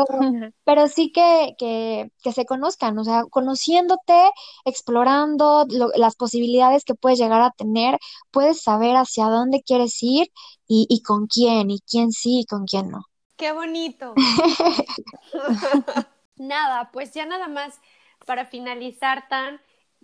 pero 0.63 0.88
sí 0.88 1.11
que, 1.11 1.55
que, 1.57 2.11
que 2.23 2.31
se 2.34 2.45
conozcan, 2.45 2.97
o 2.99 3.03
sea, 3.03 3.23
conociéndote, 3.29 4.31
explorando 4.65 5.65
las 5.95 6.15
posibilidades 6.15 6.84
que 6.86 6.95
puedes 6.95 7.19
llegar 7.19 7.41
a 7.41 7.51
tener, 7.51 7.97
puedes 8.31 8.61
saber 8.61 8.95
hacia 8.95 9.25
dónde 9.27 9.61
quieres 9.63 10.01
ir 10.03 10.27
y, 10.67 10.86
y 10.89 11.01
con 11.03 11.27
quién, 11.27 11.71
y 11.71 11.79
quién 11.81 12.11
sí 12.11 12.41
y 12.41 12.45
con 12.45 12.65
quién 12.65 12.89
no. 12.91 13.03
Qué 13.38 13.51
bonito. 13.51 14.13
nada, 16.38 16.91
pues 16.91 17.13
ya 17.13 17.25
nada 17.25 17.47
más 17.47 17.79
para 18.25 18.45
finalizar, 18.45 19.27
Tan, 19.27 19.59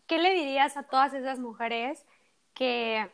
¿qué 0.08 0.18
le 0.18 0.34
dirías 0.34 0.78
a 0.78 0.84
todas 0.84 1.14
esas 1.14 1.40
mujeres 1.40 2.06
que 2.54 3.10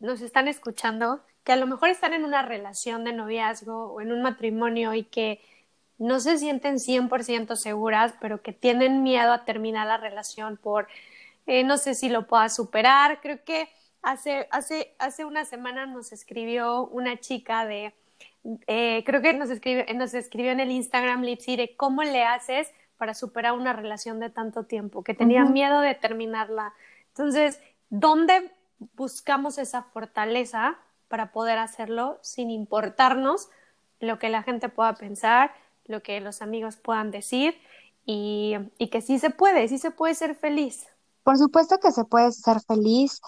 nos 0.00 0.20
están 0.20 0.48
escuchando, 0.48 1.22
que 1.44 1.52
a 1.52 1.56
lo 1.56 1.66
mejor 1.66 1.88
están 1.88 2.12
en 2.14 2.24
una 2.24 2.42
relación 2.42 3.04
de 3.04 3.12
noviazgo 3.12 3.92
o 3.92 4.00
en 4.00 4.12
un 4.12 4.22
matrimonio 4.22 4.94
y 4.94 5.04
que 5.04 5.40
no 5.98 6.20
se 6.20 6.38
sienten 6.38 6.78
100% 6.78 7.56
seguras, 7.56 8.14
pero 8.20 8.42
que 8.42 8.52
tienen 8.52 9.02
miedo 9.02 9.32
a 9.32 9.44
terminar 9.44 9.86
la 9.86 9.96
relación 9.96 10.56
por, 10.56 10.88
eh, 11.46 11.64
no 11.64 11.76
sé 11.76 11.94
si 11.94 12.08
lo 12.08 12.26
pueda 12.26 12.48
superar. 12.48 13.20
Creo 13.20 13.42
que 13.44 13.68
hace, 14.02 14.46
hace, 14.50 14.94
hace 14.98 15.24
una 15.24 15.44
semana 15.44 15.86
nos 15.86 16.12
escribió 16.12 16.86
una 16.86 17.18
chica 17.18 17.66
de 17.66 17.94
eh, 18.66 19.02
creo 19.04 19.20
que 19.20 19.34
nos, 19.34 19.50
escribe, 19.50 19.92
nos 19.94 20.14
escribió 20.14 20.52
en 20.52 20.60
el 20.60 20.70
Instagram 20.70 21.22
Lipsy 21.22 21.56
de 21.56 21.76
cómo 21.76 22.02
le 22.02 22.24
haces 22.24 22.68
para 22.96 23.14
superar 23.14 23.52
una 23.52 23.72
relación 23.72 24.20
de 24.20 24.30
tanto 24.30 24.64
tiempo, 24.64 25.04
que 25.04 25.14
tenía 25.14 25.44
miedo 25.44 25.80
de 25.80 25.94
terminarla. 25.94 26.74
Entonces, 27.08 27.60
¿dónde 27.90 28.52
buscamos 28.96 29.58
esa 29.58 29.82
fortaleza 29.82 30.76
para 31.08 31.32
poder 31.32 31.58
hacerlo 31.58 32.18
sin 32.22 32.50
importarnos 32.50 33.48
lo 34.00 34.18
que 34.18 34.28
la 34.28 34.42
gente 34.42 34.68
pueda 34.68 34.94
pensar, 34.94 35.54
lo 35.86 36.02
que 36.02 36.20
los 36.20 36.42
amigos 36.42 36.76
puedan 36.76 37.10
decir 37.10 37.54
y, 38.04 38.56
y 38.78 38.88
que 38.88 39.00
sí 39.00 39.18
se 39.18 39.30
puede, 39.30 39.68
sí 39.68 39.78
se 39.78 39.90
puede 39.90 40.14
ser 40.14 40.34
feliz? 40.34 40.86
Por 41.22 41.36
supuesto 41.36 41.78
que 41.78 41.92
se 41.92 42.04
puede 42.04 42.32
ser 42.32 42.60
feliz. 42.60 43.20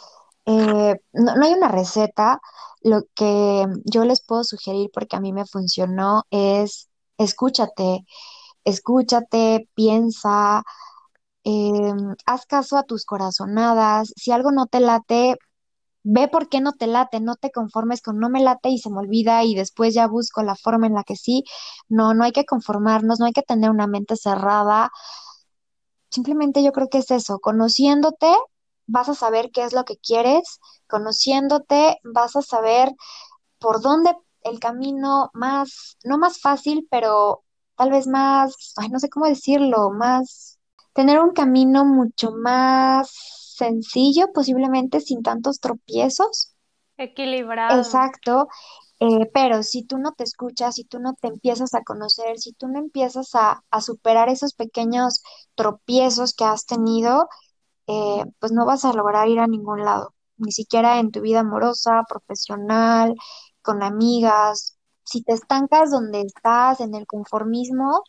Eh, 0.47 0.97
no, 1.13 1.37
no 1.37 1.45
hay 1.47 1.53
una 1.55 1.69
receta, 1.69 2.41
lo 2.83 3.03
que 3.15 3.67
yo 3.85 4.05
les 4.05 4.25
puedo 4.25 4.45
sugerir, 4.45 4.91
porque 4.93 5.17
a 5.17 5.21
mí 5.21 5.33
me 5.33 5.47
funcionó, 5.47 6.25
es 6.31 6.89
escúchate, 7.19 8.05
escúchate, 8.65 9.69
piensa, 9.75 10.63
em, 11.45 12.15
haz 12.27 12.47
caso 12.47 12.77
a 12.79 12.85
tus 12.85 13.05
corazonadas. 13.05 14.13
Si 14.17 14.33
algo 14.33 14.53
no 14.53 14.67
te 14.67 14.81
late, 14.81 15.37
ve 16.05 16.29
por 16.29 16.49
qué 16.51 16.61
no 16.61 16.73
te 16.75 16.87
late, 16.89 17.21
no 17.21 17.37
te 17.37 17.51
conformes 17.53 18.03
con 18.03 18.19
no 18.21 18.31
me 18.31 18.43
late 18.43 18.71
y 18.71 18.79
se 18.79 18.91
me 18.91 18.99
olvida 19.01 19.45
y 19.45 19.55
después 19.57 19.95
ya 19.95 20.07
busco 20.09 20.43
la 20.43 20.57
forma 20.57 20.87
en 20.89 20.95
la 20.95 21.05
que 21.05 21.17
sí. 21.17 21.45
No, 21.89 22.15
no 22.15 22.25
hay 22.25 22.33
que 22.33 22.45
conformarnos, 22.47 23.21
no 23.21 23.27
hay 23.27 23.33
que 23.33 23.43
tener 23.43 23.71
una 23.71 23.87
mente 23.89 24.17
cerrada. 24.17 24.91
Simplemente 26.11 26.63
yo 26.63 26.73
creo 26.73 26.89
que 26.89 26.99
es 26.99 27.11
eso, 27.11 27.39
conociéndote, 27.41 28.27
vas 28.91 29.09
a 29.09 29.15
saber 29.15 29.51
qué 29.53 29.65
es 29.65 29.73
lo 29.73 29.85
que 29.85 29.97
quieres, 29.99 30.61
conociéndote, 30.89 31.99
vas 32.05 32.37
a 32.37 32.43
saber 32.43 32.91
por 33.59 33.81
dónde 33.81 34.17
el 34.43 34.59
camino 34.59 35.31
más, 35.35 35.97
no 36.05 36.19
más 36.19 36.41
fácil, 36.41 36.87
pero 36.91 37.45
tal 37.77 37.91
vez 37.91 38.07
más, 38.07 38.75
ay, 38.77 38.89
no 38.89 38.99
sé 38.99 39.09
cómo 39.09 39.27
decirlo, 39.27 39.91
más, 39.91 40.59
tener 40.95 41.21
un 41.21 41.33
camino 41.33 41.85
mucho 41.85 42.33
más 42.33 43.11
sencillo, 43.57 44.33
posiblemente 44.33 45.01
sin 45.01 45.23
tantos 45.23 45.61
tropiezos. 45.61 46.55
Equilibrado. 46.97 47.79
Exacto. 47.79 48.49
Eh, 49.01 49.31
pero 49.33 49.63
si 49.63 49.83
tú 49.85 49.97
no 49.99 50.13
te 50.13 50.25
escuchas, 50.25 50.75
si 50.75 50.85
tú 50.85 50.99
no 50.99 51.15
te 51.15 51.29
empiezas 51.29 51.75
a 51.75 51.83
conocer, 51.83 52.39
si 52.39 52.53
tú 52.53 52.69
no 52.69 52.79
empiezas 52.79 53.35
a, 53.35 53.63
a 53.71 53.81
superar 53.81 54.29
esos 54.29 54.53
pequeños 54.53 55.23
tropiezos 55.55 56.35
que 56.35 56.45
has 56.45 56.67
tenido, 56.67 57.29
eh, 57.91 58.25
pues 58.39 58.53
no 58.53 58.67
vas 58.67 58.85
a 58.85 58.93
lograr 58.93 59.29
ir 59.29 59.41
a 59.41 59.47
ningún 59.47 59.85
lado, 59.85 60.15
ni 60.37 60.53
siquiera 60.53 61.01
en 61.01 61.11
tu 61.11 61.21
vida 61.21 61.41
amorosa, 61.41 62.05
profesional, 62.09 63.15
con 63.63 63.83
amigas. 63.83 64.79
Si 65.03 65.23
te 65.23 65.33
estancas 65.33 65.91
donde 65.91 66.21
estás, 66.21 66.81
en 66.81 66.95
el 66.95 67.07
conformismo, 67.07 68.05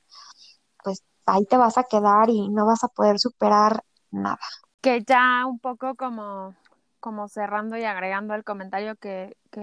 pues 0.84 1.04
ahí 1.26 1.46
te 1.46 1.58
vas 1.58 1.78
a 1.78 1.84
quedar 1.84 2.30
y 2.30 2.50
no 2.50 2.66
vas 2.66 2.84
a 2.84 2.90
poder 2.90 3.20
superar 3.20 3.84
nada. 4.12 4.40
Que 4.82 5.04
ya 5.04 5.46
un 5.48 5.60
poco 5.60 5.96
como, 5.96 6.56
como 7.00 7.28
cerrando 7.28 7.76
y 7.78 7.84
agregando 7.84 8.36
el 8.36 8.44
comentario 8.44 8.96
que, 8.98 9.36
que 9.50 9.62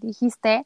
dijiste, 0.00 0.64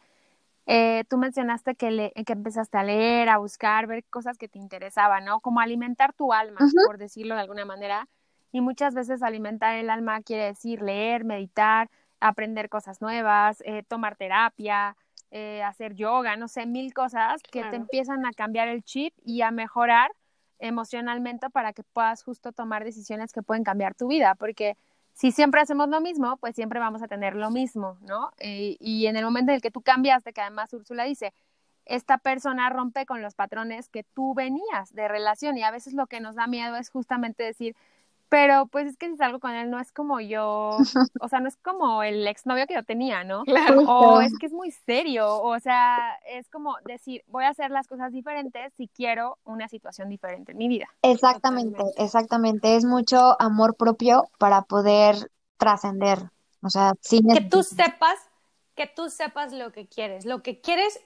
eh, 0.66 1.04
tú 1.08 1.18
mencionaste 1.18 1.74
que, 1.74 1.90
le, 1.90 2.12
que 2.12 2.32
empezaste 2.32 2.78
a 2.78 2.84
leer, 2.84 3.28
a 3.28 3.38
buscar, 3.38 3.86
ver 3.86 4.04
cosas 4.04 4.38
que 4.38 4.48
te 4.48 4.58
interesaban, 4.58 5.24
¿no? 5.24 5.40
Como 5.40 5.60
alimentar 5.60 6.12
tu 6.12 6.32
alma, 6.32 6.60
por 6.86 6.98
decirlo 6.98 7.34
de 7.34 7.40
alguna 7.40 7.64
manera. 7.64 8.08
Y 8.52 8.60
muchas 8.60 8.94
veces 8.94 9.22
alimentar 9.22 9.76
el 9.76 9.90
alma 9.90 10.22
quiere 10.22 10.44
decir 10.44 10.82
leer, 10.82 11.24
meditar, 11.24 11.90
aprender 12.20 12.68
cosas 12.68 13.00
nuevas, 13.00 13.62
eh, 13.64 13.82
tomar 13.88 14.16
terapia, 14.16 14.96
eh, 15.30 15.62
hacer 15.62 15.94
yoga, 15.94 16.36
no 16.36 16.46
sé, 16.46 16.66
mil 16.66 16.92
cosas 16.92 17.42
que 17.50 17.64
te 17.64 17.76
empiezan 17.76 18.26
a 18.26 18.32
cambiar 18.32 18.68
el 18.68 18.82
chip 18.82 19.14
y 19.24 19.40
a 19.40 19.50
mejorar 19.50 20.10
emocionalmente 20.58 21.50
para 21.50 21.72
que 21.72 21.82
puedas 21.82 22.22
justo 22.22 22.52
tomar 22.52 22.84
decisiones 22.84 23.32
que 23.32 23.42
pueden 23.42 23.64
cambiar 23.64 23.94
tu 23.94 24.08
vida, 24.08 24.34
porque 24.34 24.76
si 25.14 25.32
siempre 25.32 25.60
hacemos 25.60 25.88
lo 25.88 26.00
mismo, 26.00 26.36
pues 26.36 26.54
siempre 26.54 26.80
vamos 26.80 27.02
a 27.02 27.08
tener 27.08 27.34
lo 27.34 27.50
mismo, 27.50 27.98
¿no? 28.02 28.30
Eh, 28.38 28.76
y 28.78 29.06
en 29.06 29.16
el 29.16 29.24
momento 29.24 29.50
en 29.50 29.56
el 29.56 29.62
que 29.62 29.70
tú 29.70 29.82
cambiaste, 29.82 30.32
que 30.32 30.40
además 30.40 30.72
Úrsula 30.72 31.04
dice, 31.04 31.32
esta 31.84 32.18
persona 32.18 32.70
rompe 32.70 33.06
con 33.06 33.22
los 33.22 33.34
patrones 33.34 33.88
que 33.88 34.04
tú 34.04 34.34
venías 34.34 34.94
de 34.94 35.08
relación 35.08 35.58
y 35.58 35.62
a 35.62 35.70
veces 35.70 35.94
lo 35.94 36.06
que 36.06 36.20
nos 36.20 36.36
da 36.36 36.46
miedo 36.46 36.76
es 36.76 36.90
justamente 36.90 37.42
decir, 37.42 37.74
pero 38.32 38.64
pues 38.64 38.86
es 38.86 38.96
que 38.96 39.10
si 39.10 39.16
salgo 39.18 39.40
con 39.40 39.50
él 39.50 39.68
no 39.68 39.78
es 39.78 39.92
como 39.92 40.18
yo, 40.18 40.78
o 41.20 41.28
sea, 41.28 41.40
no 41.40 41.48
es 41.48 41.58
como 41.58 42.02
el 42.02 42.26
exnovio 42.26 42.66
que 42.66 42.72
yo 42.72 42.82
tenía, 42.82 43.24
¿no? 43.24 43.44
Claro. 43.44 43.82
O 43.82 44.22
es 44.22 44.32
que 44.40 44.46
es 44.46 44.52
muy 44.54 44.70
serio, 44.70 45.42
o 45.42 45.60
sea, 45.60 46.18
es 46.26 46.48
como 46.48 46.76
decir, 46.86 47.22
voy 47.26 47.44
a 47.44 47.50
hacer 47.50 47.70
las 47.70 47.86
cosas 47.86 48.10
diferentes 48.10 48.72
si 48.78 48.88
quiero 48.88 49.36
una 49.44 49.68
situación 49.68 50.08
diferente 50.08 50.52
en 50.52 50.58
mi 50.58 50.68
vida. 50.68 50.86
Exactamente, 51.02 51.82
exactamente. 51.98 52.74
Es 52.74 52.86
mucho 52.86 53.36
amor 53.38 53.76
propio 53.76 54.24
para 54.38 54.62
poder 54.62 55.30
trascender. 55.58 56.30
O 56.62 56.70
sea, 56.70 56.94
sin 57.02 57.28
que 57.28 57.42
tú 57.42 57.62
sepas, 57.62 58.16
que 58.74 58.86
tú 58.86 59.10
sepas 59.10 59.52
lo 59.52 59.72
que 59.72 59.88
quieres, 59.88 60.24
lo 60.24 60.42
que 60.42 60.58
quieres 60.62 60.98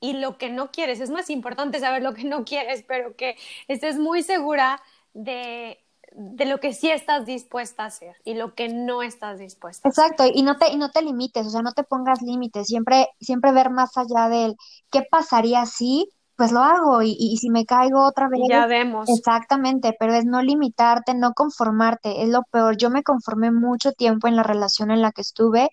y 0.00 0.14
lo 0.14 0.36
que 0.36 0.50
no 0.50 0.72
quieres. 0.72 0.98
Es 0.98 1.10
más 1.10 1.30
importante 1.30 1.78
saber 1.78 2.02
lo 2.02 2.12
que 2.12 2.24
no 2.24 2.44
quieres, 2.44 2.82
pero 2.88 3.14
que 3.14 3.36
estés 3.68 4.00
muy 4.00 4.24
segura 4.24 4.82
de, 5.14 5.85
de 6.16 6.46
lo 6.46 6.60
que 6.60 6.72
sí 6.72 6.90
estás 6.90 7.26
dispuesta 7.26 7.84
a 7.84 7.86
hacer 7.86 8.16
y 8.24 8.34
lo 8.34 8.54
que 8.54 8.68
no 8.68 9.02
estás 9.02 9.38
dispuesta. 9.38 9.88
Exacto, 9.88 10.24
y 10.32 10.42
no 10.42 10.56
te 10.56 10.72
y 10.72 10.76
no 10.76 10.90
te 10.90 11.02
limites, 11.02 11.46
o 11.46 11.50
sea, 11.50 11.62
no 11.62 11.72
te 11.72 11.84
pongas 11.84 12.22
límites, 12.22 12.66
siempre 12.66 13.08
siempre 13.20 13.52
ver 13.52 13.70
más 13.70 13.96
allá 13.96 14.28
del 14.28 14.56
qué 14.90 15.02
pasaría 15.10 15.66
si 15.66 16.10
pues 16.36 16.52
lo 16.52 16.60
hago 16.60 17.00
y, 17.00 17.16
y, 17.18 17.38
si 17.38 17.48
me 17.48 17.64
caigo 17.64 18.06
otra 18.06 18.28
vez. 18.28 18.40
Ya 18.46 18.66
vemos. 18.66 19.08
Exactamente, 19.08 19.96
pero 19.98 20.12
es 20.12 20.26
no 20.26 20.42
limitarte, 20.42 21.14
no 21.14 21.32
conformarte, 21.32 22.22
es 22.22 22.28
lo 22.28 22.42
peor. 22.50 22.76
Yo 22.76 22.90
me 22.90 23.02
conformé 23.02 23.50
mucho 23.50 23.92
tiempo 23.92 24.28
en 24.28 24.36
la 24.36 24.42
relación 24.42 24.90
en 24.90 25.00
la 25.00 25.12
que 25.12 25.22
estuve 25.22 25.70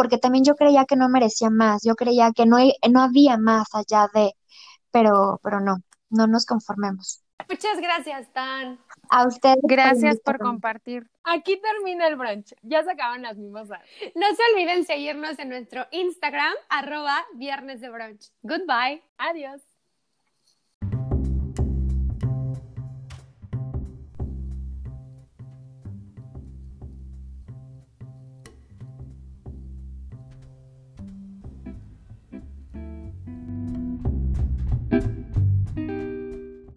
porque 0.00 0.16
también 0.16 0.44
yo 0.44 0.54
creía 0.54 0.86
que 0.86 0.96
no 0.96 1.10
merecía 1.10 1.50
más, 1.50 1.82
yo 1.84 1.94
creía 1.94 2.32
que 2.32 2.46
no, 2.46 2.56
no 2.90 3.02
había 3.02 3.36
más 3.36 3.68
allá 3.74 4.08
de, 4.14 4.32
pero, 4.90 5.40
pero 5.42 5.60
no, 5.60 5.76
no 6.08 6.26
nos 6.26 6.46
conformemos. 6.46 7.22
Muchas 7.48 7.80
gracias, 7.80 8.32
Tan. 8.32 8.78
A 9.10 9.26
ustedes. 9.26 9.58
Gracias 9.62 10.20
por, 10.20 10.38
compartir. 10.38 11.08
Aquí 11.24 11.60
termina 11.60 12.06
el 12.06 12.16
brunch. 12.16 12.54
Ya 12.62 12.82
se 12.84 12.92
acaban 12.92 13.22
las 13.22 13.36
mimosas. 13.36 13.80
No 14.14 14.26
se 14.34 14.42
olviden 14.52 14.84
seguirnos 14.84 15.38
en 15.38 15.48
nuestro 15.48 15.86
Instagram, 15.90 16.54
arroba 16.68 17.24
viernes 17.34 17.80
de 17.80 17.90
brunch. 17.90 18.30
Goodbye. 18.42 19.02
Adiós. 19.18 19.69